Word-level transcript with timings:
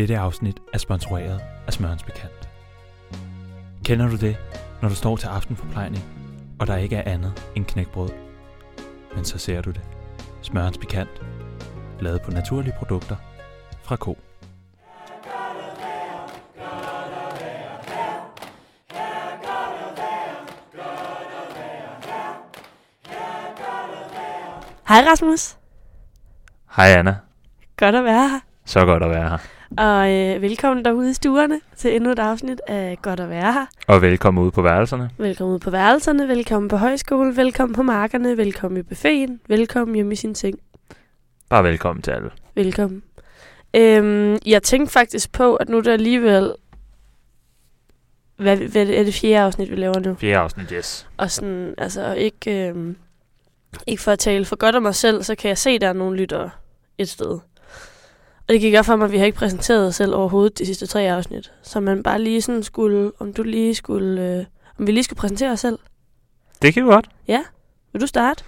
Dette 0.00 0.18
afsnit 0.18 0.60
er 0.72 0.78
sponsoreret 0.78 1.40
af 1.66 1.72
Smørens 1.72 2.02
Bekendt. 2.02 2.48
Kender 3.84 4.08
du 4.08 4.16
det, 4.16 4.36
når 4.82 4.88
du 4.88 4.94
står 4.94 5.16
til 5.16 5.26
aftenforplejning, 5.26 6.04
og 6.60 6.66
der 6.66 6.76
ikke 6.76 6.96
er 6.96 7.12
andet 7.12 7.50
end 7.56 7.64
knækbrød? 7.64 8.10
Men 9.14 9.24
så 9.24 9.38
ser 9.38 9.60
du 9.60 9.70
det. 9.70 9.80
Smørens 10.42 10.78
Bekendt. 10.78 11.22
Lavet 12.00 12.22
på 12.22 12.30
naturlige 12.30 12.74
produkter 12.78 13.16
fra 13.82 13.96
ko. 13.96 14.18
Hej 24.88 25.04
Rasmus. 25.10 25.56
Hej 26.76 26.86
Anna. 26.86 27.16
Godt 27.76 27.94
at 27.94 28.04
være 28.04 28.28
her. 28.28 28.40
Så 28.64 28.84
godt 28.84 29.02
at 29.02 29.10
være 29.10 29.28
her. 29.28 29.59
Og 29.78 30.12
øh, 30.12 30.42
velkommen 30.42 30.84
derude 30.84 31.10
i 31.10 31.12
stuerne 31.12 31.60
til 31.76 31.96
endnu 31.96 32.10
et 32.10 32.18
afsnit 32.18 32.60
af 32.66 32.98
Godt 33.02 33.20
at 33.20 33.28
være 33.28 33.52
her. 33.52 33.66
Og 33.86 34.02
velkommen 34.02 34.44
ud 34.44 34.50
på 34.50 34.62
værelserne. 34.62 35.10
Velkommen 35.18 35.54
ud 35.54 35.58
på 35.58 35.70
værelserne, 35.70 36.28
velkommen 36.28 36.68
på 36.68 36.76
højskole, 36.76 37.36
velkommen 37.36 37.74
på 37.74 37.82
markerne, 37.82 38.36
velkommen 38.36 38.80
i 38.80 38.82
buffeten, 38.82 39.40
velkommen 39.48 39.94
hjemme 39.94 40.12
i 40.12 40.16
sin 40.16 40.34
seng. 40.34 40.58
Bare 41.48 41.64
velkommen 41.64 42.02
til 42.02 42.10
alle. 42.10 42.30
Velkommen. 42.54 43.02
Øhm, 43.76 44.38
jeg 44.46 44.62
tænkte 44.62 44.92
faktisk 44.92 45.32
på, 45.32 45.56
at 45.56 45.68
nu 45.68 45.76
er 45.76 45.82
det 45.82 45.90
alligevel... 45.90 46.54
Hvad, 48.36 48.56
hvad 48.56 48.86
er 48.86 49.04
det 49.04 49.14
fjerde 49.14 49.44
afsnit, 49.44 49.70
vi 49.70 49.76
laver 49.76 50.00
nu? 50.00 50.14
Fjerde 50.14 50.38
afsnit, 50.38 50.70
yes. 50.70 51.08
Og 51.16 51.30
sådan, 51.30 51.74
altså 51.78 52.12
ikke, 52.14 52.68
øhm, 52.68 52.96
ikke 53.86 54.02
for 54.02 54.12
at 54.12 54.18
tale 54.18 54.44
for 54.44 54.56
godt 54.56 54.76
om 54.76 54.82
mig 54.82 54.94
selv, 54.94 55.22
så 55.22 55.34
kan 55.34 55.48
jeg 55.48 55.58
se, 55.58 55.70
at 55.70 55.80
der 55.80 55.88
er 55.88 55.92
nogle 55.92 56.16
lyttere 56.16 56.50
et 56.98 57.08
sted. 57.08 57.38
Og 58.50 58.54
det 58.54 58.60
gik 58.60 58.74
op 58.78 58.84
for 58.84 58.96
mig, 58.96 59.04
at 59.04 59.12
vi 59.12 59.18
har 59.18 59.26
ikke 59.26 59.38
præsenteret 59.38 59.86
os 59.86 59.94
selv 59.94 60.14
overhovedet 60.14 60.58
de 60.58 60.66
sidste 60.66 60.86
tre 60.86 61.10
afsnit. 61.10 61.52
Så 61.62 61.80
man 61.80 62.02
bare 62.02 62.20
lige 62.20 62.42
sådan 62.42 62.62
skulle, 62.62 63.12
om 63.18 63.32
du 63.32 63.42
lige 63.42 63.74
skulle, 63.74 64.22
øh, 64.22 64.44
om 64.78 64.86
vi 64.86 64.92
lige 64.92 65.04
skulle 65.04 65.16
præsentere 65.16 65.50
os 65.50 65.60
selv. 65.60 65.78
Det 66.62 66.74
kan 66.74 66.84
vi 66.84 66.88
godt. 66.88 67.08
Vil 67.92 68.00
du 68.00 68.06
starte? 68.06 68.44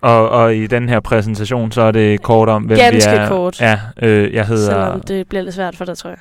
Og, 0.00 0.28
og 0.28 0.56
i 0.56 0.66
den 0.66 0.88
her 0.88 1.00
præsentation, 1.00 1.72
så 1.72 1.82
er 1.82 1.90
det 1.90 2.22
kort 2.22 2.48
om, 2.48 2.62
hvem 2.62 2.78
Ganske 2.78 3.10
vi 3.10 3.16
er. 3.16 3.28
kort. 3.28 3.60
Ja, 3.60 3.80
øh, 4.02 4.34
jeg 4.34 4.46
hedder... 4.46 4.66
Selvom 4.66 5.00
det 5.00 5.28
bliver 5.28 5.42
lidt 5.42 5.54
svært 5.54 5.76
for 5.76 5.84
dig, 5.84 5.98
tror 5.98 6.10
jeg. 6.10 6.18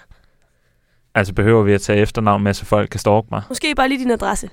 Altså 1.16 1.34
behøver 1.34 1.64
vi 1.64 1.74
at 1.74 1.82
tage 1.82 2.00
efternavn 2.00 2.44
med, 2.44 2.54
så 2.54 2.66
folk 2.66 2.90
kan 2.90 3.00
stalke 3.00 3.28
mig? 3.32 3.42
Måske 3.50 3.76
bare 3.76 3.90
lige 3.90 4.00
din 4.00 4.12
adresse. 4.12 4.50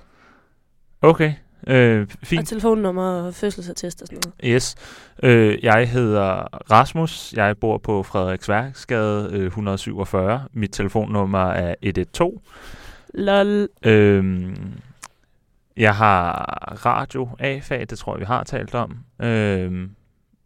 Okay, 1.02 1.32
øh, 1.66 2.00
Og 2.00 2.06
fint. 2.22 2.48
telefonnummer 2.48 3.22
og 3.22 3.34
fødselsattest 3.34 4.02
og 4.02 4.06
sådan 4.08 4.20
noget. 4.24 4.54
Yes. 4.54 4.74
Øh, 5.22 5.64
jeg 5.64 5.88
hedder 5.90 6.42
Rasmus. 6.70 7.32
Jeg 7.36 7.56
bor 7.58 7.78
på 7.78 8.02
Frederiksværksgade 8.02 9.28
øh, 9.32 9.46
147. 9.46 10.44
Mit 10.52 10.70
telefonnummer 10.72 11.50
er 11.50 11.74
112. 11.82 12.32
Lol. 13.14 13.68
Øh, 13.84 14.56
jeg 15.76 15.94
har 15.94 16.32
radio 16.86 17.28
A-fag, 17.38 17.86
det 17.90 17.98
tror 17.98 18.14
jeg, 18.14 18.20
vi 18.20 18.24
har 18.24 18.44
talt 18.44 18.74
om. 18.74 18.96
Øh, 19.22 19.88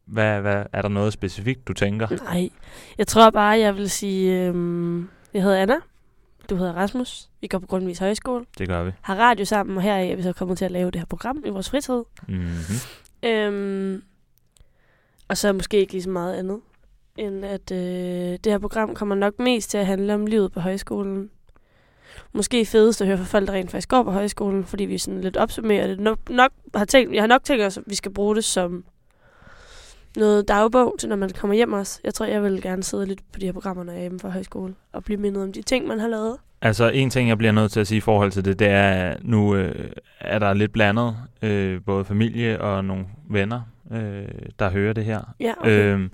hvad, 0.06 0.40
hvad, 0.40 0.64
er 0.72 0.82
der 0.82 0.88
noget 0.88 1.12
specifikt, 1.12 1.68
du 1.68 1.72
tænker? 1.72 2.08
Nej. 2.24 2.48
Jeg 2.98 3.06
tror 3.06 3.30
bare, 3.30 3.58
jeg 3.58 3.76
vil 3.76 3.90
sige, 3.90 4.46
øhm, 4.46 5.08
jeg 5.34 5.42
hedder 5.42 5.62
Anna. 5.62 5.74
Du 6.50 6.56
hedder 6.56 6.72
Rasmus. 6.72 7.28
Vi 7.40 7.46
går 7.46 7.58
på 7.58 7.66
Grundvis 7.66 7.98
Højskole. 7.98 8.44
Det 8.58 8.68
gør 8.68 8.84
vi. 8.84 8.90
Har 9.00 9.14
radio 9.14 9.44
sammen, 9.44 9.76
og 9.76 9.82
her 9.82 9.94
er 9.94 10.16
vi 10.16 10.22
så 10.22 10.32
kommet 10.32 10.58
til 10.58 10.64
at 10.64 10.70
lave 10.70 10.90
det 10.90 11.00
her 11.00 11.06
program 11.06 11.42
i 11.46 11.48
vores 11.48 11.70
fritid. 11.70 12.02
Mm-hmm. 12.28 13.28
Øhm, 13.28 14.02
og 15.28 15.36
så 15.36 15.52
måske 15.52 15.78
ikke 15.78 15.92
lige 15.92 16.02
så 16.02 16.10
meget 16.10 16.34
andet, 16.34 16.60
end 17.16 17.44
at 17.44 17.72
øh, 17.72 18.38
det 18.44 18.46
her 18.46 18.58
program 18.58 18.94
kommer 18.94 19.14
nok 19.14 19.38
mest 19.38 19.70
til 19.70 19.78
at 19.78 19.86
handle 19.86 20.14
om 20.14 20.26
livet 20.26 20.52
på 20.52 20.60
højskolen. 20.60 21.30
Måske 22.32 22.66
fedest 22.66 23.00
at 23.00 23.06
høre 23.06 23.18
fra 23.18 23.24
folk, 23.24 23.46
der 23.46 23.52
rent 23.52 23.70
faktisk 23.70 23.88
går 23.88 24.02
på 24.02 24.10
højskolen, 24.10 24.64
fordi 24.64 24.84
vi 24.84 24.98
sådan 24.98 25.20
lidt 25.20 25.36
opsummerer 25.36 25.86
det. 25.86 26.00
Nok, 26.00 26.30
nok 26.30 26.52
har 26.74 26.84
tænkt, 26.84 27.14
jeg 27.14 27.22
har 27.22 27.26
nok 27.26 27.44
tænkt 27.44 27.64
os, 27.64 27.78
at 27.78 27.84
vi 27.86 27.94
skal 27.94 28.12
bruge 28.12 28.36
det 28.36 28.44
som 28.44 28.84
noget 30.16 30.48
dagbog 30.48 30.94
til, 30.98 31.08
når 31.08 31.16
man 31.16 31.30
kommer 31.30 31.56
hjem 31.56 31.72
også. 31.72 32.00
Jeg 32.04 32.14
tror, 32.14 32.26
jeg 32.26 32.42
vil 32.42 32.62
gerne 32.62 32.82
sidde 32.82 33.06
lidt 33.06 33.20
på 33.32 33.38
de 33.40 33.46
her 33.46 33.52
programmer, 33.52 33.84
når 33.84 33.92
jeg 33.92 33.98
er 33.98 34.02
hjemme 34.02 34.20
fra 34.20 34.28
højskole, 34.30 34.74
og 34.92 35.04
blive 35.04 35.20
mindet 35.20 35.42
om 35.42 35.52
de 35.52 35.62
ting, 35.62 35.86
man 35.86 36.00
har 36.00 36.08
lavet. 36.08 36.36
Altså 36.62 36.88
en 36.88 37.10
ting, 37.10 37.28
jeg 37.28 37.38
bliver 37.38 37.52
nødt 37.52 37.72
til 37.72 37.80
at 37.80 37.86
sige 37.86 37.98
i 37.98 38.00
forhold 38.00 38.32
til 38.32 38.44
det, 38.44 38.58
det 38.58 38.68
er, 38.68 39.16
nu 39.22 39.54
øh, 39.54 39.90
er 40.20 40.38
der 40.38 40.54
lidt 40.54 40.72
blandet, 40.72 41.16
øh, 41.42 41.80
både 41.86 42.04
familie 42.04 42.60
og 42.60 42.84
nogle 42.84 43.04
venner, 43.30 43.60
øh, 43.92 44.24
der 44.58 44.70
hører 44.70 44.92
det 44.92 45.04
her, 45.04 45.20
Ja, 45.40 45.52
okay. 45.60 45.94
øh, 45.94 46.08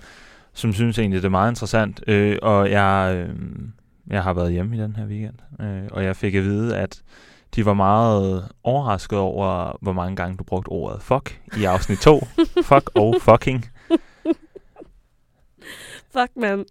som 0.53 0.73
synes 0.73 0.99
egentlig, 0.99 1.21
det 1.21 1.25
er 1.25 1.29
meget 1.31 1.51
interessant. 1.51 2.03
Øh, 2.07 2.37
og 2.41 2.71
jeg, 2.71 3.15
øh, 3.15 3.35
jeg 4.07 4.23
har 4.23 4.33
været 4.33 4.51
hjemme 4.51 4.75
i 4.75 4.79
den 4.79 4.95
her 4.95 5.05
weekend, 5.05 5.35
øh, 5.61 5.83
og 5.91 6.03
jeg 6.03 6.15
fik 6.15 6.35
at 6.35 6.43
vide, 6.43 6.77
at 6.77 7.01
de 7.55 7.65
var 7.65 7.73
meget 7.73 8.47
overrasket 8.63 9.19
over, 9.19 9.77
hvor 9.81 9.93
mange 9.93 10.15
gange 10.15 10.37
du 10.37 10.43
brugte 10.43 10.69
ordet 10.69 11.01
fuck 11.01 11.41
i 11.57 11.63
afsnit 11.63 11.99
2. 11.99 12.27
fuck 12.69 12.89
og 12.95 13.15
fucking. 13.21 13.65
Fuck, 16.19 16.31
man. 16.35 16.65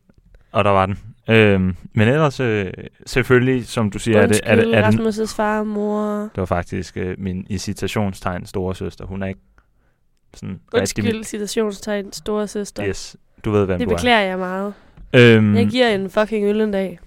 Og 0.52 0.64
der 0.64 0.70
var 0.70 0.86
den. 0.86 0.98
Øh, 1.28 1.60
men 1.92 2.08
ellers, 2.08 2.40
øh, 2.40 2.72
selvfølgelig, 3.06 3.66
som 3.66 3.90
du 3.90 3.98
siger, 3.98 4.20
er 4.20 4.26
det, 4.26 4.40
er 4.44 4.54
det, 4.56 4.74
er 4.74 4.90
det, 4.90 5.00
Rasmus' 5.00 5.36
far 5.36 5.58
og 5.60 5.66
mor. 5.66 6.20
Det 6.20 6.30
var 6.36 6.44
faktisk 6.44 6.96
øh, 6.96 7.14
min 7.18 7.46
i 7.50 7.58
citationstegn 7.58 8.46
store 8.46 8.74
søster. 8.74 9.04
Hun 9.06 9.22
er 9.22 9.26
ikke 9.26 9.40
sådan 10.34 10.60
Undskyld, 10.74 11.24
citationstegn, 11.24 12.12
store 12.12 12.48
søster. 12.48 12.86
Yes, 12.86 13.16
du 13.44 13.50
ved, 13.50 13.66
hvem 13.66 13.78
Det 13.78 13.88
du 13.88 13.92
er. 13.92 13.96
beklager 13.96 14.20
jeg 14.20 14.38
meget. 14.38 14.74
Øhm, 15.12 15.56
Jeg 15.56 15.66
giver 15.66 15.88
en 15.88 16.10
fucking 16.10 16.44
øl 16.46 16.60
en 16.60 16.70
dag. 16.72 16.98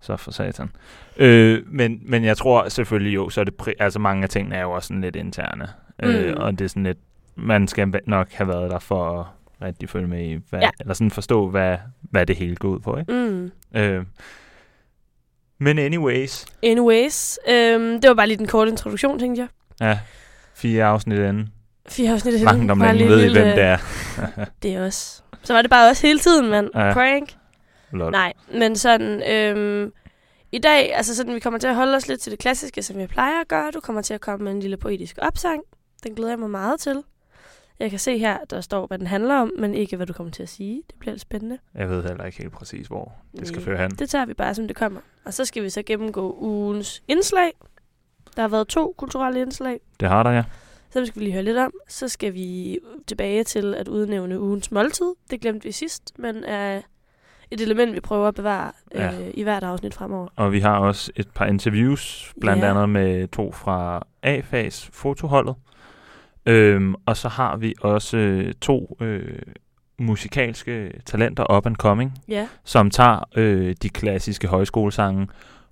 Så 0.00 0.16
for 0.16 0.30
satan. 0.30 0.70
Øh, 1.16 1.62
men, 1.66 2.00
men 2.02 2.24
jeg 2.24 2.36
tror 2.36 2.68
selvfølgelig 2.68 3.14
jo, 3.14 3.30
så 3.30 3.40
er 3.40 3.44
det 3.44 3.54
pri- 3.62 3.72
altså 3.78 3.98
mange 3.98 4.22
af 4.22 4.28
tingene 4.28 4.56
er 4.56 4.62
jo 4.62 4.70
også 4.70 4.86
sådan 4.86 5.00
lidt 5.00 5.16
interne. 5.16 5.68
Øh, 6.02 6.28
Mm. 6.34 6.40
og 6.42 6.58
det 6.58 6.64
er 6.64 6.68
sådan 6.68 6.82
lidt, 6.84 6.98
man 7.36 7.68
skal 7.68 7.94
nok 8.06 8.32
have 8.32 8.48
været 8.48 8.70
der 8.70 8.78
for 8.78 9.20
at 9.20 9.26
rigtig 9.64 9.88
følge 9.88 10.06
med 10.06 10.24
i, 10.24 10.38
hvad, 10.50 10.60
Ja. 10.60 10.70
eller 10.80 10.94
sådan 10.94 11.10
forstå, 11.10 11.48
hvad, 11.48 11.76
hvad 12.00 12.26
det 12.26 12.36
hele 12.36 12.56
går 12.56 12.68
ud 12.68 12.80
på. 12.80 12.96
Ikke? 12.98 13.12
Mm. 13.12 13.50
Øh, 13.76 14.04
men 15.58 15.78
anyways, 15.78 16.46
Anyways, 16.62 17.38
øhm, 17.48 18.00
det 18.00 18.08
var 18.08 18.14
bare 18.14 18.26
lige 18.26 18.36
den 18.38 18.46
korte 18.46 18.70
introduktion, 18.70 19.18
tænkte 19.18 19.40
jeg. 19.40 19.48
ja, 19.88 19.98
fire 20.54 20.84
afsnit 20.84 21.18
inden. 21.18 21.48
Fire 21.88 22.12
afsnit 22.12 22.40
Langt 22.40 22.70
om 22.70 22.80
længe 22.80 23.08
ved 23.08 23.24
I, 23.24 23.32
hvem 23.32 23.44
det 23.44 23.60
er. 23.64 23.76
Det 24.62 24.74
er 24.74 24.84
også. 24.86 25.22
Så 25.42 25.52
var 25.54 25.62
det 25.62 25.70
bare 25.70 25.90
også 25.90 26.06
hele 26.06 26.18
tiden, 26.18 26.50
mand. 26.50 26.70
Ja. 26.74 26.92
Prank. 26.92 27.34
Lol. 27.92 28.12
Nej, 28.12 28.32
men 28.54 28.76
sådan... 28.76 29.30
Øhm, 29.32 29.92
I 30.52 30.58
dag, 30.58 30.94
altså 30.96 31.16
sådan, 31.16 31.34
vi 31.34 31.40
kommer 31.40 31.58
til 31.58 31.66
at 31.68 31.74
holde 31.74 31.96
os 31.96 32.08
lidt 32.08 32.20
til 32.20 32.32
det 32.32 32.38
klassiske, 32.38 32.82
som 32.82 33.00
jeg 33.00 33.08
plejer 33.08 33.40
at 33.40 33.48
gøre. 33.48 33.70
Du 33.70 33.80
kommer 33.80 34.02
til 34.02 34.14
at 34.14 34.20
komme 34.20 34.44
med 34.44 34.52
en 34.52 34.60
lille 34.60 34.76
poetisk 34.76 35.18
opsang. 35.22 35.60
Den 36.04 36.14
glæder 36.14 36.30
jeg 36.30 36.38
mig 36.38 36.50
meget 36.50 36.80
til. 36.80 37.02
Jeg 37.80 37.90
kan 37.90 37.98
se 37.98 38.18
her, 38.18 38.38
der 38.50 38.60
står, 38.60 38.86
hvad 38.86 38.98
den 38.98 39.06
handler 39.06 39.34
om, 39.34 39.52
men 39.58 39.74
ikke, 39.74 39.96
hvad 39.96 40.06
du 40.06 40.12
kommer 40.12 40.30
til 40.30 40.42
at 40.42 40.48
sige. 40.48 40.82
Det 40.90 40.94
bliver 40.98 41.12
lidt 41.12 41.22
spændende. 41.22 41.58
Jeg 41.74 41.90
ved 41.90 42.02
heller 42.02 42.24
ikke 42.24 42.38
helt 42.38 42.52
præcis, 42.52 42.86
hvor 42.86 43.12
det 43.38 43.48
skal 43.48 43.58
Nej. 43.58 43.64
føre 43.64 43.78
hen. 43.78 43.90
Det 43.90 44.10
tager 44.10 44.26
vi 44.26 44.34
bare, 44.34 44.54
som 44.54 44.66
det 44.66 44.76
kommer. 44.76 45.00
Og 45.24 45.34
så 45.34 45.44
skal 45.44 45.62
vi 45.62 45.70
så 45.70 45.82
gennemgå 45.82 46.36
ugens 46.40 47.02
indslag. 47.08 47.52
Der 48.36 48.42
har 48.42 48.48
været 48.48 48.68
to 48.68 48.94
kulturelle 48.96 49.40
indslag. 49.40 49.80
Det 50.00 50.08
har 50.08 50.22
der, 50.22 50.30
ja. 50.30 50.44
Så 50.90 51.06
skal 51.06 51.20
vi 51.20 51.24
lige 51.24 51.32
høre 51.32 51.42
lidt 51.42 51.56
om. 51.56 51.72
Så 51.88 52.08
skal 52.08 52.34
vi 52.34 52.78
tilbage 53.06 53.44
til 53.44 53.74
at 53.74 53.88
udnævne 53.88 54.40
ugens 54.40 54.70
måltid. 54.70 55.12
Det 55.30 55.40
glemte 55.40 55.64
vi 55.66 55.72
sidst, 55.72 56.12
men 56.18 56.44
er 56.44 56.80
et 57.50 57.60
element, 57.60 57.94
vi 57.94 58.00
prøver 58.00 58.28
at 58.28 58.34
bevare 58.34 58.72
Ja. 58.94 59.12
øh, 59.20 59.30
i 59.34 59.42
hvert 59.42 59.64
afsnit 59.64 59.94
fremover. 59.94 60.28
Og 60.36 60.52
vi 60.52 60.60
har 60.60 60.78
også 60.78 61.12
et 61.16 61.28
par 61.34 61.46
interviews, 61.46 62.32
blandt 62.40 62.62
Ja. 62.64 62.70
andet 62.70 62.88
med 62.88 63.28
to 63.28 63.52
fra 63.52 64.06
A-fags 64.22 64.88
fotoholdet. 64.92 65.54
Øhm, 66.46 66.94
og 67.06 67.16
så 67.16 67.28
har 67.28 67.56
vi 67.56 67.74
også 67.80 68.16
øh, 68.16 68.52
to 68.60 68.96
øh, 69.00 69.38
musikalske 69.98 70.92
talenter 71.06 71.56
up 71.56 71.66
and 71.66 71.76
coming, 71.76 72.12
Ja, 72.28 72.48
som 72.64 72.90
tager 72.90 73.24
øh, 73.36 73.74
de 73.82 73.88
klassiske 73.88 74.46
højskolesange 74.48 75.28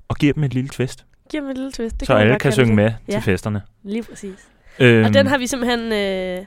og 0.08 0.16
giver 0.16 0.32
dem 0.32 0.44
et 0.44 0.54
lille 0.54 0.68
twist, 0.70 1.06
giv 1.30 1.42
mig 1.42 1.50
et 1.50 1.56
lille 1.56 1.72
twist. 1.72 2.00
Det 2.00 2.06
så 2.06 2.12
man 2.14 2.22
alle 2.22 2.38
kan 2.38 2.52
synge 2.52 2.66
det. 2.68 2.76
med 2.76 2.92
Ja. 3.08 3.12
til 3.12 3.22
festerne. 3.22 3.62
Lige 3.82 4.02
præcis. 4.02 4.48
Øhm, 4.78 5.04
Og 5.04 5.14
den 5.14 5.26
har 5.26 5.38
vi 5.38 5.46
simpelthen 5.46 5.80
øh, 5.92 6.44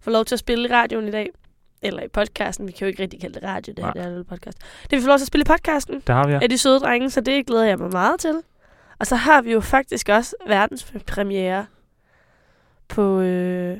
fået 0.00 0.12
lov 0.12 0.24
til 0.24 0.34
at 0.34 0.38
spille 0.38 0.68
i 0.68 0.72
radioen 0.72 1.08
i 1.08 1.10
dag. 1.10 1.28
Eller 1.82 2.02
i 2.02 2.08
podcasten. 2.08 2.66
Vi 2.66 2.72
kan 2.72 2.80
jo 2.80 2.86
ikke 2.86 3.02
rigtig 3.02 3.20
kalde 3.20 3.34
det 3.34 3.42
radio, 3.48 3.74
det 3.76 3.84
her 3.84 3.92
det 3.92 4.02
er 4.02 4.16
en 4.16 4.24
podcast. 4.24 4.58
Det 4.90 4.96
vi 4.96 5.00
får 5.02 5.08
lov 5.08 5.18
til 5.18 5.24
at 5.24 5.26
spille 5.26 5.42
i 5.42 5.46
podcasten. 5.46 6.02
Der 6.06 6.12
har 6.12 6.26
vi 6.26 6.32
ja. 6.32 6.38
af 6.42 6.48
de 6.48 6.58
søde 6.58 6.80
drenge, 6.80 7.10
så 7.10 7.20
det 7.20 7.46
glæder 7.46 7.64
jeg 7.64 7.78
mig 7.78 7.90
meget 7.92 8.20
til. 8.20 8.34
Og 8.98 9.06
så 9.06 9.16
har 9.16 9.42
vi 9.42 9.52
jo 9.52 9.60
faktisk 9.60 10.08
også 10.08 10.34
verdens 10.48 10.92
premiere 11.06 11.66
på 12.88 13.20
øh, 13.20 13.78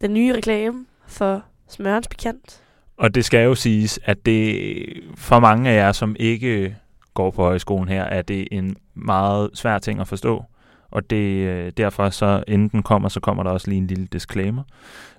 den 0.00 0.14
nye 0.14 0.34
reklame 0.36 0.86
for 1.06 1.42
Smørens 1.68 2.08
Pikant. 2.08 2.62
Og 2.96 3.14
det 3.14 3.24
skal 3.24 3.44
jo 3.44 3.54
siges, 3.54 4.00
at 4.04 4.26
det 4.26 5.02
for 5.16 5.40
mange 5.40 5.70
af 5.70 5.76
jer, 5.76 5.92
som 5.92 6.16
ikke 6.18 6.76
går 7.14 7.30
på 7.30 7.42
højskolen 7.42 7.88
her, 7.88 8.04
er 8.04 8.22
det 8.22 8.48
en 8.50 8.76
meget 8.94 9.50
svær 9.54 9.78
ting 9.78 10.00
at 10.00 10.08
forstå. 10.08 10.44
Og 10.90 11.10
det 11.10 11.46
øh, 11.46 11.72
derfor 11.76 12.10
så, 12.10 12.44
inden 12.48 12.68
den 12.68 12.82
kommer, 12.82 13.08
så 13.08 13.20
kommer 13.20 13.42
der 13.42 13.50
også 13.50 13.68
lige 13.68 13.78
en 13.78 13.86
lille 13.86 14.06
disclaimer. 14.06 14.62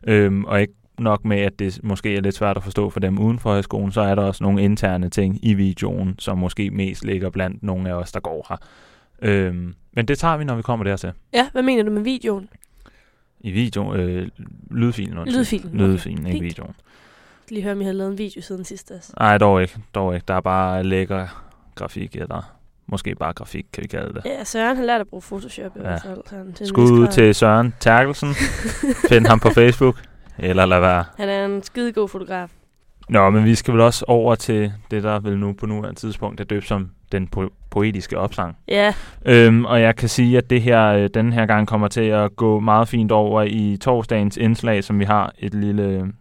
Øhm, 0.07 0.45
og 0.45 0.61
ikke 0.61 0.73
nok 0.99 1.25
med, 1.25 1.37
at 1.37 1.59
det 1.59 1.79
måske 1.83 2.15
er 2.15 2.21
lidt 2.21 2.35
svært 2.35 2.57
at 2.57 2.63
forstå 2.63 2.89
for 2.89 2.99
dem 2.99 3.19
uden 3.19 3.39
for 3.39 3.49
højskolen, 3.49 3.91
så 3.91 4.01
er 4.01 4.15
der 4.15 4.23
også 4.23 4.43
nogle 4.43 4.61
interne 4.63 5.09
ting 5.09 5.39
i 5.45 5.53
videoen, 5.53 6.15
som 6.19 6.37
måske 6.37 6.71
mest 6.71 7.05
ligger 7.05 7.29
blandt 7.29 7.63
nogle 7.63 7.89
af 7.89 7.93
os, 7.93 8.11
der 8.11 8.19
går 8.19 8.45
her. 8.49 8.57
Øhm, 9.21 9.75
men 9.93 10.05
det 10.07 10.19
tager 10.19 10.37
vi, 10.37 10.43
når 10.43 10.55
vi 10.55 10.61
kommer 10.61 10.83
dertil. 10.83 11.11
Ja, 11.33 11.49
hvad 11.51 11.61
mener 11.63 11.83
du 11.83 11.91
med 11.91 12.01
videoen? 12.01 12.49
I 13.41 13.51
video, 13.51 13.95
øh, 13.95 14.27
lydfilen. 14.71 15.17
undskyld. 15.17 15.39
Lydfilen, 15.39 15.81
okay. 15.81 15.87
Lydfilen, 15.91 16.17
ikke 16.27 16.31
Fint. 16.31 16.43
videoen. 16.43 16.75
Jeg 17.47 17.53
lige 17.53 17.63
høre, 17.63 17.71
om 17.73 17.81
I 17.81 17.85
har 17.85 17.91
lavet 17.91 18.11
en 18.11 18.17
video 18.17 18.41
siden 18.41 18.65
sidst. 18.65 18.91
Altså. 18.91 19.13
Nej, 19.19 19.37
dog 19.37 19.61
ikke. 19.61 19.77
Dog 19.95 20.15
ikke. 20.15 20.23
Der 20.27 20.33
er 20.33 20.41
bare 20.41 20.83
lækker 20.83 21.27
grafik, 21.75 22.15
eller 22.15 22.55
måske 22.87 23.15
bare 23.15 23.33
grafik, 23.33 23.65
kan 23.73 23.83
vi 23.83 23.87
kalde 23.87 24.13
det. 24.13 24.21
Ja, 24.25 24.43
Søren 24.43 24.77
har 24.77 24.83
lært 24.83 25.01
at 25.01 25.07
bruge 25.07 25.21
Photoshop 25.21 25.75
i 25.75 25.79
Ja. 25.79 25.81
hvert 25.87 26.01
fald. 26.05 26.21
Sådan, 26.29 26.53
til 26.53 26.67
Skud 26.67 26.91
ud 26.91 27.07
til 27.07 27.35
Søren 27.35 27.73
Terkelsen. 27.79 28.29
Find 29.09 29.27
ham 29.27 29.39
på 29.39 29.49
Facebook. 29.49 29.95
Eller 30.37 30.65
lad 30.65 30.79
være. 30.79 31.05
Han 31.17 31.29
er 31.29 31.45
en 31.45 31.63
skidegod 31.63 32.07
fotograf. 32.09 32.49
Nå, 33.09 33.29
men 33.29 33.45
vi 33.45 33.55
skal 33.55 33.73
vel 33.73 33.81
også 33.81 34.05
over 34.07 34.35
til 34.35 34.73
det, 34.91 35.03
der 35.03 35.19
vel 35.19 35.37
nu 35.37 35.53
på 35.53 35.65
nuværende 35.65 35.99
tidspunkt 35.99 36.39
er 36.39 36.43
døbt 36.43 36.67
som 36.67 36.89
den 37.11 37.29
po- 37.37 37.67
poetiske 37.69 38.17
opsang. 38.17 38.57
Ja, 38.67 38.93
Øhm, 39.25 39.65
og 39.65 39.81
jeg 39.81 39.95
kan 39.95 40.09
sige, 40.09 40.37
at 40.37 40.49
det 40.49 40.61
her 40.61 40.85
øh, 40.85 41.09
den 41.13 41.33
her 41.33 41.45
gang 41.45 41.67
kommer 41.67 41.87
til 41.87 42.01
at 42.01 42.35
gå 42.35 42.59
meget 42.59 42.87
fint 42.87 43.11
over 43.11 43.41
i 43.43 43.77
torsdagens 43.81 44.37
indslag, 44.37 44.83
som 44.83 44.99
vi 44.99 45.05
har 45.05 45.31
et 45.39 45.53
lille... 45.53 46.11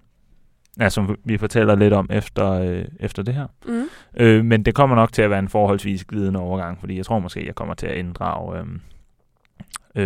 Ja, 0.81 0.89
som 0.89 1.17
vi 1.25 1.39
fortæller 1.39 1.75
lidt 1.75 1.93
om 1.95 2.07
efter, 2.11 2.51
øh, 2.53 2.85
efter 3.01 3.23
det 3.23 3.35
her. 3.35 3.47
mm. 3.67 3.83
Øh, 4.17 4.45
men 4.45 4.63
det 4.63 4.75
kommer 4.75 4.97
nok 4.97 5.13
til 5.13 5.23
at 5.23 5.31
være 5.31 5.39
en 5.39 5.49
forholdsvis 5.49 6.05
glidende 6.05 6.41
overgang, 6.41 6.81
fordi 6.81 6.97
jeg 6.97 7.05
tror 7.07 7.19
måske, 7.19 7.47
jeg 7.47 7.55
kommer 7.55 7.75
til 7.75 7.87
at 7.87 7.97
inddrage 7.97 8.59
øh, 8.59 8.65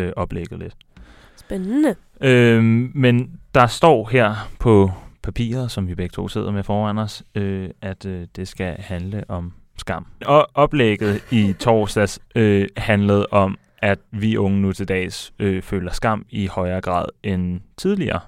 øh, 0.07 0.13
oplægget 0.17 0.59
lidt. 0.59 0.75
spændende. 1.37 1.95
Øh, 2.21 2.63
men 2.95 3.31
der 3.55 3.67
står 3.67 4.09
her 4.13 4.49
på 4.59 4.91
papiret, 5.23 5.71
som 5.71 5.89
vi 5.89 5.95
begge 5.95 6.13
to 6.13 6.29
sidder 6.29 6.51
med 6.51 6.63
foran 6.63 6.99
os, 6.99 7.23
øh, 7.35 7.71
at 7.81 8.07
øh, 8.07 8.27
det 8.37 8.49
skal 8.49 8.77
handle 8.79 9.25
om 9.29 9.53
skam. 9.79 10.07
Og 10.27 10.49
oplægget 10.55 11.25
i 11.33 11.55
torsdags 11.59 12.21
øh, 12.35 12.69
handlede 12.77 13.27
om, 13.31 13.59
at 13.79 13.99
vi 14.11 14.37
unge 14.37 14.61
nu 14.61 14.73
til 14.73 14.89
dags 14.89 15.33
øh, 15.39 15.63
føler 15.63 15.93
skam 15.93 16.27
i 16.31 16.47
højere 16.47 16.81
grad 16.81 17.07
end 17.23 17.61
tidligere. 17.77 18.21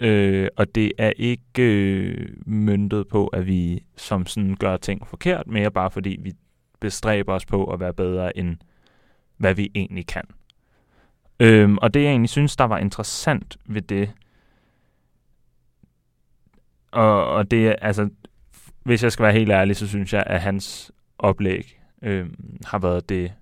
Øh, 0.00 0.48
og 0.56 0.74
det 0.74 0.92
er 0.98 1.12
ikke 1.16 1.62
øh, 1.62 2.28
myndet 2.46 3.08
på, 3.08 3.26
at 3.26 3.46
vi 3.46 3.82
som 3.96 4.26
sådan 4.26 4.54
gør 4.54 4.76
ting 4.76 5.06
forkert, 5.06 5.46
mere 5.46 5.70
bare 5.70 5.90
fordi 5.90 6.18
vi 6.22 6.32
bestræber 6.80 7.34
os 7.34 7.46
på 7.46 7.64
at 7.64 7.80
være 7.80 7.94
bedre 7.94 8.38
end 8.38 8.56
hvad 9.36 9.54
vi 9.54 9.70
egentlig 9.74 10.06
kan. 10.06 10.24
Øhm, 11.40 11.78
og 11.78 11.94
det 11.94 12.02
jeg 12.02 12.10
egentlig 12.10 12.30
synes, 12.30 12.56
der 12.56 12.64
var 12.64 12.78
interessant 12.78 13.56
ved 13.66 13.82
det, 13.82 14.10
og, 16.96 17.26
og 17.28 17.50
det 17.50 17.76
altså, 17.82 18.08
hvis 18.84 19.02
jeg 19.02 19.12
skal 19.12 19.22
være 19.22 19.32
helt 19.32 19.50
ærlig, 19.50 19.76
så 19.76 19.86
synes 19.88 20.12
jeg, 20.12 20.24
at 20.26 20.40
hans 20.40 20.92
oplæg 21.18 21.80
øhm, 22.02 22.56
har 22.66 22.78
været 22.78 23.08
det 23.08 23.32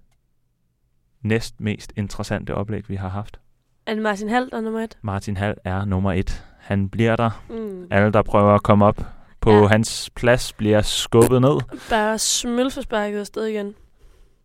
næst 1.22 1.60
mest 1.60 1.92
interessante 1.96 2.54
oplæg, 2.54 2.88
vi 2.88 2.96
har 2.96 3.08
haft. 3.08 3.40
Er 3.86 3.94
det 3.94 4.02
Martin 4.02 4.28
Hall, 4.28 4.50
der 4.50 4.56
er 4.56 4.60
nummer 4.60 4.80
et? 4.80 4.98
Martin 5.02 5.36
Hall 5.36 5.54
er 5.64 5.84
nummer 5.84 6.12
et. 6.12 6.44
Han 6.58 6.88
bliver 6.88 7.16
der. 7.16 7.44
Mm. 7.50 7.86
Alle, 7.90 8.12
der 8.12 8.22
prøver 8.22 8.54
at 8.54 8.62
komme 8.62 8.84
op 8.84 9.00
på 9.40 9.50
Ja. 9.52 9.66
hans 9.66 10.10
plads, 10.16 10.52
bliver 10.52 10.82
skubbet 10.82 11.40
ned. 11.40 11.60
Bare 11.90 12.18
smølfersparket 12.18 13.18
afsted 13.18 13.46
igen. 13.46 13.74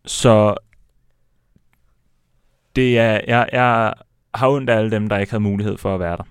Så 0.06 0.54
det 2.76 2.98
er, 2.98 3.20
jeg, 3.28 3.48
jeg 3.52 3.94
har 4.34 4.48
ondt 4.48 4.70
af 4.70 4.76
alle 4.76 4.90
dem, 4.90 5.08
der 5.08 5.18
ikke 5.18 5.32
havde 5.32 5.42
mulighed 5.42 5.78
for 5.78 5.94
at 5.94 6.00
være 6.00 6.16
der. 6.16 6.24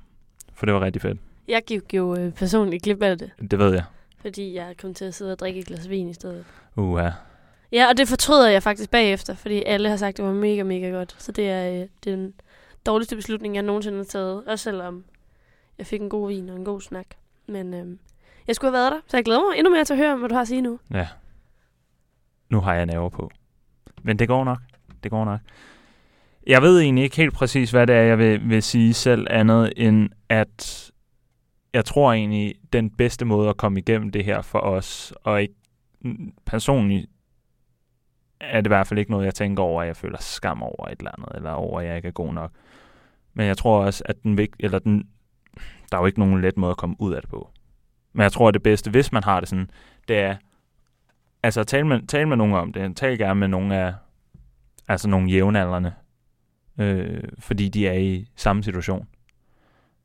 For 0.53 0.65
det 0.65 0.75
var 0.75 0.81
rigtig 0.81 1.01
fedt. 1.01 1.19
Jeg 1.50 1.63
gik 1.68 1.94
jo 1.94 2.16
øh, 2.16 2.31
personligt 2.31 2.84
glip 2.84 3.04
af 3.04 3.18
det, 3.18 3.31
Det 3.51 3.60
ved 3.60 3.74
jeg. 3.74 3.84
fordi 4.22 4.54
jeg 4.56 4.75
kom 4.81 4.94
til 4.94 5.06
at 5.06 5.13
sidde 5.13 5.31
og 5.31 5.40
drikke 5.40 5.60
et 5.60 5.66
glas 5.66 5.90
vin 5.90 6.10
i 6.10 6.13
stedet. 6.13 6.46
Uha. 6.75 7.10
Ja, 7.72 7.88
og 7.90 7.98
det 7.98 8.07
fortryder 8.07 8.50
jeg 8.50 8.63
faktisk 8.63 8.90
bagefter, 8.92 9.36
fordi 9.36 9.63
alle 9.66 9.90
har 9.90 9.98
sagt, 9.98 10.10
at 10.10 10.18
det 10.18 10.25
var 10.25 10.34
mega, 10.34 10.63
mega 10.63 10.90
godt. 10.90 11.16
Så 11.19 11.31
det 11.31 11.50
er, 11.50 11.81
øh, 11.81 11.88
den 12.04 12.34
dårligste 12.86 13.16
beslutning, 13.16 13.56
jeg 13.56 13.63
nogensinde 13.63 13.98
har 13.98 14.04
taget. 14.04 14.44
Også 14.48 14.63
selvom 14.63 15.04
jeg 15.78 15.86
fik 15.88 16.01
en 16.01 16.10
god 16.10 16.28
vin 16.28 16.50
og 16.50 16.56
en 16.56 16.66
god 16.66 16.81
snak. 16.81 17.06
Men 17.48 17.74
øh, 17.74 17.86
jeg 18.48 18.56
skulle 18.56 18.72
have 18.72 18.81
været 18.81 18.92
der, 18.92 19.00
så 19.07 19.18
jeg 19.18 19.25
glæder 19.25 19.40
mig 19.50 19.57
endnu 19.57 19.72
mere 19.74 19.84
til 19.86 19.94
at 19.94 20.00
høre, 20.00 20.16
hvad 20.18 20.30
du 20.30 20.36
har 20.36 20.42
at 20.42 20.48
sige 20.48 20.62
nu. 20.62 20.80
Ja. 20.94 21.07
Nu 22.50 22.60
har 22.60 22.75
jeg 22.75 22.86
nerver 22.86 23.10
på. 23.10 23.31
Men 24.04 24.19
det 24.19 24.28
går 24.28 24.44
nok. 24.44 24.60
Det 25.04 25.12
går 25.12 25.25
nok. 25.25 25.40
Jeg 26.48 26.62
ved 26.62 26.80
egentlig 26.80 27.04
ikke 27.04 27.16
helt 27.18 27.34
præcis, 27.34 27.72
hvad 27.72 27.88
det 27.88 27.96
er, 27.96 28.01
jeg 28.01 28.18
vil, 28.18 28.50
vil 28.50 28.63
sige 28.63 28.94
selv 28.94 29.28
andet 29.30 29.74
end, 29.78 30.10
at 30.30 30.86
jeg 31.74 31.86
tror 31.86 32.13
egentlig, 32.13 32.56
den 32.74 32.89
bedste 32.89 33.25
måde 33.25 33.50
at 33.50 33.57
komme 33.57 33.80
igennem 33.80 34.12
det 34.12 34.25
her 34.25 34.42
for 34.42 34.60
os, 34.60 35.13
og 35.24 35.42
ikke 35.42 35.54
personligt, 36.45 37.10
er 38.42 38.62
det 38.62 38.68
i 38.68 38.74
hvert 38.74 38.88
fald 38.88 39.00
ikke 39.00 39.12
noget, 39.12 39.25
jeg 39.25 39.36
tænker 39.36 39.63
over, 39.63 39.81
at 39.81 39.88
jeg 39.88 39.95
føler 39.95 40.18
skam 40.19 40.63
over 40.63 40.88
et 40.88 41.00
eller 41.00 41.12
andet, 41.18 41.36
eller 41.36 41.51
over, 41.51 41.80
at 41.80 41.88
jeg 41.88 41.95
ikke 41.95 42.07
er 42.07 42.12
god 42.12 42.33
nok. 42.33 42.51
Men 43.33 43.48
jeg 43.48 43.57
tror 43.57 43.86
også, 43.86 44.04
at 44.06 44.24
den, 44.24 44.38
vigt- 44.38 44.56
eller 44.60 44.80
den, 44.80 45.07
der 45.92 45.98
er 45.98 46.01
jo 46.01 46.06
ikke 46.06 46.19
nogen 46.19 46.42
let 46.42 46.57
måde 46.57 46.71
at 46.71 46.77
komme 46.77 46.95
ud 47.00 47.13
af 47.13 47.21
det 47.21 47.30
på. 47.30 47.50
Men 48.13 48.24
jeg 48.24 48.31
tror, 48.31 48.48
at 48.48 48.54
det 48.54 48.63
bedste, 48.63 48.92
hvis 48.92 49.12
man 49.12 49.24
har 49.24 49.39
det 49.39 49.50
sådan, 49.50 49.69
det 50.07 50.18
er, 50.18 50.36
altså 51.44 51.63
tale 51.63 51.88
med, 51.88 52.07
tale 52.07 52.25
med 52.30 52.38
nogen 52.38 52.54
om 52.54 52.74
det. 52.74 52.95
Tal 52.95 53.18
gerne 53.18 53.39
med 53.39 53.48
nogle 53.48 53.75
af, 53.77 53.94
altså 54.88 55.10
nogle 55.10 55.30
jævnaldrende, 55.30 55.94
øh, 56.77 57.24
fordi 57.39 57.69
de 57.69 57.88
er 57.88 57.94
i 57.94 58.27
samme 58.36 58.63
situation. 58.63 59.07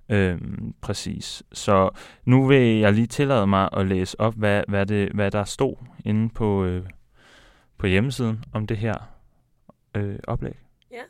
Øh, 0.08 0.38
præcis. 0.80 1.42
Så 1.52 1.90
nu 2.24 2.46
vil 2.46 2.78
jeg 2.78 2.92
lige 2.92 3.06
tillade 3.06 3.46
mig 3.46 3.68
at 3.72 3.86
læse 3.86 4.20
op, 4.20 4.34
hvad, 4.34 4.62
hvad, 4.68 4.86
det, 4.86 5.12
hvad 5.12 5.30
der 5.30 5.44
stod 5.44 5.74
inde 6.04 6.28
på, 6.28 6.64
øh, 6.64 6.84
på 7.78 7.86
hjemmesiden 7.86 8.44
om 8.52 8.66
det 8.66 8.76
her 8.76 8.94
øh, 9.94 10.18
oplæg. 10.26 10.54
Ja. 10.90 11.02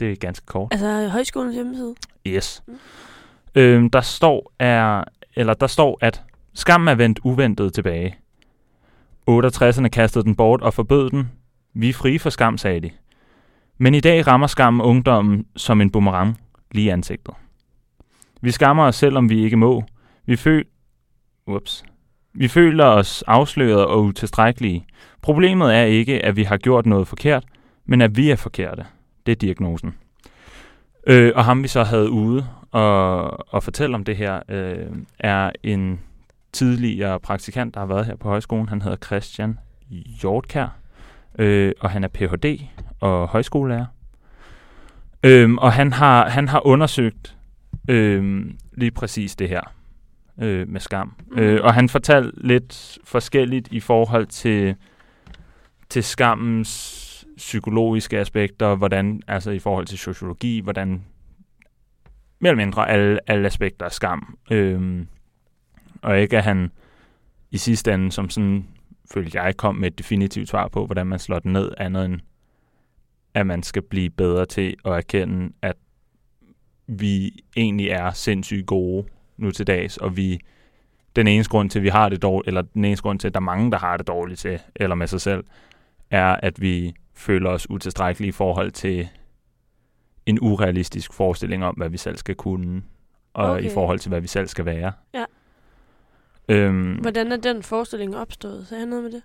Det 0.00 0.12
er 0.12 0.16
ganske 0.16 0.46
kort. 0.46 0.72
Altså 0.72 1.08
højskolens 1.08 1.54
hjemmeside. 1.54 1.94
Yes. 2.26 2.62
Mm. 2.66 2.78
Øhm, 3.54 3.90
der 3.90 4.00
står 4.00 4.52
er, 4.58 5.04
eller 5.36 5.54
der 5.54 5.66
står, 5.66 5.98
at 6.00 6.22
skam 6.54 6.88
er 6.88 6.94
vendt 6.94 7.20
uventet 7.24 7.74
tilbage. 7.74 8.18
68'erne 9.30 9.88
kastede 9.88 10.24
den 10.24 10.36
bort 10.36 10.62
og 10.62 10.74
forbød 10.74 11.10
den. 11.10 11.30
Vi 11.74 11.88
er 11.88 11.92
frie 11.92 12.18
for 12.18 12.30
skam, 12.30 12.58
sagde 12.58 12.80
de. 12.80 12.90
Men 13.78 13.94
i 13.94 14.00
dag 14.00 14.26
rammer 14.26 14.46
skammen 14.46 14.80
ungdommen 14.80 15.46
som 15.56 15.80
en 15.80 15.90
boomerang 15.90 16.40
lige 16.70 16.92
ansigtet. 16.92 17.34
Vi 18.42 18.50
skammer 18.50 18.84
os 18.84 18.96
selv, 18.96 19.16
om 19.16 19.30
vi 19.30 19.44
ikke 19.44 19.56
må. 19.56 19.84
Vi, 20.26 20.36
føl 20.36 20.64
Ups. 21.46 21.84
vi 22.34 22.48
føler 22.48 22.84
os 22.84 23.22
afsløret 23.26 23.86
og 23.86 24.02
utilstrækkelige. 24.04 24.86
Problemet 25.22 25.74
er 25.74 25.82
ikke, 25.82 26.24
at 26.24 26.36
vi 26.36 26.42
har 26.42 26.56
gjort 26.56 26.86
noget 26.86 27.08
forkert, 27.08 27.44
men 27.86 28.00
at 28.00 28.16
vi 28.16 28.30
er 28.30 28.36
forkerte. 28.36 28.86
Det 29.26 29.32
er 29.32 29.36
diagnosen. 29.36 29.94
Øh, 31.06 31.32
og 31.34 31.44
ham 31.44 31.62
vi 31.62 31.68
så 31.68 31.82
havde 31.82 32.10
ude 32.10 32.46
og, 32.70 33.54
og 33.54 33.62
fortælle 33.62 33.94
om 33.94 34.04
det 34.04 34.16
her, 34.16 34.40
øh, 34.48 34.86
er 35.18 35.50
en 35.62 36.00
tidligere 36.52 37.20
praktikant, 37.20 37.74
der 37.74 37.80
har 37.80 37.86
været 37.86 38.06
her 38.06 38.16
på 38.16 38.28
højskolen. 38.28 38.68
Han 38.68 38.82
hedder 38.82 38.96
Christian 38.96 39.58
Hjortkær, 39.90 40.76
øh, 41.38 41.72
og 41.80 41.90
han 41.90 42.04
er 42.04 42.08
Ph.D. 42.08 42.60
og 43.00 43.28
højskolelærer. 43.28 43.86
Øh, 45.22 45.54
og 45.54 45.72
han 45.72 45.92
har, 45.92 46.28
han 46.28 46.48
har 46.48 46.66
undersøgt 46.66 47.36
øh, 47.88 48.44
lige 48.72 48.90
præcis 48.90 49.36
det 49.36 49.48
her 49.48 49.74
øh, 50.42 50.68
med 50.68 50.80
skam. 50.80 51.14
Mhm. 51.26 51.38
Øh, 51.38 51.64
og 51.64 51.74
han 51.74 51.88
fortalte 51.88 52.46
lidt 52.46 52.98
forskelligt 53.04 53.68
i 53.72 53.80
forhold 53.80 54.26
til, 54.26 54.74
til 55.88 56.04
skammens 56.04 57.08
psykologiske 57.36 58.18
aspekter, 58.18 58.74
hvordan, 58.74 59.22
altså 59.28 59.50
i 59.50 59.58
forhold 59.58 59.86
til 59.86 59.98
sociologi, 59.98 60.60
hvordan 60.60 61.04
mere 62.40 62.50
eller 62.50 62.64
mindre 62.64 62.90
alle, 62.90 63.30
alle 63.30 63.46
aspekter 63.46 63.86
af 63.86 63.92
skam. 63.92 64.38
Øhm, 64.50 65.08
og 66.02 66.20
ikke 66.20 66.38
at 66.38 66.44
han 66.44 66.70
i 67.50 67.58
sidste 67.58 67.94
ende, 67.94 68.12
som 68.12 68.30
sådan, 68.30 68.66
følte 69.14 69.42
jeg, 69.42 69.56
kom 69.56 69.74
med 69.74 69.88
et 69.88 69.98
definitivt 69.98 70.48
svar 70.48 70.68
på, 70.68 70.86
hvordan 70.86 71.06
man 71.06 71.18
slår 71.18 71.38
den 71.38 71.52
ned, 71.52 71.72
andet 71.78 72.04
end 72.04 72.20
at 73.34 73.46
man 73.46 73.62
skal 73.62 73.82
blive 73.82 74.10
bedre 74.10 74.46
til 74.46 74.76
at 74.84 74.92
erkende, 74.92 75.52
at 75.62 75.76
vi 77.00 77.44
egentlig 77.56 77.88
er 77.88 78.10
sindssygt 78.10 78.66
gode 78.66 79.06
nu 79.36 79.50
til 79.50 79.66
dags, 79.66 79.96
og 79.96 80.16
vi 80.16 80.40
den 81.16 81.26
eneste 81.26 81.50
grund 81.50 81.70
til, 81.70 81.78
at 81.78 81.82
vi 81.82 81.88
har 81.88 82.08
det 82.08 82.22
dårligt, 82.22 82.48
eller 82.48 82.62
den 82.62 82.84
eneste 82.84 83.02
grund 83.02 83.18
til, 83.18 83.28
at 83.28 83.34
der 83.34 83.40
er 83.40 83.44
mange, 83.44 83.70
der 83.70 83.78
har 83.78 83.96
det 83.96 84.06
dårligt 84.06 84.40
til, 84.40 84.60
eller 84.76 84.94
med 84.94 85.06
sig 85.06 85.20
selv, 85.20 85.44
er, 86.10 86.36
at 86.42 86.60
vi 86.60 86.94
føler 87.14 87.50
os 87.50 87.70
utilstrækkelige 87.70 88.28
i 88.28 88.32
forhold 88.32 88.70
til 88.70 89.08
en 90.26 90.38
urealistisk 90.40 91.12
forestilling 91.12 91.64
om, 91.64 91.74
hvad 91.74 91.88
vi 91.88 91.96
selv 91.96 92.16
skal 92.16 92.34
kunne, 92.34 92.82
og 93.34 93.50
okay. 93.50 93.64
I 93.64 93.68
forhold 93.74 93.98
til, 93.98 94.08
hvad 94.08 94.20
vi 94.20 94.26
selv 94.26 94.48
skal 94.48 94.64
være. 94.64 94.92
Ja. 95.14 95.24
Øhm, 96.48 96.94
Hvordan 96.94 97.32
er 97.32 97.36
den 97.36 97.62
forestilling 97.62 98.16
opstået? 98.16 98.66
Så 98.66 98.76
er 98.76 98.84
noget 98.84 99.04
med 99.04 99.12
det? 99.12 99.22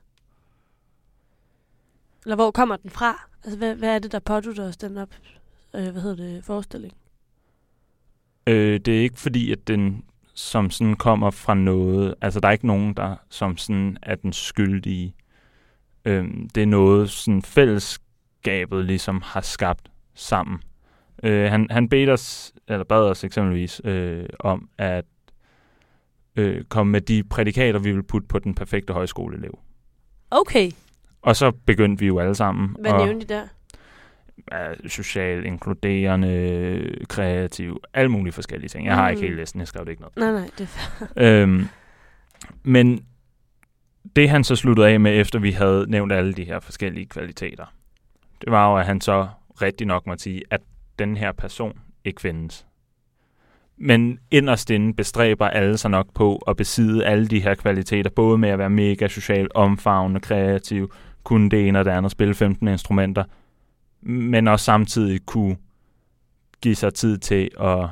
Eller 2.25 2.35
hvor 2.35 2.51
kommer 2.51 2.75
den 2.75 2.89
fra? 2.89 3.27
Altså, 3.43 3.57
hvad, 3.57 3.75
hvad 3.75 3.95
er 3.95 3.99
det, 3.99 4.11
der 4.11 4.19
pådutter 4.19 4.67
os 4.67 4.77
den 4.77 4.97
op, 4.97 5.09
øh, 5.75 5.89
hvad 5.89 6.01
hedder 6.01 6.15
det, 6.15 6.43
forestilling? 6.43 6.93
Øh, 8.47 8.79
det 8.79 8.87
er 8.97 9.01
ikke 9.01 9.19
fordi, 9.19 9.51
at 9.51 9.67
den 9.67 10.03
som 10.33 10.69
sådan 10.69 10.93
kommer 10.95 11.31
fra 11.31 11.53
noget. 11.53 12.15
Altså, 12.21 12.39
der 12.39 12.47
er 12.47 12.51
ikke 12.51 12.67
nogen, 12.67 12.93
der 12.93 13.15
som 13.29 13.57
sådan 13.57 13.97
er 14.01 14.15
den 14.15 14.33
skyldige. 14.33 15.15
Øhm, 16.05 16.49
det 16.55 16.63
er 16.63 16.67
noget, 16.67 17.09
sådan 17.09 17.41
fællesskabet 17.41 18.85
ligesom 18.85 19.21
har 19.25 19.41
skabt 19.41 19.91
sammen. 20.15 20.59
Øh, 21.23 21.51
han, 21.51 21.67
han 21.71 21.89
bed 21.89 22.09
os, 22.09 22.53
eller 22.67 22.83
bad 22.83 22.97
os 23.09 23.23
eksempelvis, 23.23 23.81
øh, 23.83 24.25
om 24.39 24.69
at 24.77 25.05
øh, 26.35 26.63
komme 26.63 26.91
med 26.91 27.01
de 27.01 27.23
prædikater, 27.23 27.79
vi 27.79 27.91
vil 27.91 28.03
putte 28.03 28.27
på 28.27 28.39
den 28.39 28.55
perfekte 28.55 28.93
højskoleelev. 28.93 29.59
Okay. 30.31 30.71
Og 31.21 31.35
så 31.35 31.51
begyndte 31.51 31.99
vi 31.99 32.07
jo 32.07 32.19
alle 32.19 32.35
sammen. 32.35 32.75
Hvad 32.79 32.91
at- 32.91 33.05
nævnte 33.05 33.27
de 33.27 33.33
der? 33.33 33.47
Er 34.47 34.73
social, 34.87 35.45
inkluderende, 35.45 36.95
kreativ, 37.09 37.81
alle 37.93 38.09
mulige 38.11 38.33
forskellige 38.33 38.69
ting. 38.69 38.85
Jeg 38.87 38.95
har 38.95 39.09
ikke 39.09 39.19
Mm. 39.21 39.27
helt 39.27 39.39
listen, 39.39 39.59
jeg 39.59 39.67
skrev 39.67 39.85
det 39.85 39.91
ikke 39.91 40.01
noget. 40.01 40.17
Nej, 40.17 40.31
nej, 40.31 40.49
det 40.57 40.61
er 40.63 40.67
fair. 40.67 41.07
øhm, 41.43 41.67
men 42.63 43.05
det 44.15 44.29
han 44.29 44.43
så 44.43 44.55
sluttede 44.55 44.87
af 44.87 44.99
med, 44.99 45.19
efter 45.19 45.39
vi 45.39 45.51
havde 45.51 45.85
nævnt 45.89 46.11
alle 46.11 46.33
de 46.33 46.43
her 46.43 46.59
forskellige 46.59 47.05
kvaliteter, 47.05 47.65
det 48.41 48.51
var 48.51 48.71
jo, 48.71 48.77
at 48.77 48.85
han 48.85 49.01
så 49.01 49.27
rigtig 49.61 49.87
nok 49.87 50.07
måtte 50.07 50.23
sige, 50.23 50.41
at 50.51 50.61
den 50.99 51.17
her 51.17 51.31
person 51.31 51.79
ikke 52.05 52.21
findes. 52.21 52.65
Men 53.77 54.19
inderst 54.31 54.69
inde 54.69 54.93
bestræber 54.93 55.47
alle 55.47 55.77
sig 55.77 55.91
nok 55.91 56.07
på 56.13 56.35
at 56.47 56.57
besidde 56.57 57.05
alle 57.05 57.27
de 57.27 57.39
her 57.39 57.55
kvaliteter, 57.55 58.09
både 58.09 58.37
med 58.37 58.49
at 58.49 58.59
være 58.59 58.69
mega 58.69 59.07
social, 59.07 59.47
omfavnende, 59.55 60.19
kreativ, 60.19 60.93
kunne 61.23 61.49
det 61.49 61.67
ene 61.67 61.79
og 61.79 61.85
det 61.85 61.91
andet, 61.91 62.11
spille 62.11 62.33
15 62.33 62.67
instrumenter, 62.67 63.23
men 64.07 64.47
også 64.47 64.63
samtidig 64.63 65.25
kunne 65.25 65.57
give 66.61 66.75
sig 66.75 66.93
tid 66.93 67.17
til 67.17 67.49
at 67.59 67.89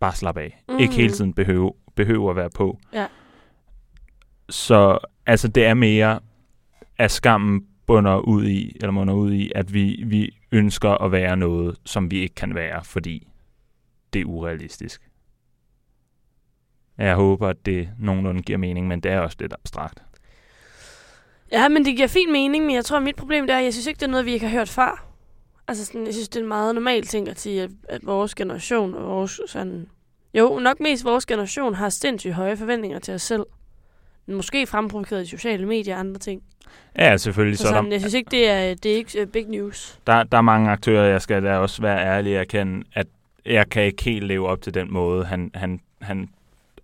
bare 0.00 0.14
slappe 0.14 0.40
af. 0.40 0.62
Mm. 0.68 0.78
Ikke 0.78 0.94
hele 0.94 1.12
tiden 1.12 1.34
behøve, 1.34 1.72
behøve 1.94 2.30
at 2.30 2.36
være 2.36 2.50
på. 2.50 2.78
Ja. 2.92 3.06
Så 4.48 4.98
altså, 5.26 5.48
det 5.48 5.66
er 5.66 5.74
mere, 5.74 6.20
at 6.98 7.10
skammen 7.10 7.66
bunder 7.86 8.18
ud 8.18 8.44
i, 8.44 8.76
eller 8.80 8.90
munder 8.90 9.14
ud 9.14 9.32
i, 9.32 9.52
at 9.54 9.74
vi, 9.74 10.02
vi 10.06 10.38
ønsker 10.52 10.90
at 10.90 11.12
være 11.12 11.36
noget, 11.36 11.76
som 11.84 12.10
vi 12.10 12.18
ikke 12.18 12.34
kan 12.34 12.54
være, 12.54 12.84
fordi 12.84 13.28
det 14.12 14.20
er 14.20 14.24
urealistisk. 14.24 15.10
Jeg 16.98 17.14
håber, 17.14 17.48
at 17.48 17.66
det 17.66 17.90
nogenlunde 17.98 18.42
giver 18.42 18.58
mening, 18.58 18.88
men 18.88 19.00
det 19.00 19.12
er 19.12 19.20
også 19.20 19.36
lidt 19.40 19.52
abstrakt. 19.52 20.02
Ja, 21.52 21.68
men 21.68 21.84
det 21.84 21.96
giver 21.96 22.08
fin 22.08 22.32
mening, 22.32 22.66
men 22.66 22.74
jeg 22.74 22.84
tror, 22.84 22.96
at 22.96 23.02
mit 23.02 23.16
problem 23.16 23.46
det 23.46 23.54
er, 23.54 23.58
at 23.58 23.64
jeg 23.64 23.72
synes 23.72 23.86
ikke, 23.86 23.98
det 23.98 24.06
er 24.06 24.10
noget, 24.10 24.26
vi 24.26 24.32
ikke 24.32 24.46
har 24.46 24.58
hørt 24.58 24.68
før. 24.68 25.04
Altså, 25.68 25.84
sådan, 25.86 26.06
jeg 26.06 26.14
synes, 26.14 26.28
det 26.28 26.36
er 26.36 26.42
en 26.42 26.48
meget 26.48 26.74
normal 26.74 27.02
ting 27.02 27.28
at 27.28 27.40
sige, 27.40 27.62
at, 27.62 27.70
at 27.88 28.06
vores 28.06 28.34
generation 28.34 28.94
og 28.94 29.06
vores 29.06 29.40
sådan... 29.46 29.86
Jo, 30.34 30.58
nok 30.58 30.80
mest 30.80 31.04
vores 31.04 31.26
generation 31.26 31.74
har 31.74 31.88
sindssygt 31.88 32.34
høje 32.34 32.56
forventninger 32.56 32.98
til 32.98 33.14
os 33.14 33.22
selv. 33.22 33.46
Måske 34.26 34.66
fremprovokeret 34.66 35.22
i 35.22 35.26
sociale 35.26 35.66
medier 35.66 35.94
og 35.94 36.00
andre 36.00 36.18
ting. 36.18 36.42
Ja, 36.98 37.16
selvfølgelig. 37.16 37.58
Så, 37.58 37.62
Så, 37.62 37.68
sådan, 37.68 37.84
der, 37.84 37.90
jeg 37.90 38.00
synes 38.00 38.14
ikke, 38.14 38.30
det 38.30 38.48
er, 38.48 38.74
det 38.74 38.92
er 38.92 38.96
ikke 38.96 39.22
uh, 39.22 39.28
big 39.28 39.46
news. 39.48 39.98
der, 40.06 40.22
der 40.22 40.38
er 40.38 40.42
mange 40.42 40.70
aktører, 40.70 41.04
jeg 41.10 41.22
skal 41.22 41.42
da 41.42 41.56
også 41.56 41.82
være 41.82 42.06
ærlig 42.06 42.34
at 42.34 42.40
erkende, 42.40 42.84
at 42.94 43.06
jeg 43.46 43.68
kan 43.68 43.82
ikke 43.82 44.04
helt 44.04 44.26
leve 44.26 44.48
op 44.48 44.62
til 44.62 44.74
den 44.74 44.92
måde, 44.92 45.24
han, 45.24 45.50
han, 45.54 45.80
han 46.00 46.28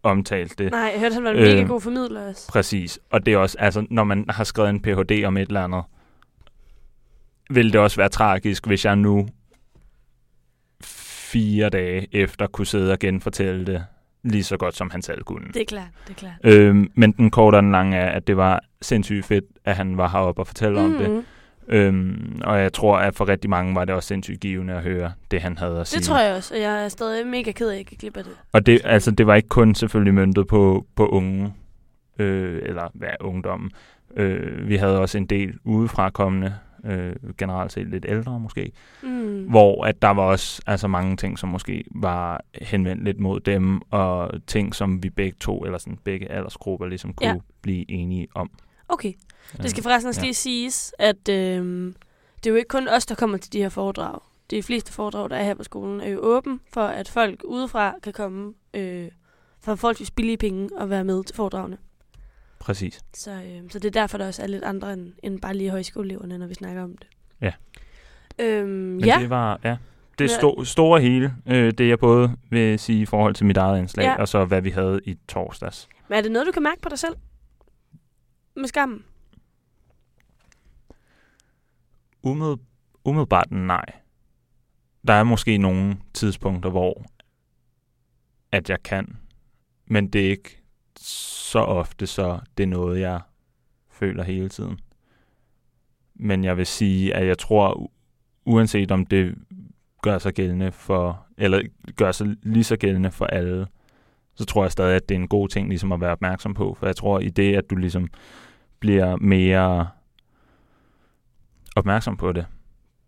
omtalte 0.05 0.65
det. 0.65 0.71
Nej, 0.73 0.81
jeg 0.93 1.01
hørte, 1.01 1.15
han 1.15 1.25
var 1.25 1.31
en 1.31 1.37
Øh. 1.37 1.43
mega 1.43 1.63
god 1.63 1.81
formidler 1.81 2.29
også. 2.29 2.49
Præcis. 2.49 2.99
Og 3.11 3.27
det 3.27 3.35
er 3.35 3.39
også, 3.39 3.57
altså, 3.61 3.87
når 3.91 4.05
man 4.05 4.25
har 4.29 4.45
skrevet 4.45 4.71
en 4.71 4.81
Ph.D. 4.83 5.25
om 5.27 5.37
et 5.37 5.49
eller 5.49 5.65
andet, 5.65 5.83
vil 7.51 7.73
det 7.73 7.81
også 7.81 7.97
være 7.97 8.09
tragisk, 8.09 8.67
hvis 8.67 8.85
jeg 8.85 8.97
nu 8.97 9.29
fire 10.83 11.69
dage 11.71 12.09
efter 12.13 12.47
kunne 12.47 12.67
sidde 12.67 12.93
og 12.93 12.99
genfortælle 12.99 13.67
det 13.67 13.85
lige 14.25 14.45
så 14.45 14.57
godt, 14.57 14.77
som 14.77 14.91
han 14.91 15.03
selv 15.03 15.23
kunne. 15.23 15.47
Det 15.55 15.61
er 15.61 15.65
klart, 15.65 15.89
det 16.09 16.11
er 16.11 16.19
klart. 16.19 16.33
Øhm, 16.45 16.91
men 16.95 17.13
den 17.13 17.31
korte 17.31 17.57
og 17.57 17.63
den 17.63 17.73
lange 17.73 17.97
er, 17.97 18.11
at 18.11 18.27
det 18.27 18.37
var 18.37 18.61
sindssygt 18.83 19.27
fedt, 19.27 19.45
at 19.65 19.77
han 19.77 19.97
var 19.97 20.09
heroppe 20.09 20.43
og 20.43 20.47
fortælle 20.47 20.79
mm. 20.79 20.85
om 20.85 20.99
det. 20.99 21.25
Øhm, 21.69 22.41
og 22.45 22.61
jeg 22.61 22.73
tror, 22.73 22.97
at 22.99 23.15
for 23.15 23.29
rigtig 23.29 23.51
mange 23.51 23.75
var 23.75 23.85
det 23.85 23.95
også 23.95 24.07
sindssygt 24.07 24.41
givende 24.41 24.75
at 24.75 24.83
høre 24.83 25.13
det, 25.31 25.41
han 25.41 25.59
havde 25.59 25.81
at 25.81 25.87
sige. 25.87 25.99
Det 25.99 26.07
tror 26.07 26.19
jeg 26.21 26.35
også, 26.37 26.55
og 26.55 26.61
jeg 26.61 26.85
er 26.85 26.89
stadig 26.89 27.27
mega 27.27 27.53
ked 27.53 27.67
af, 27.69 27.71
at 27.71 27.75
jeg 27.75 27.79
ikke 27.81 27.97
glip 27.97 28.17
af 28.17 28.25
det. 28.25 28.33
Og 28.53 28.67
det, 28.67 28.81
altså, 28.85 29.11
det 29.11 29.27
var 29.27 29.35
ikke 29.35 29.49
kun 29.49 29.75
selvfølgelig 29.75 30.15
møntet 30.15 30.47
på, 30.47 30.87
på 30.97 31.07
unge, 31.09 31.53
øh, 32.19 32.63
eller 32.63 32.91
hvad 32.95 33.09
ungdommen. 33.21 33.71
Øh, 34.17 34.69
vi 34.69 34.77
havde 34.77 34.99
også 35.01 35.19
en 35.19 35.27
del 35.27 35.55
udefra 35.65 36.11
kommende, 36.11 36.55
øh, 36.85 37.13
generelt 37.39 37.73
set 37.73 37.87
lidt 37.87 38.07
ældre 38.09 38.41
måske, 38.41 38.73
Mm. 39.03 39.45
hvor 39.45 39.85
at 39.85 40.03
der 40.03 40.09
var 40.09 40.23
også 40.23 40.63
altså, 40.67 40.89
mange 40.89 41.17
ting, 41.17 41.39
som 41.39 41.49
måske 41.49 41.85
var 41.91 42.45
henvendt 42.63 43.05
lidt 43.05 43.21
mod 43.21 43.41
dem, 43.41 43.81
og 43.91 44.31
ting, 44.47 44.75
som 44.75 45.03
vi 45.03 45.11
begge 45.11 45.37
to, 45.41 45.65
eller 45.65 45.79
sådan 45.79 45.99
begge 46.05 46.31
aldersgrupper, 46.33 46.87
ligesom 46.87 47.13
kunne 47.15 47.29
ja. 47.29 47.35
blive 47.63 47.91
enige 47.91 48.29
om. 48.35 48.51
Okay. 48.89 49.13
Det 49.63 49.71
skal 49.71 49.81
Øh, 49.81 49.83
forresten 49.83 50.09
også 50.09 50.21
ja. 50.21 50.25
lige 50.25 50.35
siges, 50.35 50.95
at 50.99 51.29
øhm, 51.29 51.95
det 52.37 52.47
er 52.47 52.51
jo 52.51 52.57
ikke 52.57 52.69
kun 52.69 52.89
os, 52.89 53.07
der 53.07 53.15
kommer 53.15 53.39
til 53.39 53.53
de 53.53 53.59
her 53.59 53.69
foredrag. 53.69 54.19
De 54.51 54.63
fleste 54.63 54.93
foredrag, 54.93 55.31
der 55.31 55.37
er 55.37 55.45
her 55.45 55.55
på 55.55 55.63
skolen, 55.65 56.01
er 56.01 56.09
jo 56.09 56.19
åben 56.23 56.61
for, 56.75 56.81
at 56.85 57.09
folk 57.09 57.43
udefra 57.45 57.95
kan 58.03 58.13
komme 58.13 58.55
øh, 58.75 59.09
for 59.61 59.75
folks 59.75 60.11
billige 60.11 60.37
penge 60.37 60.69
og 60.77 60.91
være 60.91 61.05
med 61.05 61.25
til 61.25 61.37
foredragene. 61.37 61.79
Præcis. 62.59 63.01
Så, 63.15 63.31
øh, 63.31 63.71
så 63.71 63.79
det 63.79 63.85
er 63.97 64.01
derfor, 64.01 64.19
der 64.19 64.27
også 64.27 64.43
er 64.43 64.47
lidt 64.47 64.65
andre 64.65 64.93
end, 64.93 65.13
end 65.23 65.41
bare 65.41 65.55
lige 65.55 65.71
højskoleeleverne, 65.71 66.39
når 66.39 66.47
vi 66.47 66.55
snakker 66.55 66.83
om 66.83 66.97
det. 66.97 67.07
Ja. 67.41 67.53
Øhm, 68.39 68.69
Men 68.71 69.05
ja, 69.05 69.17
det 69.21 69.31
var, 69.31 69.61
ja, 69.65 69.77
det 70.19 70.31
sto- 70.31 70.65
store 70.65 71.01
hele, 71.01 71.35
øh, 71.47 71.73
det 71.73 71.89
jeg 71.89 71.99
både 71.99 72.37
vil 72.51 72.79
sige 72.79 73.03
i 73.03 73.07
forhold 73.07 73.35
til 73.35 73.47
mit 73.47 73.57
eget 73.57 73.79
indslag, 73.79 74.05
ja. 74.05 74.15
og 74.15 74.29
så 74.29 74.45
hvad 74.45 74.61
vi 74.63 74.71
havde 74.71 75.01
i 75.05 75.19
torsdags. 75.29 75.89
men 76.09 76.19
er 76.19 76.23
det 76.23 76.33
noget, 76.33 76.47
du 76.47 76.53
kan 76.53 76.63
mærke 76.63 76.81
på 76.81 76.89
dig 76.89 76.99
selv? 76.99 77.15
Med 78.57 78.67
skammen? 78.69 79.05
Umiddel, 82.25 82.59
umiddelbart 83.05 83.51
nej. 83.51 83.85
Der 85.07 85.13
er 85.13 85.25
måske 85.25 85.59
nogle 85.59 85.97
tidspunkter, 86.15 86.71
hvor 86.71 87.03
at 88.53 88.71
jeg 88.71 88.83
kan, 88.83 89.17
men 89.87 90.09
det 90.09 90.27
er 90.27 90.31
ikke 90.31 90.63
så 91.01 91.59
ofte, 91.59 92.07
så 92.07 92.41
det 92.57 92.63
er 92.63 92.67
noget, 92.67 93.01
jeg 93.01 93.21
føler 93.91 94.23
hele 94.23 94.49
tiden. 94.49 94.79
Men 96.15 96.45
jeg 96.45 96.57
vil 96.57 96.67
sige, 96.67 97.15
at 97.15 97.27
jeg 97.27 97.39
tror, 97.39 97.91
uanset 98.45 98.91
om 98.91 99.07
det 99.07 99.35
gør 100.03 100.19
sig 100.19 100.35
gældende 100.35 100.73
for, 100.73 101.27
eller 101.37 101.63
gør 101.97 102.13
sig 102.13 102.27
lige 102.43 102.65
så 102.65 102.77
gældende 102.77 103.11
for 103.11 103.27
alle, 103.27 103.67
så 104.35 104.45
tror 104.45 104.65
jeg 104.65 104.73
stadig, 104.73 104.97
at 104.97 105.09
det 105.09 105.15
er 105.15 105.21
en 105.21 105.29
god 105.29 105.49
ting 105.49 105.69
ligesom 105.69 105.93
at 105.93 106.01
være 106.01 106.13
opmærksom 106.13 106.55
på. 106.55 106.75
For 106.75 106.87
jeg 106.87 106.97
tror, 106.97 107.21
i 107.21 107.29
det, 107.29 107.57
at 107.57 107.71
du 107.71 107.77
ligesom 107.77 108.09
bliver 108.81 109.17
mere 109.17 109.89
opmærksom 111.75 112.17
på 112.17 112.33
det, 112.33 112.47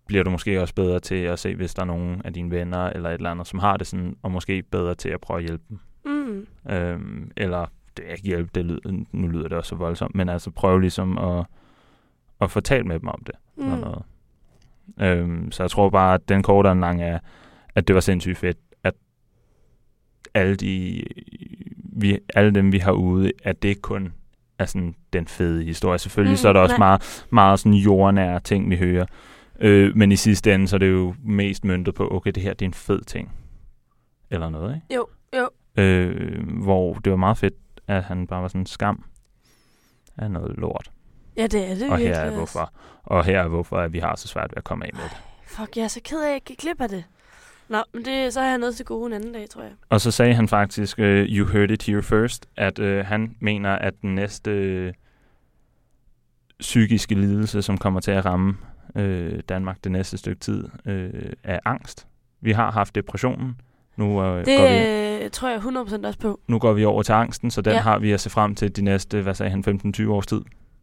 bliver 0.07 0.25
du 0.25 0.31
måske 0.31 0.61
også 0.61 0.75
bedre 0.75 1.01
til 1.01 1.15
at 1.15 1.39
se, 1.39 1.55
hvis 1.55 1.75
der 1.75 1.83
er 1.83 1.87
nogen 1.87 2.23
af 2.25 2.33
dine 2.33 2.51
venner 2.51 2.87
eller 2.87 3.11
et 3.11 3.15
eller 3.15 3.31
andet, 3.31 3.47
som 3.47 3.59
har 3.59 3.77
det 3.77 3.87
sådan, 3.87 4.17
og 4.23 4.31
måske 4.31 4.63
bedre 4.63 4.95
til 4.95 5.09
at 5.09 5.21
prøve 5.21 5.39
at 5.39 5.45
hjælpe 5.47 5.65
dem. 5.69 5.79
Mm. 6.05 6.47
Øhm, 6.73 7.31
eller 7.37 7.67
det 7.97 8.05
er 8.09 8.13
ikke 8.13 8.27
hjælpe, 8.27 8.51
det 8.55 8.65
lyder, 8.65 9.05
nu 9.13 9.29
lyder 9.29 9.49
det 9.49 9.59
også 9.59 9.69
så 9.69 9.75
voldsomt, 9.75 10.15
men 10.15 10.29
altså 10.29 10.51
prøve 10.51 10.81
ligesom 10.81 11.19
at, 11.19 11.47
at 12.41 12.51
fortælle 12.51 12.87
med 12.87 13.01
dem 13.01 13.09
om 13.09 13.23
det. 13.27 13.35
Mm. 13.57 13.65
Eller 13.65 13.77
noget. 13.77 14.03
Øhm, 15.01 15.53
så 15.53 15.63
jeg 15.63 15.71
tror 15.71 15.91
bare, 15.91 16.15
at 16.15 16.29
den 16.29 16.43
korte 16.43 16.67
og 16.67 16.75
den 16.75 16.81
lange 16.81 17.05
er, 17.05 17.19
at 17.75 17.89
det 17.89 17.95
var 17.95 18.01
sindssygt 18.01 18.39
fedt, 18.39 18.59
at 18.83 18.95
alle, 20.35 20.57
de, 20.57 21.03
vi, 21.77 22.19
alle 22.35 22.51
dem, 22.51 22.73
vi 22.73 22.79
har 22.79 22.93
ude, 22.93 23.33
at 23.45 23.63
det 23.63 23.69
ikke 23.69 23.81
kun 23.81 24.13
er 24.59 24.65
sådan 24.65 24.95
den 25.13 25.27
fede 25.29 25.65
historie. 25.65 25.99
Selvfølgelig 25.99 26.33
mm, 26.33 26.37
så 26.37 26.49
er 26.49 26.53
der 26.53 26.61
Mm, 26.61 26.65
også 26.65 26.73
nej. 26.79 26.89
meget, 26.89 27.27
meget 27.31 27.59
sådan 27.61 27.73
jordnære 27.75 28.41
ting, 28.41 28.71
vi 28.71 28.77
hører. 28.77 29.07
Øh, 29.61 29.97
men 29.97 30.13
i 30.13 30.17
sidste 30.17 30.55
ende, 30.55 30.69
så 30.69 30.77
er 30.77 30.79
det 30.79 30.91
jo 30.91 31.15
mest 31.25 31.65
møntet 31.65 31.95
på, 31.95 32.09
okay, 32.11 32.31
det 32.31 32.43
her 32.43 32.55
det 32.55 32.63
er 32.65 32.69
en 32.69 32.75
fed 32.75 33.01
ting. 33.01 33.33
Eller 34.31 34.49
noget, 34.49 34.75
ikke? 34.75 34.95
Jo, 34.95 35.07
jo. 35.37 35.49
Øh, 35.83 36.49
hvor 36.63 36.95
det 36.95 37.11
var 37.11 37.17
meget 37.17 37.39
fedt, 37.39 37.55
at 37.89 38.03
han 38.05 38.27
bare 38.27 38.43
var 38.43 38.49
sådan 38.49 38.67
skam 38.67 39.05
af 40.19 40.31
noget 40.31 40.57
lort. 40.59 40.91
Ja, 41.37 41.43
det 41.47 41.71
er 41.71 41.75
det 41.75 41.91
Og 41.91 41.99
her 41.99 42.15
er 42.15 42.31
hvorfor. 42.31 42.73
Og 43.05 43.25
her 43.25 43.41
er 43.41 43.49
hvorfor, 43.49 43.77
at 43.79 43.93
vi 43.93 43.99
har 43.99 44.17
så 44.17 44.29
svært 44.29 44.51
ved 44.51 44.57
at 44.57 44.65
komme 44.65 44.87
af 44.87 44.91
med 44.95 45.03
det. 45.03 45.17
Fuck, 45.47 45.77
jeg 45.77 45.83
er 45.85 45.89
så 45.89 46.01
ked 46.05 46.19
af, 46.21 46.25
at 46.25 46.29
jeg 46.29 46.35
ikke 46.51 46.57
glip 46.63 46.81
af 46.81 46.89
det. 46.89 47.05
Nå, 47.69 47.79
men 47.95 48.05
det, 48.05 48.33
så 48.33 48.41
har 48.41 48.49
jeg 48.49 48.59
noget 48.59 48.77
til 48.77 48.85
gode 48.87 49.07
en 49.07 49.13
anden 49.13 49.33
dag, 49.33 49.49
tror 49.51 49.63
jeg. 49.63 49.73
Og 49.89 50.01
så 50.01 50.11
sagde 50.11 50.35
han 50.35 50.49
faktisk, 50.49 50.99
uh, 50.99 51.05
you 51.05 51.47
heard 51.47 51.71
it 51.71 51.83
here 51.83 52.03
first, 52.03 52.47
at 52.57 52.79
uh, 52.79 52.99
han 52.99 53.37
mener, 53.41 53.71
at 53.73 53.95
den 54.03 54.15
næste 54.15 54.51
øh, 54.51 54.93
psykiske 56.61 57.15
lidelse, 57.15 57.63
som 57.63 57.79
kommer 57.79 58.01
til 58.01 58.11
at 58.11 58.25
ramme 58.25 58.57
øh, 58.97 59.41
Danmark 59.49 59.85
det 59.85 59.93
næste 59.93 60.17
stykke 60.19 60.41
tid, 60.41 60.65
øh, 60.87 61.33
er 61.45 61.59
angst. 61.65 62.07
Vi 62.41 62.53
har 62.53 62.71
haft 62.71 62.95
depressionen. 62.95 63.61
Nu, 63.97 64.23
øh, 64.23 64.47
Det 64.47 64.59
går 64.59 64.69
vi, 65.19 65.25
øh, 65.25 65.31
tror 65.31 65.49
jeg 65.49 65.59
100% 65.59 66.07
også 66.07 66.19
på. 66.19 66.41
nu 66.49 66.59
går 66.59 66.73
vi 66.73 66.85
over 66.85 67.03
til 67.03 67.13
angsten, 67.13 67.51
så 67.51 67.61
den 67.61 67.73
Ja. 67.73 67.79
har 67.81 67.99
vi 67.99 68.13
at 68.13 68.21
se 68.21 68.31
frem 68.31 68.55
til 68.55 68.77
de 68.77 68.83
næste, 68.83 69.23
hvad 69.23 69.35
sagde 69.35 69.51
han, 69.51 69.65
15-20 69.65 70.13
års 70.13 70.27
tid. 70.27 70.41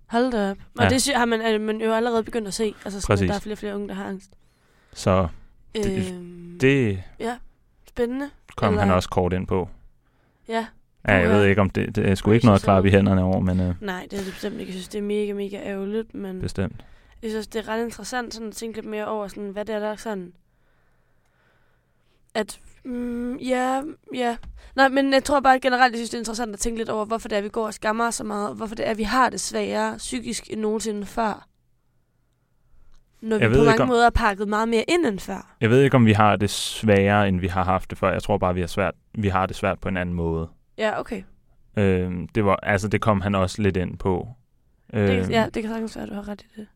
Hold 0.07 0.31
da 0.31 0.49
op. 0.51 0.57
Og 0.77 0.83
Ja. 0.83 0.89
det 0.89 1.11
har 1.15 1.25
man, 1.25 1.41
er 1.41 1.57
man 1.59 1.81
jo 1.81 1.93
allerede 1.93 2.23
begyndt 2.23 2.47
at 2.47 2.53
se. 2.53 2.73
Altså, 2.85 3.01
sådan, 3.01 3.23
at 3.23 3.29
der 3.29 3.35
er 3.35 3.39
flere 3.39 3.53
og 3.53 3.57
flere 3.57 3.75
unge, 3.75 3.87
der 3.87 3.93
har 3.93 4.05
angst. 4.05 4.31
Så 4.93 5.27
Det- 5.75 6.13
det 6.67 7.03
Spændende. 7.89 8.29
kom 8.55 8.73
Eller- 8.73 8.85
han 8.85 8.93
også 8.93 9.09
kort 9.09 9.33
ind 9.33 9.47
på. 9.47 9.69
Ja. 10.47 10.65
Ja, 11.07 11.13
jeg 11.15 11.29
ved 11.29 11.45
ikke, 11.45 11.61
om 11.61 11.69
det, 11.69 11.95
det 11.95 12.09
er 12.09 12.15
sgu 12.15 12.31
ikke 12.31 12.45
noget 12.45 12.59
at 12.59 12.63
klappe 12.63 12.89
i 12.89 12.91
hænderne 12.91 13.23
over, 13.23 13.39
men 13.39 13.59
øh, 13.59 13.75
Nej, 13.81 14.07
det 14.11 14.19
er 14.19 14.23
det 14.23 14.33
bestemt 14.33 14.53
ikke. 14.59 14.65
Jeg 14.65 14.73
synes, 14.73 14.87
det 14.87 14.97
er 14.97 15.01
mega, 15.01 15.33
mega 15.33 15.57
ærgerligt, 15.57 16.13
men 16.13 16.39
bestemt. 16.41 16.85
jeg 17.21 17.29
synes, 17.31 17.47
det 17.47 17.59
er 17.59 17.67
ret 17.67 17.83
interessant 17.85 18.33
sådan 18.33 18.49
at 18.49 18.55
tænke 18.55 18.77
lidt 18.77 18.85
mere 18.85 19.07
over, 19.07 19.27
sådan, 19.27 19.49
hvad 19.49 19.65
det 19.65 19.75
er, 19.75 19.79
der 19.79 19.87
er 19.87 19.95
sådan... 19.95 20.33
At, 22.33 22.59
mm, 22.83 23.35
ja, 23.35 23.81
ja. 24.13 24.37
Nej, 24.75 24.87
men 24.89 25.13
jeg 25.13 25.23
tror 25.23 25.39
bare 25.39 25.59
generelt, 25.59 25.91
jeg 25.91 25.97
synes, 25.97 26.09
det 26.09 26.17
er 26.17 26.21
interessant 26.21 26.53
at 26.53 26.59
tænke 26.59 26.77
lidt 26.77 26.89
over, 26.89 27.05
hvorfor 27.05 27.27
det 27.29 27.37
er, 27.37 27.41
vi 27.41 27.49
går 27.49 27.65
og 27.65 27.73
skammer 27.73 28.07
os 28.07 28.15
så 28.15 28.23
meget, 28.23 28.49
og 28.49 28.55
hvorfor 28.55 28.75
det 28.75 28.87
er, 28.87 28.93
vi 28.93 29.03
har 29.03 29.29
det 29.29 29.41
sværere 29.41 29.97
psykisk 29.97 30.47
end 30.49 30.61
nogensinde 30.61 31.05
før. 31.05 31.47
Når 33.23 33.37
vi 33.37 33.43
Jeg 33.43 33.49
på 33.49 33.53
ved 33.53 33.59
ikke, 33.61 33.69
mange 33.69 33.81
om- 33.81 33.87
måder 33.87 34.05
er 34.05 34.09
pakket 34.09 34.47
meget 34.47 34.69
mere 34.69 34.83
ind 34.87 35.05
end 35.05 35.19
før. 35.19 35.55
Jeg 35.61 35.69
ved 35.69 35.81
ikke, 35.81 35.95
om 35.95 36.05
vi 36.05 36.13
har 36.13 36.35
det 36.35 36.49
sværere, 36.49 37.27
end 37.27 37.39
vi 37.39 37.47
har 37.47 37.63
haft 37.63 37.89
det 37.89 37.97
før. 37.97 38.11
Jeg 38.11 38.23
tror 38.23 38.37
bare, 38.37 38.53
vi 38.53 38.59
har, 38.59 38.67
svært, 38.67 38.93
vi 39.13 39.27
har 39.27 39.45
det 39.45 39.55
svært 39.55 39.79
på 39.79 39.89
en 39.89 39.97
anden 39.97 40.15
måde. 40.15 40.49
Ja, 40.77 40.99
okay. 40.99 41.23
Øh, 41.77 42.11
det, 42.35 42.45
var, 42.45 42.55
altså, 42.55 42.87
det 42.87 43.01
kom 43.01 43.21
han 43.21 43.35
også 43.35 43.61
lidt 43.61 43.77
ind 43.77 43.97
på. 43.97 44.27
Øh, 44.93 45.07
Det, 45.07 45.29
ja, 45.29 45.45
det 45.53 45.63
kan 45.63 45.71
sagtens 45.71 45.95
være, 45.95 46.03
at 46.03 46.09
du 46.09 46.15
har 46.15 46.27
ret 46.29 46.41
i 46.41 46.45
det. 46.57 46.67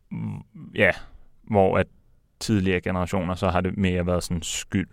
ja, 0.75 0.91
hvor 1.43 1.77
at 1.77 1.87
tidligere 2.39 2.81
generationer, 2.81 3.35
så 3.35 3.49
har 3.49 3.61
det 3.61 3.77
mere 3.77 4.05
været 4.07 4.23
sådan 4.23 4.41
skyld 4.41 4.87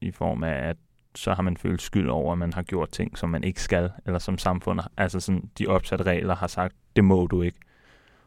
i 0.00 0.10
form 0.10 0.44
af, 0.44 0.68
at 0.68 0.76
så 1.14 1.34
har 1.34 1.42
man 1.42 1.56
følt 1.56 1.82
skyld 1.82 2.08
over, 2.08 2.32
at 2.32 2.38
man 2.38 2.52
har 2.52 2.62
gjort 2.62 2.90
ting, 2.90 3.18
som 3.18 3.30
man 3.30 3.44
ikke 3.44 3.62
skal, 3.62 3.90
eller 4.06 4.18
som 4.18 4.38
samfundet, 4.38 4.86
altså 4.96 5.20
sådan, 5.20 5.50
de 5.58 5.66
opsatte 5.66 6.04
regler 6.04 6.34
har 6.36 6.46
sagt, 6.46 6.74
det 6.96 7.04
må 7.04 7.26
du 7.26 7.42
ikke. 7.42 7.58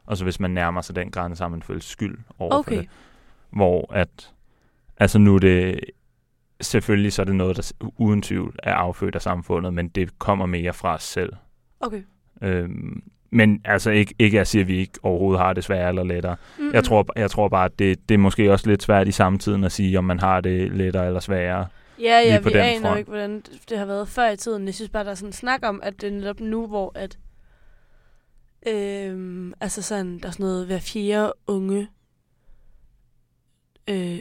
Og 0.08 0.18
så 0.18 0.24
hvis 0.24 0.40
man 0.40 0.52
nærmer 0.52 0.82
sig 0.82 0.96
den 0.96 1.12
grænse, 1.12 1.38
så 1.38 1.44
har 1.44 1.50
man 1.50 1.62
følt 1.64 1.84
skyld 1.84 2.18
over 2.40 2.52
for 2.52 2.58
Okay. 2.60 2.78
det. 2.78 2.88
Hvor 3.50 3.94
at, 3.94 4.32
altså 5.00 5.20
nu 5.20 5.36
er 5.36 5.40
det, 5.40 5.80
selvfølgelig 6.62 7.14
så 7.14 7.22
er 7.22 7.26
det 7.26 7.36
noget, 7.36 7.58
der 7.58 7.72
uden 7.98 8.22
tvivl 8.22 8.56
er 8.64 8.74
affødt 8.74 9.16
af 9.16 9.22
samfundet, 9.22 9.74
men 9.74 9.88
det 9.88 10.20
kommer 10.20 10.46
mere 10.46 10.74
fra 10.74 10.94
os 10.96 11.04
selv. 11.04 11.34
Okay. 11.80 12.02
Øhm, 12.42 13.04
men 13.30 13.62
altså 13.66 13.92
ikke, 13.92 14.16
ikke 14.20 14.40
at 14.40 14.48
sige, 14.48 14.62
at 14.62 14.68
vi 14.68 14.78
ikke 14.78 14.94
overhovedet 15.04 15.42
har 15.42 15.54
det 15.54 15.64
sværere 15.64 15.90
eller 15.90 16.04
lettere. 16.04 16.36
Mm-hmm. 16.58 16.74
Jeg 16.74 16.84
tror, 16.84 17.06
jeg 17.16 17.32
tror 17.32 17.48
bare, 17.48 17.66
at 17.66 17.80
det, 17.80 18.10
det 18.10 18.16
er 18.16 18.20
måske 18.20 18.52
også 18.52 18.70
lidt 18.70 18.84
svært 18.84 19.08
i 19.08 19.12
samtiden 19.12 19.64
at 19.64 19.72
sige, 19.72 19.98
om 19.98 20.04
man 20.04 20.20
har 20.20 20.42
det 20.42 20.72
lettere 20.72 21.08
eller 21.08 21.20
sværere. 21.20 21.68
Ja, 22.00 22.20
ja, 22.26 22.40
vi 22.40 22.52
aner 22.54 22.82
front. 22.82 22.98
ikke, 22.98 23.10
hvordan 23.10 23.36
det- 23.36 23.60
det 23.70 23.78
har 23.78 23.86
været 23.86 24.08
før 24.08 24.30
i 24.30 24.38
tiden. 24.38 24.66
Jeg 24.66 24.74
synes 24.74 24.90
bare, 24.90 25.04
der 25.04 25.12
er 25.12 25.16
sådan 25.16 25.30
en 25.30 25.34
snak 25.34 25.60
om, 25.64 25.80
at 25.84 26.02
det 26.02 26.08
er 26.08 26.12
netop 26.14 26.40
nu, 26.40 26.68
hvor 26.68 26.92
at, 26.96 27.18
øhm, 28.68 29.54
altså 29.60 29.82
sådan, 29.82 30.20
der 30.20 30.28
er 30.28 30.32
sådan 30.32 30.44
noget 30.44 30.66
hver 30.66 30.80
fjerde 30.80 31.34
unge 31.48 31.88
øh, 33.90 34.20